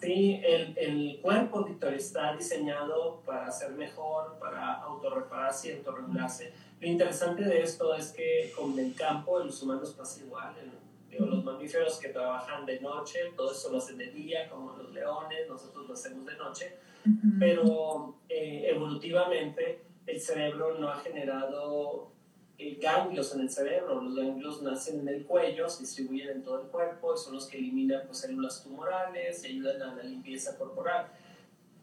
Sí, 0.00 0.40
el, 0.42 0.76
el 0.78 1.18
cuerpo, 1.20 1.64
Víctor, 1.64 1.92
está 1.92 2.34
diseñado 2.34 3.22
para 3.26 3.50
ser 3.50 3.72
mejor, 3.72 4.38
para 4.38 4.74
autorrepararse 4.74 5.68
y 5.68 5.72
autorregularse. 5.78 6.52
Lo 6.84 6.90
interesante 6.90 7.44
de 7.44 7.62
esto 7.62 7.94
es 7.94 8.12
que 8.12 8.52
con 8.56 8.78
el 8.78 8.94
campo, 8.94 9.40
en 9.40 9.46
los 9.46 9.62
humanos 9.62 9.94
pasa 9.96 10.22
igual. 10.22 10.54
digo, 11.10 11.26
los 11.26 11.42
mamíferos 11.42 11.98
que 11.98 12.10
trabajan 12.10 12.66
de 12.66 12.80
noche, 12.80 13.18
todo 13.36 13.52
eso 13.52 13.70
lo 13.70 13.78
hacen 13.78 13.96
de 13.96 14.10
día, 14.10 14.48
como 14.50 14.76
los 14.76 14.92
leones, 14.92 15.48
nosotros 15.48 15.88
lo 15.88 15.94
hacemos 15.94 16.26
de 16.26 16.36
noche 16.36 16.76
pero 17.38 18.16
eh, 18.28 18.66
evolutivamente 18.70 19.82
el 20.06 20.20
cerebro 20.20 20.78
no 20.78 20.88
ha 20.88 20.96
generado 20.96 22.10
eh, 22.58 22.78
ganglios 22.80 23.34
en 23.34 23.42
el 23.42 23.50
cerebro. 23.50 24.00
Los 24.00 24.16
ganglios 24.16 24.62
nacen 24.62 25.00
en 25.00 25.08
el 25.08 25.24
cuello, 25.24 25.68
se 25.68 25.82
distribuyen 25.82 26.30
en 26.30 26.42
todo 26.42 26.62
el 26.62 26.68
cuerpo 26.68 27.14
y 27.14 27.18
son 27.18 27.34
los 27.34 27.46
que 27.46 27.58
eliminan 27.58 28.02
pues, 28.06 28.18
células 28.18 28.62
tumorales 28.62 29.44
y 29.44 29.48
ayudan 29.48 29.82
a 29.82 29.94
la 29.94 30.02
limpieza 30.02 30.56
corporal. 30.56 31.08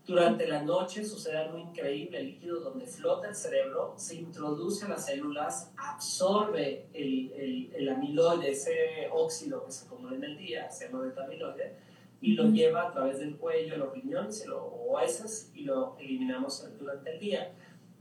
Durante 0.06 0.48
la 0.48 0.64
noche 0.64 1.06
sucede 1.06 1.38
algo 1.38 1.60
increíble, 1.60 2.20
el 2.20 2.26
líquido 2.28 2.60
donde 2.60 2.88
flota 2.88 3.30
el 3.30 3.36
cerebro 3.36 3.94
se 3.98 4.16
introduce 4.16 4.86
a 4.86 4.90
las 4.90 5.06
células, 5.06 5.72
absorbe 5.78 6.88
el, 6.94 7.32
el, 7.34 7.76
el 7.76 7.90
amiloide, 7.90 8.52
ese 8.52 9.08
óxido 9.12 9.64
que 9.64 9.72
se 9.72 9.86
acumula 9.86 10.16
en 10.16 10.24
el 10.24 10.38
día, 10.38 10.70
se 10.72 10.88
llama 10.88 11.04
beta-amiloide, 11.04 11.76
y 12.20 12.34
lo 12.34 12.50
lleva 12.50 12.88
a 12.88 12.92
través 12.92 13.20
del 13.20 13.38
cuello, 13.38 13.78
los 13.78 13.94
riñones 13.94 14.46
o 14.52 15.00
esas 15.00 15.52
y 15.54 15.64
lo 15.64 15.96
eliminamos 16.00 16.68
durante 16.80 17.14
el 17.14 17.20
día. 17.20 17.52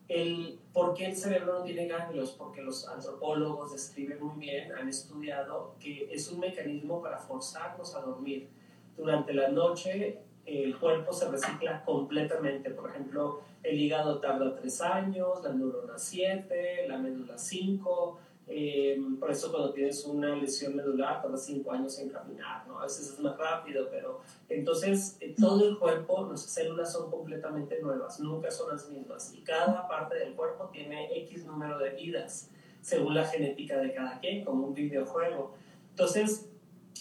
El, 0.08 0.58
¿Por 0.72 0.94
qué 0.94 1.06
el 1.06 1.16
cerebro 1.16 1.60
no 1.60 1.64
tiene 1.64 1.86
ganglios? 1.86 2.32
Porque 2.32 2.62
los 2.62 2.88
antropólogos 2.88 3.72
describen 3.72 4.22
muy 4.22 4.38
bien, 4.38 4.72
han 4.72 4.88
estudiado 4.88 5.76
que 5.78 6.08
es 6.12 6.30
un 6.32 6.40
mecanismo 6.40 7.00
para 7.00 7.18
forzarnos 7.18 7.94
a 7.94 8.00
dormir. 8.00 8.48
Durante 8.96 9.32
la 9.32 9.48
noche 9.48 10.18
el 10.50 10.76
cuerpo 10.78 11.12
se 11.12 11.30
recicla 11.30 11.84
completamente. 11.84 12.70
Por 12.70 12.90
ejemplo, 12.90 13.42
el 13.62 13.78
hígado 13.78 14.18
tarda 14.18 14.54
tres 14.56 14.80
años, 14.80 15.42
la 15.42 15.52
neurona 15.52 15.96
siete, 15.96 16.86
la 16.88 16.98
médula 16.98 17.38
cinco, 17.38 18.18
eh, 18.52 19.00
por 19.20 19.30
eso 19.30 19.52
cuando 19.52 19.72
tienes 19.72 20.04
una 20.04 20.34
lesión 20.34 20.74
medular 20.74 21.22
tarda 21.22 21.36
cinco 21.36 21.70
años 21.70 21.96
en 22.00 22.08
caminar, 22.08 22.66
¿no? 22.66 22.80
A 22.80 22.82
veces 22.82 23.12
es 23.12 23.20
más 23.20 23.36
rápido, 23.38 23.86
pero 23.88 24.22
entonces 24.48 25.16
eh, 25.20 25.36
todo 25.38 25.68
el 25.68 25.78
cuerpo, 25.78 26.24
nuestras 26.24 26.52
células 26.52 26.92
son 26.92 27.12
completamente 27.12 27.80
nuevas, 27.80 28.18
nunca 28.18 28.50
son 28.50 28.70
las 28.70 28.88
mismas 28.88 29.32
y 29.34 29.42
cada 29.42 29.86
parte 29.86 30.16
del 30.16 30.34
cuerpo 30.34 30.68
tiene 30.72 31.16
X 31.26 31.44
número 31.44 31.78
de 31.78 31.90
vidas 31.90 32.50
según 32.80 33.14
la 33.14 33.24
genética 33.24 33.78
de 33.78 33.94
cada 33.94 34.18
quien, 34.18 34.44
como 34.44 34.66
un 34.66 34.74
videojuego. 34.74 35.54
Entonces, 35.90 36.49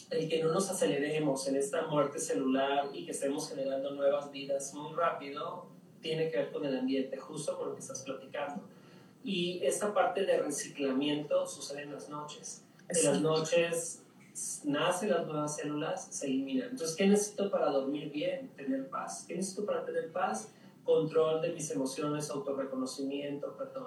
el 0.10 0.28
que 0.28 0.44
no 0.44 0.52
nos 0.52 0.70
aceleremos 0.70 1.48
en 1.48 1.56
esta 1.56 1.88
muerte 1.88 2.20
celular 2.20 2.90
y 2.94 3.06
que 3.06 3.12
estemos 3.12 3.50
generando 3.50 3.92
nuevas 3.92 4.32
vidas 4.32 4.74
muy 4.74 4.94
rápido, 4.96 5.68
tiene 6.02 6.30
que 6.32 6.38
ver 6.38 6.52
con 6.52 6.66
el 6.66 6.78
ambiente, 6.78 7.18
justo 7.18 7.58
con 7.58 7.70
lo 7.70 7.74
que 7.76 7.82
estás 7.82 8.02
platicando 8.04 8.64
y 9.24 9.60
esta 9.64 9.94
parte 9.94 10.26
de 10.26 10.42
reciclamiento 10.42 11.46
sucede 11.46 11.84
en 11.84 11.94
las 11.94 12.10
noches. 12.10 12.64
En 12.88 13.06
las 13.06 13.22
noches 13.22 14.04
nacen 14.64 15.10
las 15.10 15.28
nuevas 15.28 15.58
células, 15.58 16.08
se 16.10 16.28
eliminan. 16.28 16.70
Entonces, 16.72 16.96
¿qué 16.96 17.08
necesito 17.08 17.52
para 17.52 17.70
dormir 17.70 18.12
bien? 18.12 18.50
Tener 18.56 18.90
paz. 18.90 19.26
¿Qué 19.28 19.36
necesito 19.36 19.66
para 19.66 19.86
tener 19.86 20.12
paz? 20.12 20.52
Control 20.90 21.40
de 21.40 21.52
mis 21.52 21.70
emociones, 21.70 22.32
autorreconocimiento, 22.32 23.56
perdón. 23.56 23.86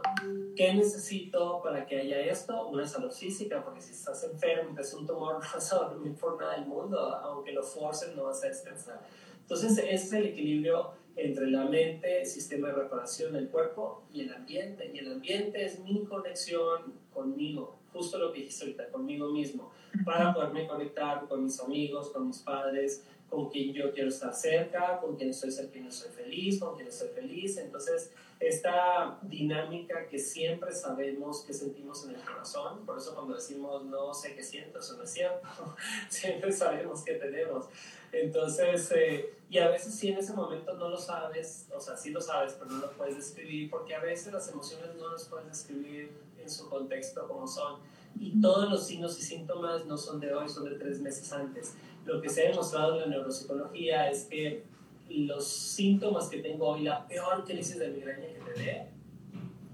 ¿Qué 0.54 0.72
necesito 0.72 1.60
para 1.60 1.84
que 1.84 1.98
haya 1.98 2.20
esto? 2.20 2.68
Una 2.68 2.86
salud 2.86 3.10
física, 3.10 3.64
porque 3.64 3.80
si 3.80 3.90
estás 3.90 4.22
enfermo 4.22 4.72
te 4.72 4.82
hace 4.82 4.94
un 4.94 5.04
tumor, 5.04 5.34
no 5.40 5.40
vas 5.40 5.72
a 5.72 5.78
dormir 5.78 6.14
por 6.14 6.38
nada 6.38 6.54
del 6.54 6.66
mundo, 6.66 6.96
aunque 7.00 7.50
lo 7.50 7.64
forces, 7.64 8.14
no 8.14 8.22
vas 8.26 8.44
a 8.44 8.46
descansar. 8.46 9.00
Entonces, 9.40 9.78
ese 9.78 9.94
es 9.94 10.12
el 10.12 10.26
equilibrio 10.26 10.92
entre 11.16 11.50
la 11.50 11.64
mente, 11.64 12.20
el 12.20 12.26
sistema 12.26 12.68
de 12.68 12.74
reparación 12.74 13.32
del 13.32 13.48
cuerpo 13.48 14.04
y 14.12 14.20
el 14.20 14.32
ambiente. 14.32 14.88
Y 14.94 14.98
el 14.98 15.12
ambiente 15.12 15.64
es 15.64 15.80
mi 15.80 16.04
conexión 16.04 17.00
conmigo, 17.12 17.80
justo 17.92 18.16
lo 18.16 18.32
que 18.32 18.42
dijiste 18.42 18.66
ahorita, 18.66 18.90
conmigo 18.90 19.28
mismo, 19.28 19.72
para 20.04 20.32
poderme 20.32 20.68
conectar 20.68 21.26
con 21.26 21.42
mis 21.42 21.58
amigos, 21.58 22.10
con 22.10 22.28
mis 22.28 22.38
padres, 22.38 23.04
con 23.32 23.48
quien 23.48 23.72
yo 23.72 23.90
quiero 23.94 24.10
estar 24.10 24.34
cerca, 24.34 25.00
con 25.00 25.16
quien 25.16 25.30
estoy 25.30 25.50
soy 25.50 25.66
feliz, 26.14 26.60
con 26.60 26.76
quien 26.76 26.86
estoy 26.86 27.08
feliz. 27.08 27.56
Entonces, 27.56 28.10
esta 28.38 29.18
dinámica 29.22 30.06
que 30.06 30.18
siempre 30.18 30.70
sabemos 30.70 31.42
que 31.46 31.54
sentimos 31.54 32.04
en 32.04 32.16
el 32.16 32.20
corazón, 32.20 32.84
por 32.84 32.98
eso 32.98 33.14
cuando 33.14 33.34
decimos 33.34 33.86
no 33.86 34.12
sé 34.12 34.34
qué 34.34 34.42
siento, 34.42 34.80
eso 34.80 34.98
no 34.98 35.04
es 35.04 35.10
cierto, 35.10 35.48
siempre 36.10 36.52
sabemos 36.52 37.04
qué 37.06 37.14
tenemos. 37.14 37.68
Entonces, 38.12 38.92
eh, 38.94 39.32
y 39.48 39.56
a 39.56 39.70
veces 39.70 39.94
si 39.94 40.08
en 40.08 40.18
ese 40.18 40.34
momento 40.34 40.74
no 40.74 40.90
lo 40.90 40.98
sabes, 40.98 41.68
o 41.74 41.80
sea, 41.80 41.96
sí 41.96 42.10
lo 42.10 42.20
sabes, 42.20 42.52
pero 42.58 42.70
no 42.70 42.78
lo 42.82 42.92
puedes 42.92 43.16
describir, 43.16 43.70
porque 43.70 43.94
a 43.94 44.00
veces 44.00 44.30
las 44.30 44.46
emociones 44.50 44.94
no 44.96 45.10
las 45.10 45.24
puedes 45.24 45.46
describir 45.46 46.10
en 46.38 46.50
su 46.50 46.68
contexto 46.68 47.26
como 47.26 47.46
son. 47.46 47.80
Y 48.20 48.38
todos 48.42 48.70
los 48.70 48.86
signos 48.86 49.18
y 49.18 49.22
síntomas 49.22 49.86
no 49.86 49.96
son 49.96 50.20
de 50.20 50.34
hoy, 50.34 50.46
son 50.46 50.64
de 50.64 50.76
tres 50.76 51.00
meses 51.00 51.32
antes. 51.32 51.72
Lo 52.04 52.20
que 52.20 52.28
se 52.28 52.46
ha 52.46 52.50
demostrado 52.50 52.94
en 52.94 53.00
la 53.00 53.06
neuropsicología 53.06 54.10
es 54.10 54.24
que 54.24 54.64
los 55.08 55.46
síntomas 55.46 56.28
que 56.28 56.38
tengo 56.38 56.68
hoy, 56.68 56.82
la 56.82 57.06
peor 57.06 57.44
crisis 57.44 57.78
de 57.78 57.88
migraña 57.88 58.26
que 58.26 58.52
te 58.52 58.60
dé, 58.60 58.86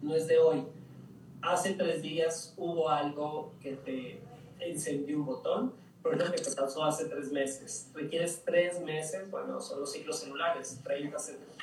no 0.03 0.15
es 0.15 0.27
de 0.27 0.39
hoy. 0.39 0.63
Hace 1.41 1.75
tres 1.75 2.03
días 2.03 2.55
hubo 2.57 2.91
algo 2.91 3.53
que 3.63 3.73
te 3.75 4.21
encendió 4.61 5.19
un 5.19 5.27
botón 5.27 5.73
por 6.03 6.15
ejemplo, 6.15 6.43
que 6.43 6.51
pasó 6.53 6.85
hace 6.85 7.07
tres 7.07 7.33
meses. 7.33 7.91
Requieres 7.95 8.43
tres 8.45 8.81
meses, 8.81 9.31
bueno, 9.31 9.61
son 9.61 9.81
los 9.81 9.93
ciclos 9.93 10.21
celulares, 10.21 10.81
30, 10.83 11.17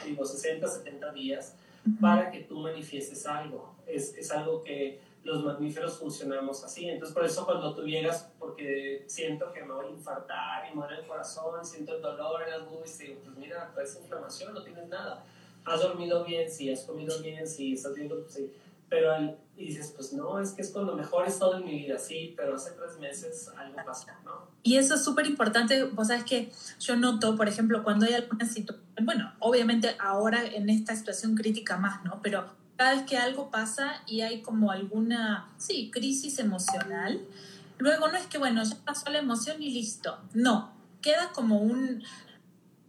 digo, 0.05 0.25
60, 0.25 0.67
70 0.67 1.11
días, 1.13 1.55
para 2.01 2.29
que 2.31 2.41
tú 2.41 2.59
manifiestes 2.59 3.25
algo. 3.25 3.75
Es, 3.87 4.15
es 4.15 4.31
algo 4.31 4.63
que 4.63 4.99
los 5.25 5.43
mamíferos 5.43 5.97
funcionamos 5.97 6.63
así. 6.63 6.87
Entonces, 6.87 7.13
por 7.13 7.25
eso 7.25 7.45
cuando 7.45 7.75
tú 7.75 7.83
llegas, 7.83 8.31
porque 8.39 9.03
siento 9.07 9.51
que 9.51 9.63
me 9.63 9.73
voy 9.73 9.87
a 9.87 9.89
infartar 9.89 10.71
y 10.71 10.77
me 10.77 10.85
el 10.85 11.05
corazón, 11.05 11.65
siento 11.65 11.97
el 11.97 12.01
dolor 12.01 12.43
en 12.43 12.51
las 12.51 12.69
bubis, 12.69 12.97
digo, 12.97 13.19
pues 13.23 13.35
mira, 13.35 13.69
traes 13.73 13.99
inflamación, 14.01 14.53
no 14.53 14.63
tienes 14.63 14.87
nada. 14.87 15.23
Has 15.65 15.81
dormido 15.81 16.23
bien, 16.23 16.49
si 16.49 16.71
has 16.71 16.83
comido 16.83 17.19
bien, 17.21 17.45
si 17.45 17.73
estás 17.73 17.93
viendo, 17.95 18.23
sí 18.29 18.53
pero 18.89 19.37
y 19.57 19.67
dices, 19.67 19.93
pues 19.95 20.11
no, 20.11 20.39
es 20.39 20.51
que 20.51 20.61
es 20.61 20.69
cuando 20.71 20.95
mejor 20.95 21.25
he 21.25 21.29
estado 21.29 21.57
en 21.57 21.65
mi 21.65 21.71
vida, 21.71 21.97
sí, 21.97 22.33
pero 22.35 22.55
hace 22.55 22.71
tres 22.71 22.99
meses 22.99 23.49
algo 23.57 23.77
pasó, 23.85 24.07
¿no? 24.25 24.49
Y 24.63 24.75
eso 24.75 24.95
es 24.95 25.03
súper 25.03 25.27
importante, 25.27 25.85
vos 25.85 26.07
sabes 26.07 26.25
que 26.25 26.51
yo 26.79 26.97
noto, 26.97 27.37
por 27.37 27.47
ejemplo, 27.47 27.83
cuando 27.83 28.05
hay 28.05 28.13
alguna 28.13 28.45
situación, 28.45 28.85
bueno, 29.03 29.33
obviamente 29.39 29.95
ahora 29.97 30.45
en 30.45 30.69
esta 30.69 30.93
situación 30.93 31.35
crítica 31.35 31.77
más, 31.77 32.03
¿no? 32.03 32.19
Pero 32.21 32.45
cada 32.77 32.95
vez 32.95 33.03
que 33.03 33.17
algo 33.17 33.49
pasa 33.51 34.01
y 34.05 34.21
hay 34.21 34.41
como 34.41 34.71
alguna, 34.71 35.49
sí, 35.57 35.89
crisis 35.91 36.39
emocional, 36.39 37.21
luego 37.77 38.07
no 38.07 38.17
es 38.17 38.27
que, 38.27 38.37
bueno, 38.37 38.63
ya 38.63 38.75
pasó 38.83 39.09
la 39.09 39.19
emoción 39.19 39.61
y 39.61 39.71
listo, 39.71 40.17
no, 40.33 40.71
queda 41.01 41.31
como 41.33 41.59
un, 41.59 42.03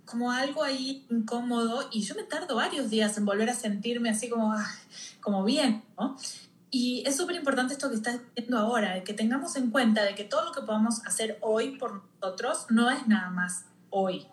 como 0.05 0.33
algo 0.33 0.63
ahí 0.63 1.05
incómodo 1.11 1.89
y 1.93 2.03
yo 2.03 2.15
me 2.15 2.23
tardo 2.23 2.57
varios 2.57 2.91
días 2.91 3.17
en 3.19 3.25
volver 3.25 3.51
a 3.51 3.55
sentirme 3.55 4.11
así 4.11 4.29
como, 4.29 4.55
como 5.21 5.45
bien. 5.45 5.83
Y 6.71 7.03
es 7.07 7.17
súper 7.17 7.37
importante 7.37 7.75
esto 7.75 7.89
que 7.89 7.97
estás 7.97 8.21
diciendo 8.35 8.59
ahora, 8.59 9.03
que 9.05 9.15
tengamos 9.15 9.57
en 9.57 9.71
cuenta 9.71 10.05
de 10.05 10.15
que 10.15 10.25
todo 10.25 10.45
lo 10.47 10.53
que 10.53 10.63
podamos 10.63 11.05
hacer 11.07 11.39
hoy 11.41 11.77
por 11.79 12.03
nosotros 12.21 12.67
no 12.71 12.91
es 12.91 13.07
nada 13.07 13.31
más 13.31 13.67
hoy. 13.91 14.27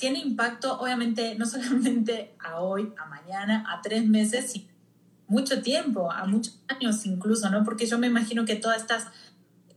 Tiene 0.00 0.18
impacto, 0.20 0.80
obviamente, 0.80 1.34
no 1.36 1.44
solamente 1.46 2.34
a 2.40 2.60
hoy, 2.60 2.92
a 2.96 3.04
mañana, 3.04 3.66
a 3.68 3.82
tres 3.82 4.08
meses, 4.08 4.50
sino 4.50 4.70
mucho 5.28 5.62
tiempo, 5.62 6.10
a 6.10 6.24
muchos 6.24 6.58
años 6.68 7.04
incluso, 7.04 7.50
¿no? 7.50 7.62
Porque 7.64 7.86
yo 7.86 7.98
me 7.98 8.06
imagino 8.06 8.46
que 8.46 8.56
toda 8.56 8.76
estas, 8.76 9.08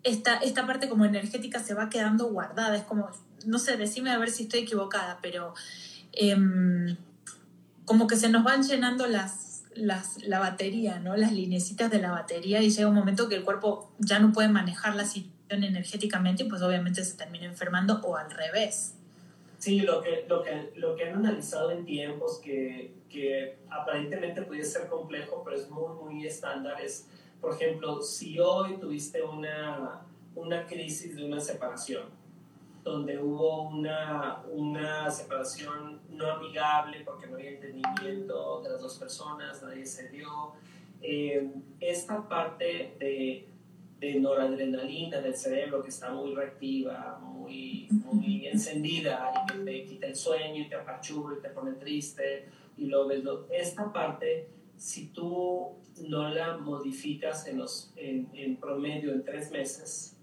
esta, 0.04 0.38
esta 0.38 0.66
parte 0.66 0.88
como 0.88 1.04
energética 1.04 1.60
se 1.60 1.74
va 1.74 1.90
quedando 1.90 2.28
guardada. 2.28 2.76
Es 2.78 2.84
como, 2.84 3.12
no 3.46 3.60
sé, 3.60 3.76
decime 3.76 4.12
a 4.12 4.18
ver 4.18 4.32
si 4.32 4.44
estoy 4.44 4.62
equivocada, 4.62 5.20
pero 5.22 5.54
em, 6.14 6.96
como 7.84 8.08
que 8.08 8.16
se 8.16 8.30
nos 8.30 8.46
van 8.46 8.64
llenando 8.64 9.06
las, 9.08 9.64
la 9.76 10.40
batería, 10.40 11.00
¿no? 11.00 11.18
Las 11.18 11.34
linecitas 11.34 11.92
de 11.92 12.00
la 12.00 12.12
batería 12.12 12.62
y 12.62 12.70
llega 12.70 12.88
un 12.88 12.96
momento 12.96 13.28
que 13.28 13.36
el 13.36 13.44
cuerpo 13.44 13.94
ya 14.00 14.20
no 14.20 14.32
puede 14.32 14.48
manejar 14.48 14.96
la 14.96 15.06
situación 15.06 15.66
energéticamente 15.66 16.44
y 16.44 16.50
pues 16.50 16.62
obviamente 16.62 17.04
se 17.04 17.18
termina 17.18 17.46
enfermando 17.46 18.00
o 18.04 18.16
al 18.16 18.32
revés. 18.32 18.96
Sí, 19.64 19.80
lo 19.80 20.02
que, 20.02 20.26
lo 20.28 20.44
que, 20.44 20.74
lo 20.76 20.94
que 20.94 21.06
han 21.06 21.20
analizado 21.20 21.72
en 21.72 21.86
tiempos 21.86 22.38
que, 22.40 22.96
que 23.10 23.60
aparentemente 23.70 24.42
puede 24.42 24.66
ser 24.66 24.90
complejo, 24.90 25.42
pero 25.42 25.56
es 25.56 25.70
muy, 25.70 25.94
muy 26.04 26.28
estándar, 26.28 26.82
es, 26.82 27.08
por 27.40 27.54
ejemplo, 27.54 28.02
si 28.02 28.38
hoy 28.42 28.76
tuviste 28.76 29.24
una, 29.24 30.02
una 30.36 30.66
crisis 30.66 31.16
de 31.16 31.24
una 31.24 31.40
separación, 31.40 32.10
donde 32.84 33.18
hubo 33.18 33.70
una, 33.70 34.44
una 34.52 35.10
separación 35.10 36.02
no 36.10 36.30
amigable 36.30 37.00
porque 37.06 37.28
no 37.28 37.36
había 37.36 37.52
entendimiento 37.52 38.62
de 38.64 38.70
las 38.70 38.82
dos 38.82 38.98
personas, 38.98 39.64
nadie 39.64 39.86
se 39.86 40.10
dio. 40.10 40.56
Eh, 41.02 41.50
esta 41.80 42.28
parte 42.28 42.98
de, 43.00 43.48
de, 44.04 44.20
noradrenalina 44.20 45.22
del 45.22 45.36
cerebro 45.36 45.82
que 45.82 45.90
está 45.90 46.12
muy 46.12 46.34
reactiva, 46.36 47.20
muy, 47.22 47.88
muy 47.92 48.48
encendida 48.48 49.32
y 49.34 49.52
que 49.52 49.60
te 49.60 49.86
quita 49.86 50.08
el 50.08 50.16
sueño 50.16 50.62
y 50.62 50.70
te 50.70 50.76
apachurra 50.76 51.38
y 51.38 51.42
te 51.42 51.50
pone 51.50 51.74
triste 51.74 52.50
y 52.78 52.88
lo 52.88 53.08
ves, 53.08 53.24
esta 53.52 53.92
parte, 53.94 54.50
si 54.78 55.08
tú 55.08 55.76
no 56.08 56.30
la 56.30 56.58
modificas 56.58 57.48
en, 57.48 57.60
los, 57.60 57.94
en, 57.96 58.30
en 58.34 58.58
promedio 58.58 59.12
en 59.14 59.24
tres 59.24 59.52
meses, 59.52 60.18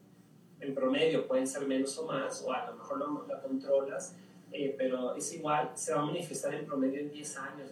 en 0.61 0.75
promedio 0.75 1.27
pueden 1.27 1.47
ser 1.47 1.67
menos 1.67 1.97
o 1.99 2.07
más, 2.07 2.45
o 2.47 2.53
a 2.53 2.71
lo 2.71 2.77
mejor 2.77 2.99
lo, 2.99 3.27
la 3.27 3.41
controlas, 3.41 4.15
eh, 4.53 4.75
pero 4.77 5.15
es 5.15 5.33
igual, 5.33 5.71
se 5.75 5.95
va 5.95 6.03
a 6.03 6.05
manifestar 6.07 6.55
en 6.55 6.67
promedio 6.67 7.01
en 7.01 7.11
10 7.11 7.37
años, 7.39 7.71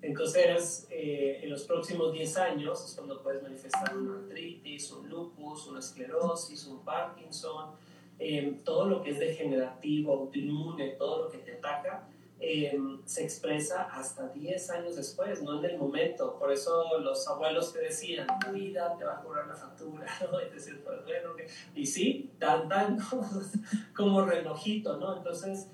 Entonces, 0.00 0.86
eh, 0.90 1.40
en 1.42 1.50
los 1.50 1.64
próximos 1.64 2.12
10 2.12 2.36
años 2.36 2.84
es 2.84 2.94
cuando 2.94 3.20
puedes 3.22 3.42
manifestar 3.42 3.96
una 3.96 4.18
artritis, 4.18 4.92
un 4.92 5.08
lupus, 5.08 5.66
una 5.66 5.80
esclerosis, 5.80 6.66
un 6.66 6.84
Parkinson, 6.84 7.72
eh, 8.18 8.60
todo 8.64 8.86
lo 8.86 9.02
que 9.02 9.10
es 9.10 9.18
degenerativo, 9.18 10.12
autoinmune, 10.12 10.90
todo 10.90 11.24
lo 11.24 11.30
que 11.30 11.38
te 11.38 11.52
ataca, 11.52 12.08
Em, 12.40 13.00
se 13.04 13.24
expresa 13.24 13.82
hasta 13.92 14.28
10 14.28 14.70
años 14.70 14.94
después, 14.94 15.42
no 15.42 15.58
en 15.58 15.70
el 15.70 15.78
momento. 15.78 16.38
Por 16.38 16.52
eso 16.52 17.00
los 17.00 17.26
abuelos 17.26 17.72
te 17.72 17.80
decían, 17.80 18.28
la 18.44 18.52
vida 18.52 18.96
te 18.96 19.04
va 19.04 19.14
a 19.14 19.20
cobrar 19.20 19.48
la 19.48 19.56
factura, 19.56 20.06
¿no? 20.32 20.40
Y, 20.40 20.48
decir, 20.54 20.80
pues, 20.84 21.04
bueno, 21.04 21.30
y 21.74 21.84
sí, 21.84 22.30
tan, 22.38 22.68
tan, 22.68 22.98
como 23.96 24.24
relojito, 24.24 24.98
¿no? 24.98 25.16
Entonces, 25.16 25.68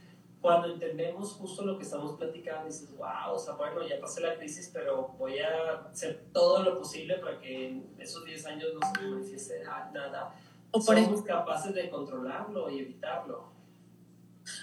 cuando 0.45 0.69
entendemos 0.69 1.33
justo 1.33 1.65
lo 1.65 1.79
que 1.79 1.85
estamos 1.85 2.19
platicando, 2.19 2.67
dices, 2.67 2.95
wow, 2.99 3.33
o 3.33 3.39
sea, 3.39 3.55
bueno, 3.55 3.81
ya 3.89 3.99
pasé 3.99 4.21
la 4.21 4.37
crisis, 4.37 4.71
pero 4.75 5.15
voy 5.19 5.39
a 5.39 5.89
hacer 5.91 6.27
todo 6.35 6.63
lo 6.63 6.79
posible 6.79 7.15
para 7.15 7.41
que 7.41 7.69
en 7.69 7.95
esos 7.99 8.27
10 8.27 8.45
años 8.45 8.69
no 8.75 8.81
se 8.87 9.01
me 9.01 9.11
manifieste 9.15 9.65
nada. 9.65 10.35
O 10.71 10.85
por 10.85 11.03
Somos 11.03 11.23
capaces 11.23 11.75
de 11.75 11.89
controlarlo 11.89 12.69
y 12.69 12.81
evitarlo. 12.81 13.55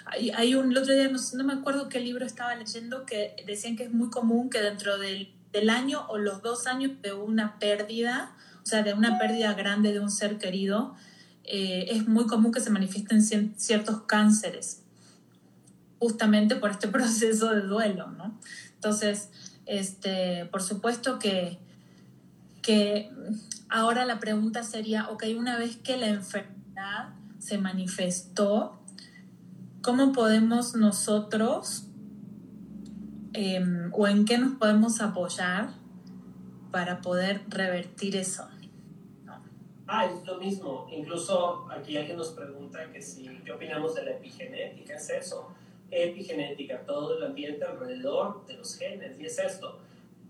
Hay, 0.05 0.53
un, 0.53 0.69
el 0.69 0.77
otro 0.77 0.93
día 0.93 1.09
no, 1.09 1.43
me 1.43 1.53
acuerdo 1.53 1.89
qué 1.89 1.99
libro 1.99 2.27
estaba 2.27 2.53
leyendo 2.53 3.07
que 3.07 3.35
decían 3.47 3.75
que 3.75 3.85
es 3.85 3.91
muy 3.91 4.11
común 4.11 4.51
que 4.51 4.61
dentro 4.61 4.99
del, 4.99 5.33
del 5.51 5.71
año 5.71 6.05
o 6.09 6.19
los 6.19 6.43
dos 6.43 6.67
años 6.67 6.91
de 7.01 7.13
una 7.13 7.57
pérdida, 7.57 8.37
o 8.61 8.67
sea, 8.67 8.83
de 8.83 8.93
una 8.93 9.17
pérdida 9.17 9.55
grande 9.55 9.93
de 9.93 9.99
un 9.99 10.11
ser 10.11 10.37
querido, 10.37 10.93
eh, 11.43 11.87
es 11.89 12.07
muy 12.07 12.27
común 12.27 12.51
que 12.51 12.59
se 12.59 12.69
manifiesten 12.69 13.23
ciertos 13.57 14.03
cánceres, 14.03 14.83
justamente 16.01 16.55
por 16.55 16.71
este 16.71 16.87
proceso 16.97 17.53
de 17.53 17.61
duelo, 17.61 18.07
¿no? 18.07 18.39
Entonces, 18.73 19.29
este, 19.67 20.47
por 20.47 20.63
supuesto 20.63 21.19
que, 21.19 21.59
que 22.63 23.11
ahora 23.69 24.03
la 24.05 24.19
pregunta 24.19 24.63
sería, 24.63 25.07
ok, 25.09 25.25
una 25.37 25.59
vez 25.59 25.77
que 25.77 25.97
la 25.97 26.07
enfermedad 26.07 27.13
se 27.37 27.59
manifestó, 27.59 28.81
¿cómo 29.83 30.11
podemos 30.11 30.73
nosotros 30.73 31.85
em, 33.33 33.91
o 33.93 34.07
en 34.07 34.25
qué 34.25 34.39
nos 34.39 34.55
podemos 34.55 35.01
apoyar 35.01 35.69
para 36.71 37.01
poder 37.01 37.43
revertir 37.47 38.15
eso? 38.15 38.47
Ah, 39.85 40.05
es 40.05 40.25
lo 40.25 40.39
mismo. 40.39 40.87
Incluso 40.89 41.67
aquí 41.69 41.95
alguien 41.97 42.17
nos 42.17 42.29
pregunta 42.29 42.89
que 42.91 43.01
si, 43.01 43.27
¿qué 43.43 43.51
opinamos 43.51 43.93
de 43.93 44.05
la 44.05 44.11
epigenética? 44.11 44.95
Es 44.95 45.09
eso. 45.09 45.53
Epigenética, 45.91 46.85
todo 46.85 47.17
el 47.17 47.23
ambiente 47.23 47.65
alrededor 47.65 48.45
de 48.45 48.55
los 48.55 48.77
genes. 48.77 49.19
Y 49.19 49.25
es 49.25 49.37
esto. 49.37 49.79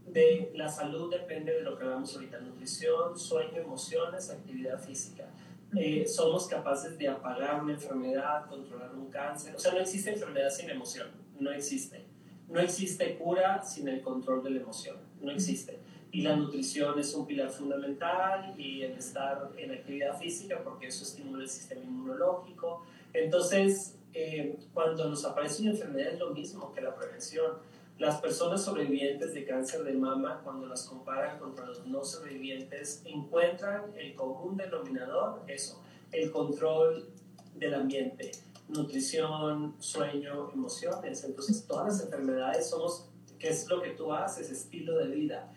De 0.08 0.52
la 0.56 0.68
salud 0.68 1.10
depende 1.12 1.54
de 1.54 1.62
lo 1.62 1.78
que 1.78 1.84
hablamos 1.84 2.14
ahorita, 2.16 2.40
nutrición, 2.40 3.18
sueño, 3.18 3.62
emociones, 3.62 4.30
actividad 4.30 4.80
física. 4.80 5.30
Eh, 5.76 6.06
somos 6.06 6.48
capaces 6.48 6.98
de 6.98 7.08
apagar 7.08 7.64
una 7.64 7.74
enfermedad, 7.74 8.46
controlar 8.48 8.94
un 8.94 9.10
cáncer. 9.10 9.56
O 9.56 9.60
sea, 9.60 9.74
no 9.74 9.80
existe 9.80 10.12
enfermedad 10.12 10.50
sin 10.50 10.70
emoción, 10.70 11.08
no 11.40 11.52
existe. 11.52 12.04
No 12.50 12.60
existe 12.60 13.18
cura 13.18 13.64
sin 13.64 13.88
el 13.88 14.02
control 14.02 14.44
de 14.44 14.50
la 14.50 14.60
emoción, 14.60 14.98
no 15.22 15.32
existe. 15.32 15.80
Y 16.12 16.24
la 16.24 16.36
nutrición 16.36 17.00
es 17.00 17.16
un 17.16 17.26
pilar 17.26 17.50
fundamental 17.50 18.54
y 18.58 18.82
el 18.82 18.92
estar 18.92 19.50
en 19.58 19.72
actividad 19.72 20.20
física 20.20 20.62
porque 20.62 20.88
eso 20.88 21.06
estimula 21.06 21.44
el 21.44 21.50
sistema 21.50 21.82
inmunológico. 21.82 22.86
Entonces, 23.14 23.98
eh, 24.14 24.60
cuando 24.74 25.10
nos 25.10 25.26
aparece 25.26 25.62
una 25.64 25.72
enfermedad 25.72 26.14
es 26.14 26.20
lo 26.20 26.32
mismo 26.32 26.72
que 26.72 26.82
la 26.82 26.96
prevención 26.96 27.72
las 28.02 28.20
personas 28.20 28.64
sobrevivientes 28.64 29.36
de 29.36 29.46
cáncer 29.46 29.84
de 29.84 29.94
mama, 29.94 30.42
cuando 30.44 30.66
las 30.66 30.86
comparan 30.86 31.38
contra 31.38 31.68
los 31.68 31.86
no 31.86 32.04
sobrevivientes, 32.04 33.04
encuentran 33.06 33.94
el 33.96 34.16
común 34.16 34.58
denominador, 34.58 35.44
eso, 35.48 35.84
el 36.12 36.32
control 36.32 37.08
del 37.54 37.76
ambiente, 37.76 38.32
nutrición, 38.70 39.76
sueño, 39.78 40.50
emociones. 40.52 41.24
Entonces, 41.24 41.68
todas 41.68 41.94
las 41.94 42.04
enfermedades 42.06 42.72
somos, 42.72 43.08
¿qué 43.38 43.50
es 43.50 43.68
lo 43.68 43.80
que 43.84 43.92
tú 43.92 44.12
haces? 44.12 44.50
Estilo 44.50 44.98
de 44.98 45.06
vida. 45.06 45.54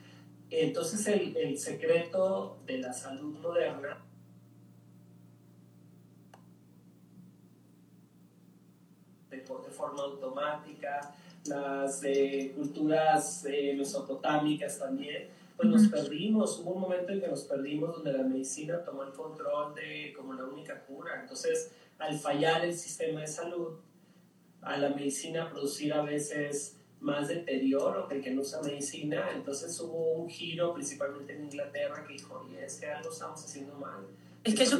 Entonces, 0.51 1.07
el, 1.07 1.35
el 1.39 1.57
secreto 1.57 2.59
de 2.67 2.77
la 2.77 2.93
salud 2.93 3.39
moderna 3.39 4.05
de, 9.31 9.39
de 9.39 9.71
forma 9.85 10.03
automática, 10.03 11.15
las 11.47 12.03
eh, 12.05 12.53
culturas 12.57 13.45
eh, 13.47 13.75
mesopotámicas 13.77 14.79
también, 14.79 15.29
pues 15.57 15.69
nos 15.69 15.89
perdimos, 15.89 16.59
hubo 16.61 16.73
un 16.73 16.81
momento 16.81 17.13
en 17.13 17.21
que 17.21 17.29
nos 17.29 17.43
perdimos 17.43 17.97
donde 17.97 18.13
la 18.13 18.25
medicina 18.25 18.83
tomó 18.83 19.03
el 19.03 19.13
control 19.13 19.75
de 19.75 20.13
como 20.17 20.33
la 20.35 20.45
única 20.45 20.81
cura, 20.81 21.21
entonces 21.21 21.71
al 21.99 22.19
fallar 22.19 22.65
el 22.65 22.75
sistema 22.75 23.21
de 23.21 23.27
salud, 23.27 23.75
a 24.63 24.79
la 24.79 24.89
medicina 24.89 25.51
producir 25.51 25.93
a 25.93 26.03
veces 26.03 26.79
más 27.01 27.29
deterioro 27.29 28.09
que 28.09 28.17
el 28.17 28.23
que 28.23 28.31
no 28.31 28.41
usa 28.41 28.63
medicina, 28.63 29.29
entonces 29.35 29.79
hubo 29.81 30.15
un 30.15 30.31
giro 30.31 30.73
principalmente 30.73 31.35
en 31.35 31.45
Inglaterra 31.45 32.03
que 32.07 32.15
dijo, 32.15 32.43
oye, 32.43 32.65
es 32.65 32.81
que 32.81 32.87
algo 32.87 33.11
estamos 33.11 33.45
haciendo 33.45 33.75
mal. 33.75 34.07
Es 34.43 34.55
que 34.55 34.65
yo 34.65 34.79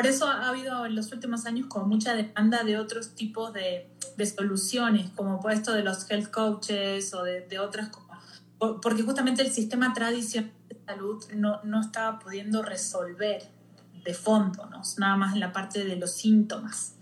por 0.00 0.08
eso 0.08 0.26
ha 0.26 0.48
habido 0.48 0.86
en 0.86 0.96
los 0.96 1.12
últimos 1.12 1.44
años 1.44 1.66
como 1.66 1.84
mucha 1.84 2.14
demanda 2.14 2.64
de 2.64 2.78
otros 2.78 3.14
tipos 3.14 3.52
de, 3.52 3.86
de 4.16 4.24
soluciones, 4.24 5.10
como 5.10 5.46
esto 5.50 5.74
de 5.74 5.82
los 5.82 6.10
health 6.10 6.30
coaches 6.30 7.12
o 7.12 7.22
de, 7.22 7.42
de 7.42 7.58
otras 7.58 7.90
porque 8.80 9.02
justamente 9.02 9.42
el 9.42 9.50
sistema 9.52 9.92
tradicional 9.92 10.52
de 10.70 10.78
salud 10.86 11.22
no, 11.34 11.62
no 11.64 11.82
estaba 11.82 12.18
pudiendo 12.18 12.62
resolver 12.62 13.42
de 14.02 14.14
fondo, 14.14 14.64
¿no? 14.70 14.80
Nada 14.96 15.16
más 15.16 15.36
la 15.36 15.52
parte 15.52 15.84
de 15.84 15.96
los 15.96 16.12
síntomas. 16.12 16.96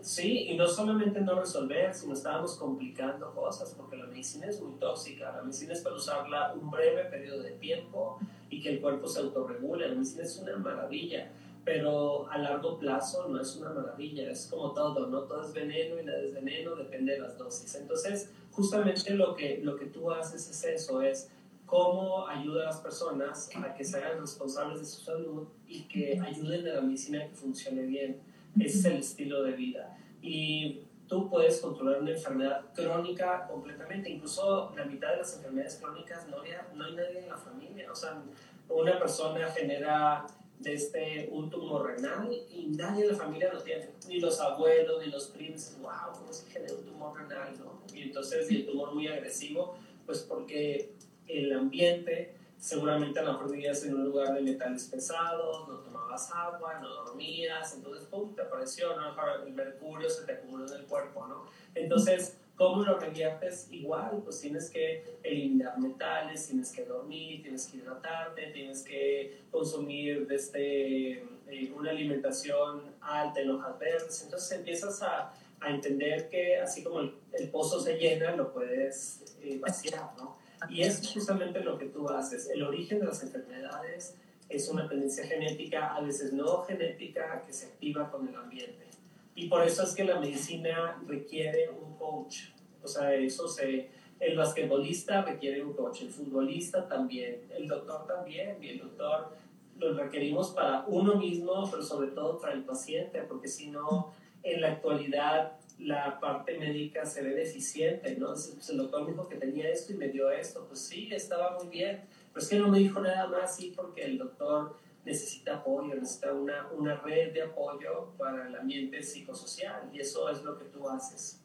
Sí, 0.00 0.48
y 0.48 0.56
no 0.56 0.66
solamente 0.66 1.20
no 1.20 1.38
resolver, 1.38 1.92
sino 1.94 2.14
estábamos 2.14 2.56
complicando 2.56 3.34
cosas, 3.34 3.74
porque 3.76 3.96
la 3.96 4.06
medicina 4.06 4.46
es 4.46 4.62
muy 4.62 4.78
tóxica. 4.78 5.30
La 5.32 5.42
medicina 5.42 5.74
es 5.74 5.82
para 5.82 5.96
usarla 5.96 6.54
un 6.54 6.70
breve 6.70 7.04
periodo 7.04 7.42
de 7.42 7.50
tiempo 7.50 8.18
y 8.48 8.62
que 8.62 8.70
el 8.70 8.80
cuerpo 8.80 9.08
se 9.08 9.20
autorregule. 9.20 9.88
La 9.88 9.94
medicina 9.94 10.22
es 10.22 10.38
una 10.38 10.56
maravilla, 10.56 11.30
pero 11.64 12.30
a 12.30 12.38
largo 12.38 12.78
plazo 12.78 13.28
no 13.28 13.40
es 13.40 13.56
una 13.56 13.70
maravilla. 13.70 14.30
Es 14.30 14.46
como 14.50 14.72
todo, 14.72 15.06
¿no? 15.06 15.22
Todo 15.22 15.42
es 15.42 15.52
veneno 15.52 15.98
y 16.00 16.04
nada 16.04 16.20
es 16.20 16.34
veneno, 16.34 16.76
depende 16.76 17.14
de 17.14 17.20
las 17.20 17.38
dosis. 17.38 17.74
Entonces, 17.74 18.30
justamente 18.52 19.14
lo 19.14 19.34
que, 19.34 19.60
lo 19.62 19.76
que 19.76 19.86
tú 19.86 20.10
haces 20.10 20.48
es 20.48 20.64
eso, 20.64 21.02
es 21.02 21.30
cómo 21.66 22.28
ayuda 22.28 22.62
a 22.62 22.66
las 22.66 22.80
personas 22.80 23.50
a 23.56 23.74
que 23.74 23.84
se 23.84 23.96
hagan 23.96 24.20
responsables 24.20 24.80
de 24.80 24.86
su 24.86 25.00
salud 25.02 25.48
y 25.66 25.82
que 25.84 26.20
ayuden 26.20 26.68
a 26.68 26.74
la 26.74 26.80
medicina 26.82 27.24
a 27.24 27.28
que 27.28 27.34
funcione 27.34 27.82
bien 27.82 28.20
ese 28.60 28.78
es 28.78 28.84
el 28.84 28.96
estilo 28.98 29.42
de 29.42 29.52
vida. 29.52 29.96
Y 30.22 30.82
tú 31.08 31.28
puedes 31.28 31.60
controlar 31.60 32.02
una 32.02 32.12
enfermedad 32.12 32.62
crónica 32.74 33.46
completamente. 33.48 34.10
Incluso 34.10 34.72
la 34.76 34.84
mitad 34.84 35.10
de 35.10 35.16
las 35.18 35.36
enfermedades 35.36 35.78
crónicas 35.82 36.28
no 36.28 36.40
hay, 36.40 36.52
no 36.74 36.84
hay 36.84 36.94
nadie 36.94 37.20
en 37.20 37.28
la 37.28 37.36
familia. 37.36 37.90
O 37.90 37.94
sea, 37.94 38.22
una 38.68 38.98
persona 38.98 39.48
genera 39.50 40.26
este 40.66 41.28
un 41.30 41.50
tumor 41.50 41.86
renal 41.86 42.32
y 42.32 42.66
nadie 42.68 43.04
en 43.04 43.12
la 43.12 43.16
familia 43.16 43.52
lo 43.52 43.62
tiene. 43.62 43.90
Ni 44.08 44.20
los 44.20 44.40
abuelos, 44.40 45.04
ni 45.04 45.10
los 45.10 45.26
primos. 45.28 45.76
¡Wow! 45.80 46.12
¿Cómo 46.14 46.32
se 46.32 46.50
genera 46.50 46.74
un 46.74 46.84
tumor 46.84 47.18
renal? 47.18 47.52
¿no? 47.58 47.82
Y 47.94 48.02
entonces, 48.02 48.50
y 48.50 48.56
el 48.56 48.66
tumor 48.66 48.94
muy 48.94 49.08
agresivo, 49.08 49.76
pues 50.06 50.20
porque 50.20 50.92
el 51.28 51.52
ambiente 51.52 52.34
seguramente 52.64 53.20
a 53.20 53.24
lo 53.24 53.32
mejor 53.34 53.52
vivías 53.52 53.84
en 53.84 53.94
un 53.94 54.04
lugar 54.04 54.32
de 54.32 54.40
metales 54.40 54.84
pesados, 54.84 55.68
no 55.68 55.80
tomabas 55.80 56.30
agua, 56.32 56.78
no 56.80 56.88
dormías, 56.88 57.74
entonces, 57.74 58.06
¡pum!, 58.06 58.34
te 58.34 58.40
apareció, 58.40 58.96
¿no? 58.96 59.14
El 59.44 59.52
mercurio 59.52 60.08
se 60.08 60.24
te 60.24 60.32
acumuló 60.32 60.66
en 60.66 60.80
el 60.80 60.86
cuerpo, 60.86 61.26
¿no? 61.26 61.44
Entonces, 61.74 62.38
¿cómo 62.56 62.82
lo 62.82 62.98
reviertes? 62.98 63.68
Igual, 63.70 64.20
pues 64.24 64.40
tienes 64.40 64.70
que 64.70 65.04
eliminar 65.22 65.78
metales, 65.78 66.46
tienes 66.46 66.72
que 66.72 66.84
dormir, 66.84 67.42
tienes 67.42 67.66
que 67.66 67.78
hidratarte, 67.78 68.46
tienes 68.52 68.82
que 68.82 69.42
consumir 69.50 70.26
desde, 70.26 71.22
eh, 71.48 71.72
una 71.76 71.90
alimentación 71.90 72.82
alta 73.00 73.40
en 73.40 73.50
hojas 73.50 73.78
verdes, 73.78 74.22
entonces 74.22 74.58
empiezas 74.58 75.02
a, 75.02 75.32
a 75.60 75.70
entender 75.70 76.28
que 76.28 76.58
así 76.58 76.82
como 76.82 77.00
el, 77.00 77.50
pozo 77.50 77.80
se 77.80 77.96
llena, 77.96 78.34
lo 78.36 78.52
puedes 78.52 79.36
eh, 79.42 79.58
vaciar, 79.58 80.10
¿no? 80.16 80.38
Y 80.68 80.82
es 80.82 81.06
justamente 81.12 81.60
lo 81.60 81.76
que 81.76 81.86
tú 81.86 82.08
haces. 82.08 82.48
El 82.48 82.62
origen 82.62 83.00
de 83.00 83.06
las 83.06 83.22
enfermedades 83.22 84.16
es 84.48 84.68
una 84.68 84.88
tendencia 84.88 85.26
genética, 85.26 85.94
a 85.94 86.00
veces 86.00 86.32
no 86.32 86.62
genética, 86.62 87.42
que 87.44 87.52
se 87.52 87.66
activa 87.66 88.10
con 88.10 88.28
el 88.28 88.34
ambiente. 88.34 88.93
Y 89.34 89.48
por 89.48 89.62
eso 89.62 89.82
es 89.82 89.94
que 89.94 90.04
la 90.04 90.20
medicina 90.20 91.02
requiere 91.06 91.68
un 91.70 91.96
coach. 91.96 92.50
O 92.82 92.88
sea, 92.88 93.14
eso 93.14 93.48
se... 93.48 93.90
El 94.20 94.36
basquetbolista 94.36 95.22
requiere 95.22 95.62
un 95.62 95.72
coach, 95.72 96.02
el 96.02 96.10
futbolista 96.10 96.86
también, 96.86 97.42
el 97.54 97.66
doctor 97.66 98.06
también, 98.06 98.62
y 98.62 98.68
el 98.68 98.78
doctor 98.78 99.32
lo 99.78 99.92
requerimos 99.94 100.50
para 100.50 100.84
uno 100.86 101.16
mismo, 101.16 101.68
pero 101.68 101.82
sobre 101.82 102.08
todo 102.08 102.38
para 102.38 102.54
el 102.54 102.62
paciente, 102.62 103.22
porque 103.22 103.48
si 103.48 103.70
no, 103.70 104.12
en 104.42 104.60
la 104.60 104.68
actualidad 104.68 105.58
la 105.78 106.20
parte 106.20 106.56
médica 106.58 107.04
se 107.04 107.22
ve 107.22 107.34
deficiente, 107.34 108.16
¿no? 108.16 108.28
Pues, 108.28 108.70
el 108.70 108.76
doctor 108.76 109.02
me 109.02 109.10
dijo 109.10 109.28
que 109.28 109.36
tenía 109.36 109.68
esto 109.68 109.92
y 109.92 109.96
me 109.96 110.08
dio 110.08 110.30
esto, 110.30 110.64
pues 110.68 110.80
sí, 110.80 111.08
estaba 111.12 111.58
muy 111.58 111.68
bien, 111.68 112.02
pero 112.32 112.42
es 112.42 112.48
que 112.48 112.58
no 112.58 112.68
me 112.68 112.78
dijo 112.78 113.00
nada 113.00 113.26
más, 113.26 113.56
sí, 113.56 113.72
porque 113.74 114.04
el 114.04 114.18
doctor 114.18 114.76
necesita 115.04 115.56
apoyo, 115.56 115.94
necesita 115.94 116.32
una, 116.32 116.68
una 116.76 116.96
red 116.96 117.32
de 117.32 117.42
apoyo 117.42 118.12
para 118.18 118.48
el 118.48 118.56
ambiente 118.56 119.02
psicosocial 119.02 119.90
y 119.92 120.00
eso 120.00 120.28
es 120.30 120.42
lo 120.42 120.56
que 120.58 120.64
tú 120.64 120.88
haces. 120.88 121.40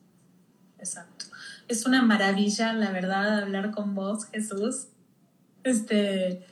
Exacto. 0.77 1.25
Es 1.67 1.85
una 1.85 2.01
maravilla, 2.01 2.73
la 2.73 2.91
verdad, 2.91 3.39
hablar 3.39 3.71
con 3.71 3.95
vos, 3.95 4.25
Jesús. 4.25 4.87
Este, 5.63 6.45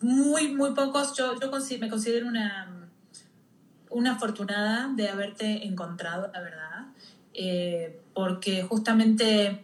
muy, 0.00 0.54
muy 0.54 0.74
pocos, 0.74 1.16
yo, 1.16 1.40
yo 1.40 1.50
me 1.80 1.88
considero 1.88 2.28
una 2.28 2.74
una 3.94 4.14
afortunada 4.14 4.92
de 4.94 5.08
haberte 5.08 5.66
encontrado, 5.66 6.30
la 6.32 6.40
verdad, 6.40 6.86
eh, 7.32 8.00
porque 8.12 8.64
justamente 8.64 9.63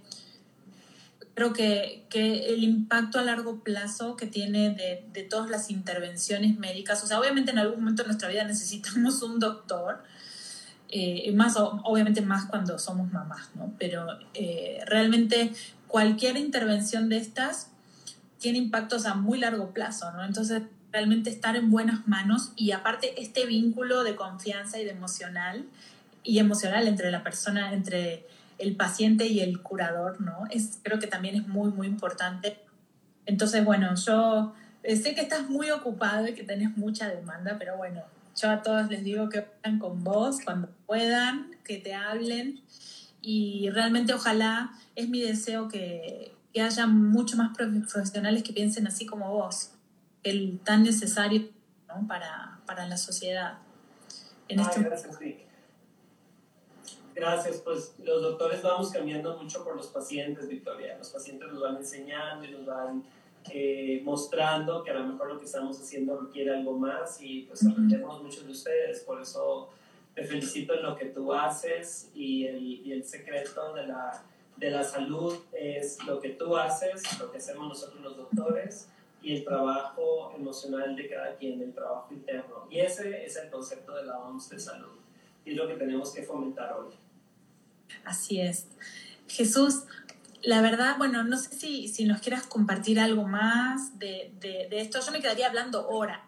creo 1.40 1.54
que, 1.54 2.04
que, 2.10 2.52
el 2.52 2.64
impacto 2.64 3.18
a 3.18 3.22
largo 3.22 3.60
plazo 3.60 4.14
que 4.14 4.26
tiene 4.26 4.74
de, 4.74 5.06
de, 5.10 5.22
todas 5.22 5.48
las 5.48 5.70
intervenciones 5.70 6.58
médicas, 6.58 7.02
o 7.02 7.06
sea, 7.06 7.18
obviamente 7.18 7.50
en 7.50 7.58
algún 7.58 7.80
momento 7.80 8.02
de 8.02 8.08
nuestra 8.08 8.28
vida 8.28 8.44
necesitamos 8.46 9.22
un 9.22 9.38
doctor, 9.38 10.02
eh, 10.90 11.32
más 11.32 11.54
obviamente 11.56 12.20
más 12.20 12.44
cuando 12.44 12.78
somos 12.78 13.10
mamás, 13.10 13.48
¿no? 13.54 13.72
Pero 13.78 14.18
eh, 14.34 14.80
realmente 14.84 15.52
cualquier 15.86 16.36
intervención 16.36 17.08
de 17.08 17.16
estas 17.16 17.68
tiene 18.38 18.58
impactos 18.58 19.06
a 19.06 19.14
muy 19.14 19.38
largo 19.38 19.72
plazo, 19.72 20.12
¿no? 20.12 20.22
Entonces 20.22 20.64
realmente 20.92 21.30
estar 21.30 21.56
en 21.56 21.70
buenas 21.70 22.06
manos 22.06 22.52
y 22.54 22.72
aparte 22.72 23.18
este 23.22 23.46
vínculo 23.46 24.04
de 24.04 24.14
confianza 24.14 24.78
y 24.78 24.84
de 24.84 24.90
emocional 24.90 25.64
y 26.22 26.38
emocional 26.38 26.86
entre 26.86 27.10
la 27.10 27.22
persona, 27.22 27.72
entre 27.72 28.26
el 28.60 28.76
paciente 28.76 29.26
y 29.26 29.40
el 29.40 29.62
curador, 29.62 30.20
¿no? 30.20 30.44
Es, 30.50 30.78
creo 30.82 30.98
que 30.98 31.06
también 31.06 31.34
es 31.34 31.48
muy, 31.48 31.70
muy 31.70 31.86
importante. 31.86 32.60
Entonces, 33.26 33.64
bueno, 33.64 33.94
yo 33.94 34.54
sé 34.84 35.14
que 35.14 35.20
estás 35.20 35.48
muy 35.48 35.70
ocupado 35.70 36.28
y 36.28 36.34
que 36.34 36.44
tenés 36.44 36.76
mucha 36.76 37.08
demanda, 37.08 37.56
pero 37.58 37.76
bueno, 37.76 38.02
yo 38.36 38.50
a 38.50 38.62
todos 38.62 38.88
les 38.88 39.04
digo 39.04 39.28
que 39.28 39.46
vayan 39.62 39.78
con 39.78 40.02
vos 40.02 40.38
cuando 40.44 40.68
puedan, 40.86 41.50
que 41.64 41.78
te 41.78 41.94
hablen 41.94 42.60
y 43.20 43.68
realmente 43.70 44.14
ojalá 44.14 44.72
es 44.96 45.08
mi 45.08 45.20
deseo 45.20 45.68
que, 45.68 46.34
que 46.52 46.62
haya 46.62 46.86
mucho 46.86 47.36
más 47.36 47.56
profesionales 47.56 48.42
que 48.42 48.52
piensen 48.52 48.86
así 48.86 49.06
como 49.06 49.30
vos 49.30 49.72
el 50.22 50.60
tan 50.64 50.82
necesario 50.82 51.48
para, 52.06 52.60
para, 52.66 52.86
la 52.86 52.96
sociedad. 52.96 53.58
En 54.48 54.60
este 54.60 54.82
gracias, 54.82 55.18
Gracias, 57.20 57.58
pues 57.58 57.94
los 58.02 58.22
doctores 58.22 58.62
vamos 58.62 58.90
cambiando 58.90 59.36
mucho 59.36 59.62
por 59.62 59.76
los 59.76 59.88
pacientes, 59.88 60.48
Victoria. 60.48 60.96
Los 60.96 61.10
pacientes 61.10 61.52
nos 61.52 61.60
van 61.60 61.76
enseñando 61.76 62.46
y 62.46 62.50
nos 62.50 62.64
van 62.64 63.04
eh, 63.50 64.00
mostrando 64.02 64.82
que 64.82 64.90
a 64.90 64.94
lo 64.94 65.04
mejor 65.04 65.34
lo 65.34 65.38
que 65.38 65.44
estamos 65.44 65.78
haciendo 65.78 66.18
requiere 66.18 66.56
algo 66.56 66.78
más 66.78 67.20
y 67.20 67.42
pues 67.42 67.62
aprendemos 67.66 68.22
mucho 68.22 68.42
de 68.42 68.52
ustedes. 68.52 69.00
Por 69.00 69.20
eso 69.20 69.68
te 70.14 70.24
felicito 70.24 70.72
en 70.72 70.82
lo 70.82 70.96
que 70.96 71.04
tú 71.06 71.34
haces 71.34 72.10
y 72.14 72.46
el, 72.46 72.62
y 72.86 72.90
el 72.90 73.04
secreto 73.04 73.74
de 73.74 73.86
la, 73.88 74.24
de 74.56 74.70
la 74.70 74.82
salud 74.82 75.36
es 75.52 76.02
lo 76.06 76.22
que 76.22 76.30
tú 76.30 76.56
haces, 76.56 77.02
lo 77.20 77.30
que 77.30 77.36
hacemos 77.36 77.68
nosotros 77.68 78.00
los 78.00 78.16
doctores 78.16 78.88
y 79.20 79.36
el 79.36 79.44
trabajo 79.44 80.32
emocional 80.34 80.96
de 80.96 81.06
cada 81.06 81.36
quien, 81.36 81.60
el 81.60 81.74
trabajo 81.74 82.14
interno. 82.14 82.66
Y 82.70 82.78
ese 82.80 83.26
es 83.26 83.36
el 83.36 83.50
concepto 83.50 83.94
de 83.94 84.04
la 84.04 84.18
OMS 84.20 84.48
de 84.48 84.58
salud 84.58 84.98
y 85.44 85.50
es 85.50 85.56
lo 85.58 85.68
que 85.68 85.74
tenemos 85.74 86.14
que 86.14 86.22
fomentar 86.22 86.72
hoy. 86.72 86.94
Así 88.04 88.40
es. 88.40 88.66
Jesús, 89.28 89.84
la 90.42 90.60
verdad, 90.62 90.96
bueno, 90.98 91.22
no 91.24 91.36
sé 91.36 91.54
si, 91.54 91.88
si 91.88 92.04
nos 92.04 92.20
quieras 92.20 92.46
compartir 92.46 92.98
algo 92.98 93.24
más 93.26 93.98
de, 93.98 94.32
de, 94.40 94.68
esto. 94.80 95.00
Yo 95.04 95.12
me 95.12 95.20
quedaría 95.20 95.46
hablando 95.46 95.88
hora. 95.88 96.24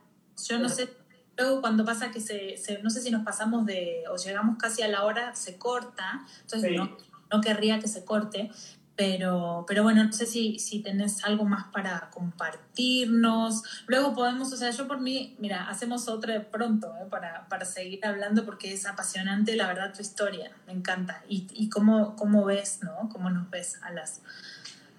Yo 0.49 0.59
no 0.59 0.69
sé, 0.69 0.89
luego 1.37 1.61
cuando 1.61 1.85
pasa 1.85 2.11
que 2.11 2.21
se, 2.21 2.81
no 2.83 2.91
sé 2.91 3.01
si 3.01 3.11
nos 3.11 3.25
pasamos 3.25 3.65
de, 3.67 4.05
o 4.11 4.17
llegamos 4.17 4.57
casi 4.59 4.83
a 4.83 4.89
la 4.89 5.05
hora, 5.05 5.35
se 5.35 5.57
corta, 5.57 6.27
entonces 6.43 6.73
no, 6.77 6.97
no 7.31 7.41
querría 7.41 7.79
que 7.79 7.89
se 7.89 8.05
corte, 8.05 8.51
pero, 8.95 9.65
pero 9.67 9.83
bueno, 9.83 10.05
no 10.05 10.13
sé 10.13 10.27
si, 10.27 10.59
si 10.59 10.81
tenés 10.81 11.25
algo 11.25 11.45
más 11.45 11.65
para 11.73 12.11
compartirnos. 12.11 13.63
Luego 13.87 14.15
podemos, 14.15 14.53
o 14.53 14.57
sea, 14.57 14.71
yo 14.71 14.87
por 14.87 15.01
mí, 15.01 15.35
mira, 15.39 15.69
hacemos 15.69 16.09
otra 16.09 16.51
pronto 16.51 16.89
¿eh? 17.01 17.07
para, 17.09 17.49
para, 17.49 17.65
seguir 17.65 18.05
hablando 18.05 18.45
porque 18.45 18.73
es 18.73 18.87
apasionante, 18.87 19.57
la 19.57 19.67
verdad, 19.67 19.95
tu 19.95 20.03
historia. 20.03 20.53
Me 20.67 20.75
encanta. 20.75 21.23
Y, 21.29 21.47
y 21.55 21.71
cómo, 21.71 22.17
cómo 22.17 22.45
ves, 22.45 22.81
¿no? 22.83 23.09
Cómo 23.11 23.31
nos 23.31 23.49
ves 23.51 23.79
a 23.83 23.91
las, 23.93 24.21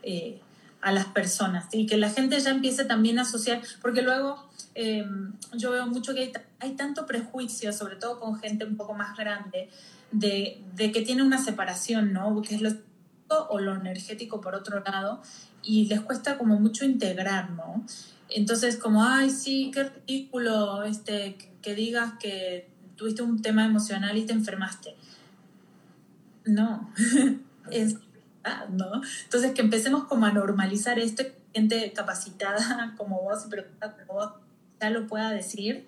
eh, 0.01 0.41
a 0.81 0.91
las 0.91 1.05
personas. 1.05 1.67
Y 1.71 1.85
que 1.85 1.97
la 1.97 2.09
gente 2.09 2.39
ya 2.39 2.49
empiece 2.49 2.85
también 2.85 3.19
a 3.19 3.21
asociar, 3.21 3.61
porque 3.79 4.01
luego 4.01 4.49
em, 4.73 5.33
yo 5.53 5.71
veo 5.71 5.85
mucho 5.85 6.15
que 6.15 6.21
hay, 6.21 6.31
hay, 6.59 6.71
tanto 6.75 7.05
prejuicio, 7.05 7.71
sobre 7.71 7.97
todo 7.97 8.19
con 8.19 8.39
gente 8.39 8.65
un 8.65 8.75
poco 8.75 8.95
más 8.95 9.15
grande, 9.15 9.69
de, 10.11 10.61
de 10.75 10.91
que 10.91 11.03
tiene 11.03 11.21
una 11.21 11.37
separación, 11.37 12.11
¿no? 12.11 12.41
Que 12.41 12.57
o 13.29 13.59
lo 13.59 13.75
energético 13.75 14.41
por 14.41 14.55
otro 14.55 14.79
lado 14.81 15.21
y 15.63 15.85
les 15.85 16.01
cuesta 16.01 16.37
como 16.37 16.59
mucho 16.59 16.85
integrar, 16.85 17.51
¿no? 17.51 17.85
Entonces 18.29 18.77
como, 18.77 19.03
ay, 19.03 19.29
sí, 19.29 19.71
qué 19.73 19.83
ridículo 19.85 20.83
este, 20.83 21.37
que 21.61 21.75
digas 21.75 22.13
que 22.19 22.69
tuviste 22.95 23.21
un 23.21 23.41
tema 23.41 23.65
emocional 23.65 24.17
y 24.17 24.25
te 24.25 24.33
enfermaste. 24.33 24.95
No, 26.45 26.91
es, 27.71 27.95
¿no? 28.71 29.01
Entonces, 29.23 29.53
que 29.53 29.61
empecemos 29.61 30.05
como 30.05 30.25
a 30.25 30.31
normalizar 30.31 30.99
esto, 30.99 31.23
gente 31.53 31.91
capacitada 31.93 32.93
como 32.97 33.21
vos 33.21 33.45
y 33.45 33.49
preocupada 33.49 33.95
como 33.97 34.19
vos 34.19 34.31
ya 34.81 34.89
lo 34.89 35.07
pueda 35.07 35.29
decir 35.31 35.87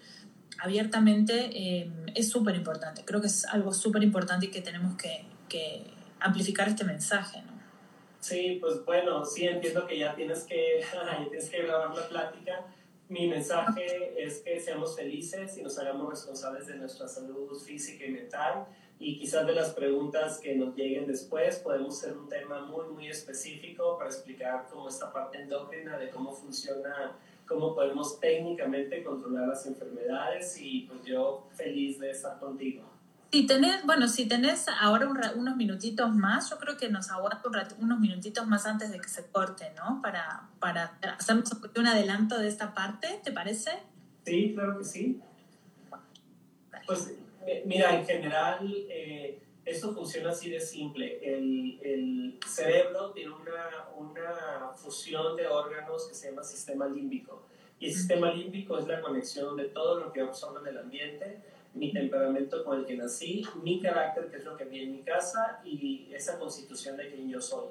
abiertamente, 0.60 1.50
eh, 1.54 1.92
es 2.16 2.30
súper 2.30 2.56
importante. 2.56 3.04
Creo 3.04 3.20
que 3.20 3.28
es 3.28 3.46
algo 3.46 3.74
súper 3.74 4.04
importante 4.04 4.46
y 4.46 4.52
que 4.52 4.62
tenemos 4.62 4.96
que, 4.96 5.26
que, 5.50 5.95
amplificar 6.20 6.68
este 6.68 6.84
mensaje, 6.84 7.42
¿no? 7.42 7.56
Sí, 8.20 8.58
pues 8.60 8.84
bueno, 8.86 9.24
sí 9.24 9.46
entiendo 9.46 9.86
que 9.86 10.00
ya 10.00 10.16
tienes 10.16 10.46
que, 10.46 10.84
tienes 11.30 11.50
que 11.50 11.62
grabar 11.62 11.96
la 11.96 12.08
plática. 12.08 12.66
Mi 13.08 13.28
mensaje 13.28 14.16
es 14.18 14.40
que 14.40 14.60
seamos 14.60 14.96
felices 14.96 15.56
y 15.58 15.62
nos 15.62 15.78
hagamos 15.78 16.10
responsables 16.10 16.66
de 16.66 16.76
nuestra 16.78 17.08
salud 17.08 17.56
física 17.60 18.04
y 18.04 18.12
mental 18.12 18.66
y 18.98 19.20
quizás 19.20 19.46
de 19.46 19.54
las 19.54 19.74
preguntas 19.74 20.40
que 20.40 20.56
nos 20.56 20.76
lleguen 20.76 21.06
después 21.06 21.60
podemos 21.60 22.02
hacer 22.02 22.18
un 22.18 22.30
tema 22.30 22.66
muy, 22.66 22.88
muy 22.88 23.08
específico 23.08 23.98
para 23.98 24.10
explicar 24.10 24.68
cómo 24.72 24.90
esta 24.90 25.14
parte 25.14 25.40
endocrina, 25.40 25.98
de 25.98 26.10
cómo 26.10 26.32
funciona, 26.32 27.16
cómo 27.46 27.76
podemos 27.76 28.20
técnicamente 28.20 29.04
controlar 29.04 29.50
las 29.50 29.68
enfermedades 29.68 30.60
y 30.60 30.88
pues 30.90 31.04
yo 31.04 31.48
feliz 31.54 32.00
de 32.00 32.10
estar 32.10 32.40
contigo. 32.40 32.95
Si 33.32 33.46
tenés, 33.48 33.86
bueno, 33.86 34.08
si 34.08 34.28
tenés 34.28 34.68
ahora 34.68 35.10
unos 35.36 35.56
minutitos 35.58 36.14
más, 36.16 36.50
yo 36.50 36.58
creo 36.58 36.78
que 36.78 36.90
nos 36.90 37.12
aguanta 37.12 37.42
unos 37.80 38.00
minutitos 38.00 38.48
más 38.48 38.66
antes 38.66 38.92
de 38.92 39.00
que 39.00 39.10
se 39.10 39.26
corte, 39.28 39.74
¿no? 39.76 40.02
Para, 40.02 40.48
para 40.60 40.96
hacernos 41.18 41.52
un 41.76 41.88
adelanto 41.88 42.38
de 42.38 42.48
esta 42.48 42.74
parte, 42.74 43.20
¿te 43.24 43.32
parece? 43.32 43.72
Sí, 44.24 44.54
claro 44.54 44.78
que 44.78 44.86
sí. 44.86 45.22
Pues 46.88 47.16
Mira, 47.66 47.96
en 48.00 48.06
general, 48.06 48.86
eh, 48.90 49.40
esto 49.64 49.94
funciona 49.94 50.32
así 50.32 50.50
de 50.50 50.60
simple. 50.60 51.20
El, 51.22 51.80
el 51.82 52.40
cerebro 52.46 53.12
tiene 53.12 53.32
una, 53.32 53.88
una, 53.98 54.74
fusión 54.76 55.36
de 55.36 55.48
órganos 55.48 56.08
que 56.08 56.16
se 56.16 56.30
llama 56.30 56.44
sistema 56.44 56.88
límbico. 56.88 57.44
Y 57.80 57.88
el 57.88 57.94
sistema 57.94 58.32
límbico 58.32 58.78
es 58.78 58.88
la 58.88 59.02
conexión 59.02 59.58
de 59.58 59.66
todo 59.66 60.00
lo 60.00 60.12
que 60.12 60.24
observo 60.24 60.60
en 60.60 60.68
el 60.68 60.78
ambiente, 60.78 61.42
mi 61.76 61.92
temperamento 61.92 62.64
con 62.64 62.80
el 62.80 62.86
que 62.86 62.96
nací, 62.96 63.46
mi 63.62 63.80
carácter, 63.80 64.30
que 64.30 64.38
es 64.38 64.46
lo 64.46 64.58
que 64.58 64.66
vi 64.66 64.84
en 64.84 64.92
mi 64.94 65.02
casa, 65.02 65.62
y 65.64 66.08
esa 66.14 66.40
constitución 66.40 66.98
de 66.98 67.10
quien 67.10 67.30
yo 67.30 67.42
soy. 67.42 67.68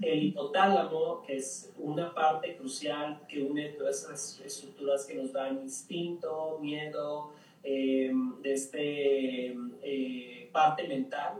El 0.00 0.22
hipotálamo, 0.24 1.22
que 1.22 1.36
es 1.36 1.70
una 1.78 2.12
parte 2.12 2.56
crucial 2.56 3.20
que 3.28 3.42
une 3.42 3.68
todas 3.70 4.02
esas 4.04 4.40
estructuras 4.44 5.06
que 5.06 5.14
nos 5.14 5.32
dan 5.32 5.62
instinto, 5.62 6.58
miedo, 6.60 7.32
eh, 7.62 8.10
de 8.42 8.52
este 8.52 9.56
eh, 9.82 10.48
parte 10.50 10.88
mental 10.88 11.34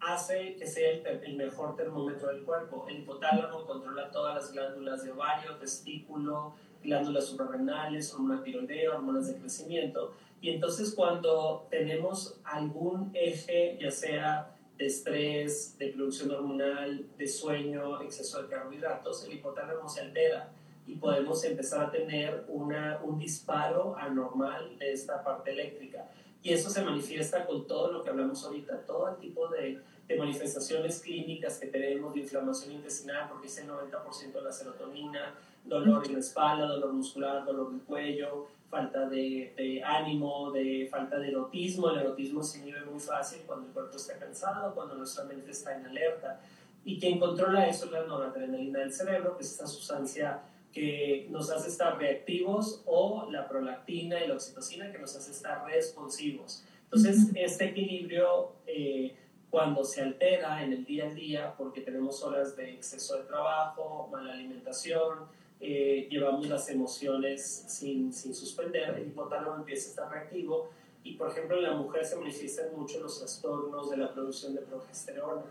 hace 0.00 0.56
que 0.56 0.66
sea 0.66 0.90
el, 0.90 1.36
mejor 1.36 1.76
termómetro 1.76 2.28
del 2.28 2.42
cuerpo. 2.42 2.86
El 2.88 2.98
hipotálamo 2.98 3.64
controla 3.64 4.10
todas 4.10 4.34
las 4.34 4.52
glándulas 4.52 5.04
de 5.04 5.12
ovario, 5.12 5.56
testículo, 5.56 6.54
glándulas 6.82 7.26
suprarrenales, 7.26 8.12
hormonas 8.12 8.42
tiroidea, 8.42 8.96
hormonas 8.96 9.28
de 9.28 9.38
crecimiento. 9.38 10.14
Y 10.42 10.50
entonces 10.50 10.92
cuando 10.92 11.68
tenemos 11.70 12.40
algún 12.42 13.12
eje, 13.14 13.78
ya 13.80 13.92
sea 13.92 14.56
de 14.76 14.86
estrés, 14.86 15.78
de 15.78 15.90
producción 15.90 16.32
hormonal, 16.32 17.06
de 17.16 17.28
sueño, 17.28 18.02
exceso 18.02 18.42
de 18.42 18.48
carbohidratos, 18.48 19.24
el 19.24 19.34
hipotálamo 19.34 19.88
se 19.88 20.00
altera 20.00 20.52
y 20.84 20.96
podemos 20.96 21.44
empezar 21.44 21.86
a 21.86 21.90
tener 21.92 22.44
una, 22.48 23.00
un 23.04 23.20
disparo 23.20 23.96
anormal 23.96 24.76
de 24.80 24.92
esta 24.92 25.22
parte 25.22 25.52
eléctrica. 25.52 26.10
Y 26.42 26.52
eso 26.52 26.70
se 26.70 26.82
manifiesta 26.82 27.46
con 27.46 27.68
todo 27.68 27.92
lo 27.92 28.02
que 28.02 28.10
hablamos 28.10 28.44
ahorita, 28.44 28.84
todo 28.84 29.10
el 29.10 29.18
tipo 29.18 29.46
de, 29.46 29.78
de 30.08 30.16
manifestaciones 30.16 31.00
clínicas 31.02 31.60
que 31.60 31.68
tenemos 31.68 32.14
de 32.14 32.20
inflamación 32.20 32.72
intestinal, 32.72 33.28
porque 33.28 33.46
es 33.46 33.56
el 33.58 33.68
90% 33.68 34.32
de 34.32 34.42
la 34.42 34.50
serotonina, 34.50 35.34
dolor 35.64 36.04
en 36.04 36.14
la 36.14 36.18
espalda, 36.18 36.66
dolor 36.66 36.92
muscular, 36.94 37.44
dolor 37.44 37.70
del 37.70 37.82
cuello, 37.82 38.48
falta 38.72 39.06
de, 39.06 39.52
de, 39.54 39.84
ánimo, 39.84 40.50
de 40.50 40.88
falta 40.90 41.18
de 41.18 41.28
erotismo. 41.28 41.90
El 41.90 41.98
erotismo 41.98 42.42
se 42.42 42.60
inhibe 42.60 42.82
muy 42.86 42.98
fácil 42.98 43.42
cuando 43.46 43.66
el 43.66 43.72
cuerpo 43.74 43.98
está 43.98 44.18
cansado, 44.18 44.74
cuando 44.74 44.94
nuestra 44.94 45.24
mente 45.24 45.50
está 45.50 45.76
en 45.76 45.84
alerta. 45.84 46.40
Y 46.82 46.98
quien 46.98 47.20
controla 47.20 47.68
eso 47.68 47.84
es 47.84 47.92
la 47.92 48.04
noradrenalina 48.04 48.78
del 48.78 48.90
cerebro, 48.90 49.36
que 49.36 49.42
es 49.42 49.50
esta 49.50 49.66
sustancia 49.66 50.40
que 50.72 51.26
nos 51.28 51.50
hace 51.50 51.68
estar 51.68 51.98
reactivos 51.98 52.82
o 52.86 53.28
la 53.30 53.46
prolactina 53.46 54.24
y 54.24 54.28
la 54.28 54.34
oxitocina 54.34 54.90
que 54.90 54.98
nos 54.98 55.14
hace 55.16 55.32
estar 55.32 55.66
responsivos. 55.66 56.64
Entonces, 56.84 57.30
este 57.34 57.66
equilibrio, 57.66 58.52
eh, 58.66 59.14
cuando 59.50 59.84
se 59.84 60.00
altera 60.00 60.64
en 60.64 60.72
el 60.72 60.86
día 60.86 61.08
a 61.08 61.12
día, 61.12 61.54
porque 61.58 61.82
tenemos 61.82 62.22
horas 62.22 62.56
de 62.56 62.72
exceso 62.72 63.18
de 63.18 63.24
trabajo, 63.24 64.08
mala 64.10 64.32
alimentación, 64.32 65.28
eh, 65.64 66.08
llevamos 66.10 66.48
las 66.48 66.68
emociones 66.70 67.64
sin, 67.68 68.12
sin 68.12 68.34
suspender, 68.34 68.96
el 68.96 69.06
hipotálamo 69.06 69.56
empieza 69.56 69.86
a 69.86 69.90
estar 69.90 70.10
reactivo. 70.10 70.70
Y, 71.04 71.14
por 71.14 71.30
ejemplo, 71.30 71.56
en 71.56 71.62
la 71.62 71.74
mujer 71.74 72.04
se 72.04 72.16
manifiestan 72.16 72.76
mucho 72.76 73.00
los 73.00 73.18
trastornos 73.18 73.90
de 73.90 73.96
la 73.96 74.12
producción 74.12 74.54
de 74.54 74.62
progesterona. 74.62 75.42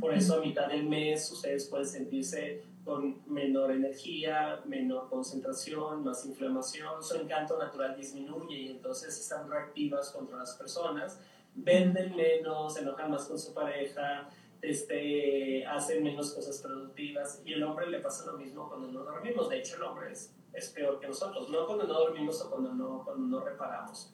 Por 0.00 0.14
eso 0.14 0.36
a 0.36 0.40
mitad 0.40 0.68
del 0.68 0.84
mes 0.84 1.30
ustedes 1.32 1.66
pueden 1.66 1.86
sentirse 1.86 2.62
con 2.84 3.20
menor 3.26 3.72
energía, 3.72 4.60
menor 4.66 5.08
concentración, 5.08 6.04
más 6.04 6.24
inflamación, 6.24 7.02
su 7.02 7.16
encanto 7.16 7.58
natural 7.58 7.96
disminuye 7.96 8.56
y 8.56 8.68
entonces 8.68 9.18
están 9.18 9.50
reactivas 9.50 10.10
contra 10.10 10.38
las 10.38 10.54
personas, 10.54 11.18
venden 11.54 12.14
menos, 12.14 12.74
se 12.74 12.80
enojan 12.80 13.10
más 13.10 13.24
con 13.24 13.38
su 13.38 13.52
pareja, 13.52 14.28
este, 14.70 15.64
hacen 15.66 16.02
menos 16.02 16.32
cosas 16.32 16.60
productivas 16.60 17.42
y 17.44 17.52
el 17.52 17.62
hombre 17.62 17.88
le 17.88 18.00
pasa 18.00 18.30
lo 18.30 18.38
mismo 18.38 18.68
cuando 18.68 18.88
no 18.88 19.04
dormimos. 19.04 19.48
De 19.48 19.58
hecho, 19.58 19.76
el 19.76 19.82
hombre 19.82 20.12
es, 20.12 20.34
es 20.52 20.70
peor 20.70 20.98
que 20.98 21.06
nosotros, 21.06 21.48
no 21.50 21.66
cuando 21.66 21.86
no 21.86 21.94
dormimos 21.94 22.40
o 22.42 22.50
cuando 22.50 22.74
no, 22.74 23.02
cuando 23.04 23.26
no 23.26 23.44
reparamos. 23.44 24.12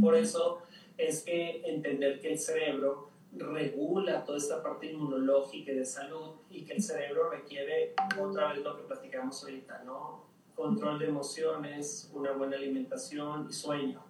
Por 0.00 0.16
eso 0.16 0.62
es 0.96 1.22
que 1.22 1.62
entender 1.64 2.20
que 2.20 2.32
el 2.32 2.38
cerebro 2.38 3.10
regula 3.36 4.24
toda 4.24 4.38
esta 4.38 4.62
parte 4.62 4.92
inmunológica 4.92 5.72
y 5.72 5.74
de 5.74 5.84
salud 5.84 6.36
y 6.50 6.64
que 6.64 6.74
el 6.74 6.82
cerebro 6.82 7.30
requiere 7.30 7.94
otra 8.20 8.52
vez 8.52 8.62
lo 8.62 8.76
que 8.76 8.84
platicamos 8.84 9.42
ahorita, 9.42 9.82
¿no? 9.84 10.24
Control 10.54 10.98
de 11.00 11.06
emociones, 11.06 12.10
una 12.14 12.32
buena 12.32 12.56
alimentación 12.56 13.48
y 13.50 13.52
sueño. 13.52 14.02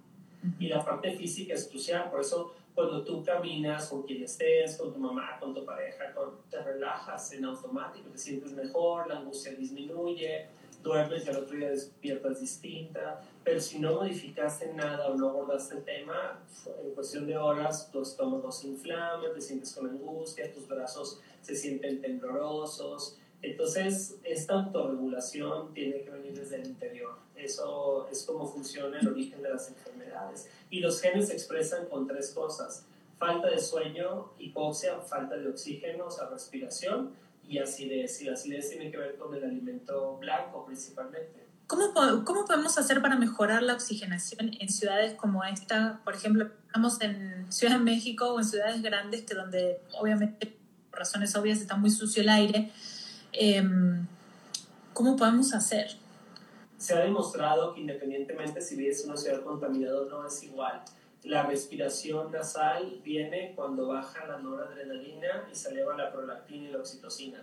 Y 0.58 0.68
la 0.68 0.84
parte 0.84 1.16
física 1.16 1.54
es 1.54 1.68
crucial, 1.68 2.10
por 2.10 2.20
eso 2.20 2.54
cuando 2.74 3.04
tú 3.04 3.22
caminas 3.22 3.88
con 3.88 4.02
quien 4.02 4.24
estés, 4.24 4.76
con 4.76 4.92
tu 4.92 4.98
mamá, 4.98 5.38
con 5.38 5.54
tu 5.54 5.64
pareja, 5.64 6.12
te 6.50 6.60
relajas 6.60 7.32
en 7.32 7.44
automático, 7.44 8.10
te 8.10 8.18
sientes 8.18 8.52
mejor, 8.52 9.06
la 9.06 9.18
angustia 9.18 9.52
disminuye, 9.52 10.48
duermes 10.82 11.24
y 11.24 11.30
al 11.30 11.36
otro 11.36 11.56
día 11.56 11.70
despiertas 11.70 12.40
distinta, 12.40 13.22
pero 13.44 13.60
si 13.60 13.78
no 13.78 13.94
modificaste 13.94 14.72
nada 14.74 15.08
o 15.08 15.14
no 15.14 15.30
abordaste 15.30 15.76
el 15.76 15.84
tema, 15.84 16.40
en 16.84 16.90
cuestión 16.94 17.26
de 17.26 17.36
horas 17.36 17.90
tu 17.90 18.02
estómago 18.02 18.50
se 18.50 18.68
inflama, 18.68 19.32
te 19.32 19.40
sientes 19.40 19.72
con 19.74 19.88
angustia, 19.88 20.52
tus 20.52 20.66
brazos 20.66 21.20
se 21.40 21.54
sienten 21.54 22.00
temblorosos. 22.00 23.18
Entonces, 23.45 24.16
esta 24.24 24.55
autorregulación 24.55 25.74
tiene 25.74 26.03
que 26.03 26.11
venir 26.11 26.32
desde 26.32 26.57
el 26.57 26.66
interior. 26.66 27.18
Eso 27.36 28.09
es 28.11 28.24
como 28.24 28.47
funciona 28.47 28.99
el 28.99 29.07
origen 29.09 29.42
de 29.42 29.51
las 29.51 29.68
enfermedades. 29.68 30.49
Y 30.70 30.80
los 30.80 31.01
genes 31.01 31.28
se 31.28 31.34
expresan 31.34 31.86
con 31.86 32.07
tres 32.07 32.30
cosas. 32.30 32.86
Falta 33.18 33.51
de 33.51 33.61
sueño, 33.61 34.32
hipoxia, 34.38 34.99
falta 35.01 35.36
de 35.36 35.49
oxígeno, 35.49 36.07
o 36.07 36.11
sea, 36.11 36.28
respiración, 36.30 37.12
y 37.47 37.59
acidez. 37.59 38.22
Y 38.22 38.24
la 38.24 38.32
acidez 38.32 38.70
tiene 38.70 38.90
que 38.90 38.97
ver 38.97 39.16
con 39.16 39.34
el 39.34 39.45
alimento 39.45 40.16
blanco 40.16 40.64
principalmente. 40.64 41.45
¿Cómo, 41.66 41.92
¿Cómo 42.24 42.47
podemos 42.47 42.78
hacer 42.78 43.03
para 43.03 43.16
mejorar 43.16 43.62
la 43.62 43.74
oxigenación 43.74 44.53
en 44.59 44.68
ciudades 44.70 45.14
como 45.14 45.45
esta? 45.45 46.01
Por 46.03 46.14
ejemplo, 46.14 46.51
estamos 46.66 46.99
en 47.03 47.53
Ciudad 47.53 47.78
de 47.78 47.84
México 47.84 48.32
o 48.32 48.38
en 48.38 48.45
ciudades 48.47 48.82
grandes 48.82 49.22
que 49.22 49.34
donde 49.34 49.80
obviamente 49.99 50.57
por 50.90 51.01
razones 51.01 51.34
obvias 51.36 51.61
está 51.61 51.76
muy 51.76 51.90
sucio 51.90 52.22
el 52.22 52.30
aire. 52.30 52.70
Em, 53.35 54.07
¿Cómo 54.93 55.16
podemos 55.16 55.53
hacer? 55.53 55.89
Se 56.78 56.95
ha 56.95 57.01
demostrado 57.01 57.74
que 57.74 57.80
independientemente 57.80 58.61
si 58.61 58.76
vives 58.76 59.03
en 59.03 59.11
una 59.11 59.16
ciudad 59.16 59.43
contaminada 59.43 60.03
o 60.03 60.05
no 60.05 60.26
es 60.26 60.43
igual 60.45 60.82
la 61.24 61.45
respiración 61.45 62.30
nasal 62.30 63.01
viene 63.03 63.55
cuando 63.57 63.89
baja 63.89 64.26
la 64.26 64.39
noradrenalina 64.39 65.49
y 65.51 65.55
se 65.55 65.70
eleva 65.70 65.97
la 65.97 66.12
prolactina 66.12 66.68
y 66.68 66.72
la 66.72 66.78
oxitocina. 66.78 67.43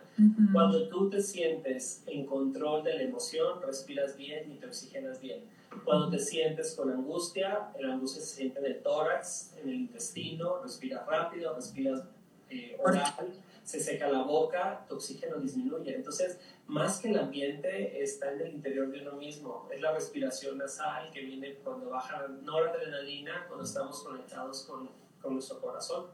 Cuando 0.53 0.87
tú 0.87 1.09
te 1.09 1.19
sientes 1.19 2.03
en 2.05 2.27
control 2.27 2.83
de 2.83 2.93
la 2.95 3.01
emoción, 3.01 3.59
respiras 3.61 4.15
bien 4.15 4.51
y 4.51 4.57
te 4.57 4.67
oxigenas 4.67 5.19
bien. 5.19 5.41
Cuando 5.83 6.09
te 6.09 6.19
sientes 6.19 6.75
con 6.75 6.91
angustia, 6.91 7.71
la 7.79 7.93
angustia 7.93 8.21
se 8.21 8.35
siente 8.35 8.59
en 8.59 8.65
el 8.67 8.83
tórax, 8.83 9.55
en 9.61 9.69
el 9.69 9.75
intestino, 9.75 10.61
respiras 10.61 11.05
rápido, 11.07 11.55
respiras 11.55 12.03
eh, 12.51 12.77
oral, 12.83 13.33
se 13.63 13.79
seca 13.79 14.07
la 14.09 14.23
boca, 14.23 14.85
tu 14.87 14.95
oxígeno 14.95 15.37
disminuye. 15.37 15.95
Entonces, 15.95 16.39
más 16.67 16.99
que 16.99 17.09
el 17.09 17.19
ambiente, 17.19 18.01
está 18.01 18.31
en 18.33 18.41
el 18.41 18.53
interior 18.53 18.91
de 18.91 19.01
uno 19.01 19.13
mismo. 19.13 19.67
Es 19.71 19.81
la 19.81 19.93
respiración 19.93 20.57
nasal 20.57 21.11
que 21.11 21.21
viene 21.21 21.55
cuando 21.55 21.89
baja 21.89 22.27
noradrenalina, 22.27 23.45
cuando 23.47 23.65
estamos 23.65 24.03
conectados 24.03 24.65
con, 24.65 24.89
con 25.21 25.33
nuestro 25.33 25.59
corazón. 25.59 26.07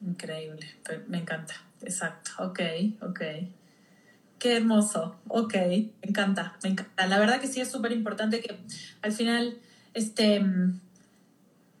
Increíble, 0.00 0.66
me 1.08 1.18
encanta, 1.18 1.54
exacto, 1.82 2.30
ok, 2.38 2.60
ok. 3.02 3.20
Qué 4.38 4.56
hermoso, 4.58 5.16
ok, 5.28 5.54
me 5.54 5.94
encanta, 6.02 6.58
me 6.62 6.70
encanta. 6.70 7.06
La 7.06 7.18
verdad 7.18 7.40
que 7.40 7.46
sí 7.46 7.60
es 7.60 7.70
súper 7.70 7.92
importante 7.92 8.40
que 8.40 8.56
al 9.02 9.12
final, 9.12 9.58
este, 9.94 10.44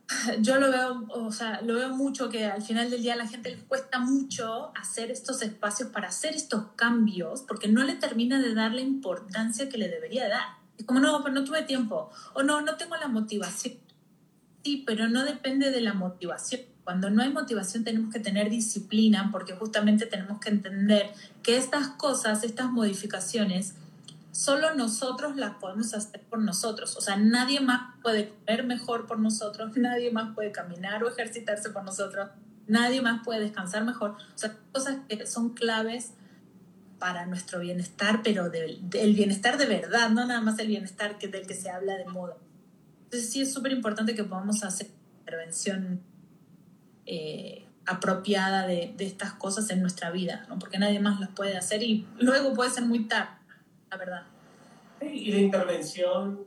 yo 0.40 0.58
lo 0.58 0.70
veo, 0.70 1.06
o 1.08 1.32
sea, 1.32 1.60
lo 1.62 1.74
veo 1.74 1.90
mucho 1.90 2.28
que 2.28 2.44
al 2.44 2.62
final 2.62 2.90
del 2.90 3.02
día 3.02 3.14
a 3.14 3.16
la 3.16 3.26
gente 3.26 3.50
le 3.50 3.62
cuesta 3.64 3.98
mucho 3.98 4.72
hacer 4.76 5.10
estos 5.10 5.42
espacios 5.42 5.90
para 5.90 6.08
hacer 6.08 6.34
estos 6.34 6.72
cambios 6.76 7.42
porque 7.42 7.68
no 7.68 7.82
le 7.82 7.94
termina 7.94 8.40
de 8.40 8.54
dar 8.54 8.72
la 8.72 8.82
importancia 8.82 9.68
que 9.68 9.78
le 9.78 9.88
debería 9.88 10.28
dar. 10.28 10.58
Es 10.78 10.84
como, 10.84 11.00
no, 11.00 11.22
pero 11.22 11.34
no 11.34 11.44
tuve 11.44 11.62
tiempo, 11.62 12.10
o 12.34 12.42
no, 12.42 12.60
no 12.60 12.76
tengo 12.76 12.96
la 12.96 13.08
motivación. 13.08 13.74
Sí, 14.62 14.82
pero 14.86 15.08
no 15.08 15.24
depende 15.24 15.70
de 15.70 15.80
la 15.80 15.94
motivación 15.94 16.60
cuando 16.86 17.10
no 17.10 17.20
hay 17.20 17.32
motivación 17.32 17.82
tenemos 17.82 18.12
que 18.12 18.20
tener 18.20 18.48
disciplina 18.48 19.30
porque 19.32 19.54
justamente 19.54 20.06
tenemos 20.06 20.38
que 20.38 20.50
entender 20.50 21.10
que 21.42 21.56
estas 21.56 21.88
cosas, 21.88 22.44
estas 22.44 22.70
modificaciones, 22.70 23.74
solo 24.36 24.74
nosotros 24.74 25.36
las 25.36 25.54
podemos 25.54 25.94
hacer 25.94 26.20
por 26.28 26.38
nosotros. 26.40 26.94
O 26.96 27.00
sea, 27.00 27.16
nadie 27.16 27.60
más 27.60 27.94
puede 28.02 28.28
comer 28.28 28.64
mejor 28.64 29.06
por 29.06 29.18
nosotros, 29.18 29.72
nadie 29.76 30.10
más 30.10 30.34
puede 30.34 30.52
caminar 30.52 31.02
o 31.02 31.08
ejercitarse 31.08 31.70
por 31.70 31.84
nosotros, 31.84 32.28
nadie 32.66 33.00
más 33.00 33.24
puede 33.24 33.40
descansar 33.40 33.84
mejor. 33.84 34.10
O 34.10 34.38
sea, 34.38 34.58
cosas 34.72 34.98
que 35.08 35.26
son 35.26 35.54
claves 35.54 36.12
para 36.98 37.24
nuestro 37.26 37.60
bienestar, 37.60 38.20
pero 38.22 38.50
del 38.50 39.14
bienestar 39.14 39.56
de 39.58 39.66
verdad, 39.66 40.10
no 40.10 40.26
nada 40.26 40.40
más 40.40 40.58
el 40.58 40.68
bienestar 40.68 41.18
que, 41.18 41.28
del 41.28 41.46
que 41.46 41.54
se 41.54 41.70
habla 41.70 41.94
de 41.96 42.04
moda. 42.06 42.36
Entonces 43.04 43.30
sí 43.30 43.40
es 43.40 43.52
súper 43.52 43.72
importante 43.72 44.14
que 44.14 44.24
podamos 44.24 44.62
hacer 44.64 44.88
intervención 45.20 46.00
eh, 47.06 47.66
apropiada 47.86 48.66
de, 48.66 48.94
estas 48.98 49.32
cosas 49.34 49.70
en 49.70 49.80
nuestra 49.80 50.10
vida, 50.10 50.44
¿no? 50.48 50.58
porque 50.58 50.78
nadie 50.78 51.00
más 51.00 51.20
las 51.20 51.30
puede 51.30 51.56
hacer 51.56 51.82
y 51.82 52.06
luego 52.18 52.52
puede 52.54 52.70
ser 52.70 52.84
muy 52.84 53.06
tarde, 53.06 53.30
la 53.90 53.96
verdad. 53.96 54.22
Y 55.00 55.30
de 55.30 55.40
intervención, 55.40 56.46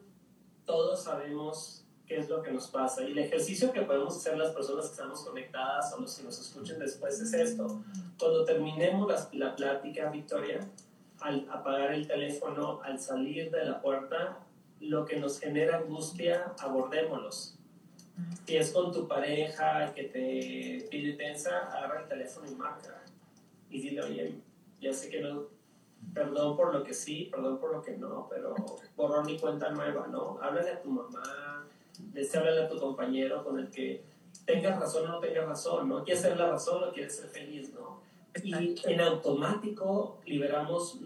todos 0.66 1.04
sabemos 1.04 1.86
qué 2.06 2.18
es 2.18 2.30
lo 2.30 2.42
que 2.42 2.52
nos 2.52 2.68
pasa. 2.68 3.04
Y 3.04 3.12
el 3.12 3.20
ejercicio 3.20 3.72
que 3.72 3.82
podemos 3.82 4.18
hacer 4.18 4.38
las 4.38 4.52
personas 4.54 4.86
que 4.86 4.92
estamos 4.92 5.24
conectadas 5.24 5.94
o 5.94 6.02
los 6.02 6.18
que 6.18 6.24
nos 6.24 6.40
escuchen 6.40 6.80
después 6.80 7.20
es 7.20 7.34
esto. 7.34 7.84
Cuando 8.18 8.46
terminemos 8.46 9.08
la, 9.08 9.30
la 9.34 9.56
plática, 9.56 10.10
Victoria, 10.10 10.60
al 11.22 11.48
apagar 11.52 11.94
el 11.94 12.08
teléfono, 12.08 12.82
al 12.84 13.00
salir 13.00 13.52
de 13.52 13.66
la 13.66 13.82
puerta, 13.82 14.40
lo 14.80 15.06
que 15.06 15.20
nos 15.20 15.40
genera 15.40 15.78
angustia, 15.78 16.54
abordémoslos 16.60 17.60
si 18.46 18.58
es 18.58 18.72
con 18.72 18.92
tu 18.92 19.08
pareja 19.08 19.94
que 19.94 20.04
te 20.06 20.88
pide 20.90 21.14
tensa, 21.14 21.68
agarra 21.68 22.02
el 22.02 22.08
teléfono 22.08 22.50
y 22.50 22.56
marca. 22.56 23.04
Y 23.70 23.82
dile, 23.82 24.02
oye, 24.02 24.36
ya 24.82 24.94
sé 24.94 25.10
que 25.10 25.22
no, 25.22 25.48
perdón 26.14 26.56
por 26.56 26.74
lo 26.74 26.84
que 26.84 26.93
sí, 26.93 27.30
perdón 27.32 27.60
por 27.60 27.74
lo 27.74 27.82
que 27.82 27.97
no, 27.97 28.28
pero 28.30 28.56
borrón 28.95 29.26
ni 29.26 29.38
cuenta 29.38 29.70
nueva, 29.70 30.08
¿no? 30.08 30.39
Háblale 30.41 30.72
a 30.72 30.82
tu 30.82 30.89
mamá, 30.89 31.66
háblale 32.36 32.64
a 32.64 32.70
tu 32.70 32.80
compañero 32.80 33.43
con 33.43 33.60
el 33.60 33.70
que 33.70 34.04
tengas 34.45 34.80
razón 34.80 35.08
o 35.08 35.14
no 35.14 35.20
tengas 35.20 35.45
razón, 35.45 35.89
¿no? 35.89 36.04
¿Quieres 36.04 36.22
ser 36.22 36.38
la 36.38 36.50
razón 36.50 36.84
o 36.84 36.91
quieres 36.91 37.16
ser 37.16 37.30
feliz, 37.30 37.74
no? 37.74 38.00
Y 38.43 38.76
en 38.86 39.02
automático 39.02 40.18
liberamos 40.26 41.00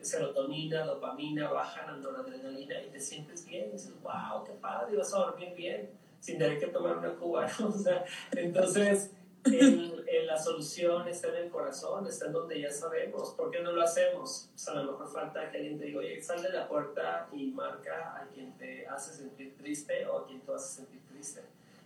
serotonina, 0.00 0.84
dopamina, 0.84 1.50
baja 1.50 1.86
la 1.86 1.96
noradrenalina 1.96 2.82
y 2.82 2.90
te 2.90 3.00
sientes 3.00 3.46
bien, 3.46 3.68
y 3.68 3.72
dices, 3.72 3.94
wow, 4.02 4.44
qué 4.44 4.52
padre, 4.52 4.96
vas 4.96 5.12
a 5.14 5.18
dormir 5.18 5.54
bien 5.56 5.90
sin 6.20 6.38
tener 6.38 6.58
que 6.58 6.66
tomar 6.68 6.98
una 6.98 7.10
cuba. 7.14 7.46
O 7.60 7.72
sea, 7.72 8.04
entonces, 8.32 9.12
la 9.44 10.36
solución 10.36 11.08
está 11.08 11.28
en 11.28 11.44
el 11.44 11.50
corazón, 11.50 12.06
está 12.06 12.26
en 12.26 12.32
donde 12.32 12.60
ya 12.60 12.70
sabemos. 12.70 13.30
¿Por 13.30 13.50
qué 13.50 13.62
no 13.62 13.72
lo 13.72 13.82
hacemos? 13.82 14.50
Sea, 14.54 14.74
a 14.74 14.82
lo 14.82 14.92
mejor 14.92 15.10
falta 15.10 15.50
que 15.50 15.58
alguien 15.58 15.78
te 15.78 15.86
diga, 15.86 16.00
oye, 16.00 16.22
sal 16.22 16.42
de 16.42 16.50
la 16.50 16.68
puerta 16.68 17.28
y 17.32 17.46
marca 17.46 18.16
a 18.16 18.28
quien 18.34 18.56
te 18.58 18.86
hace 18.86 19.14
sentir 19.14 19.56
triste 19.56 20.06
o 20.06 20.18
a 20.18 20.26
quien 20.26 20.40
tú 20.40 20.52
haces 20.52 20.70
sentir 20.70 21.00
triste. 21.08 21.42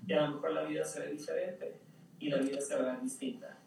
Y 0.07 0.12
a 0.12 0.22
lo 0.22 0.34
mejor 0.34 0.53
la 0.53 0.64
vida 0.64 0.84
será 0.84 1.07
diferente 1.07 1.76
y 2.18 2.30
la 2.30 2.38
vida 2.38 2.61
será 2.61 2.98
distinta. 3.00 3.59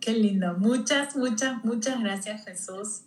Qué 0.00 0.12
lindo. 0.12 0.54
Muchas, 0.54 1.14
muchas, 1.16 1.64
muchas 1.64 2.02
gracias, 2.02 2.44
Jesús 2.44 3.02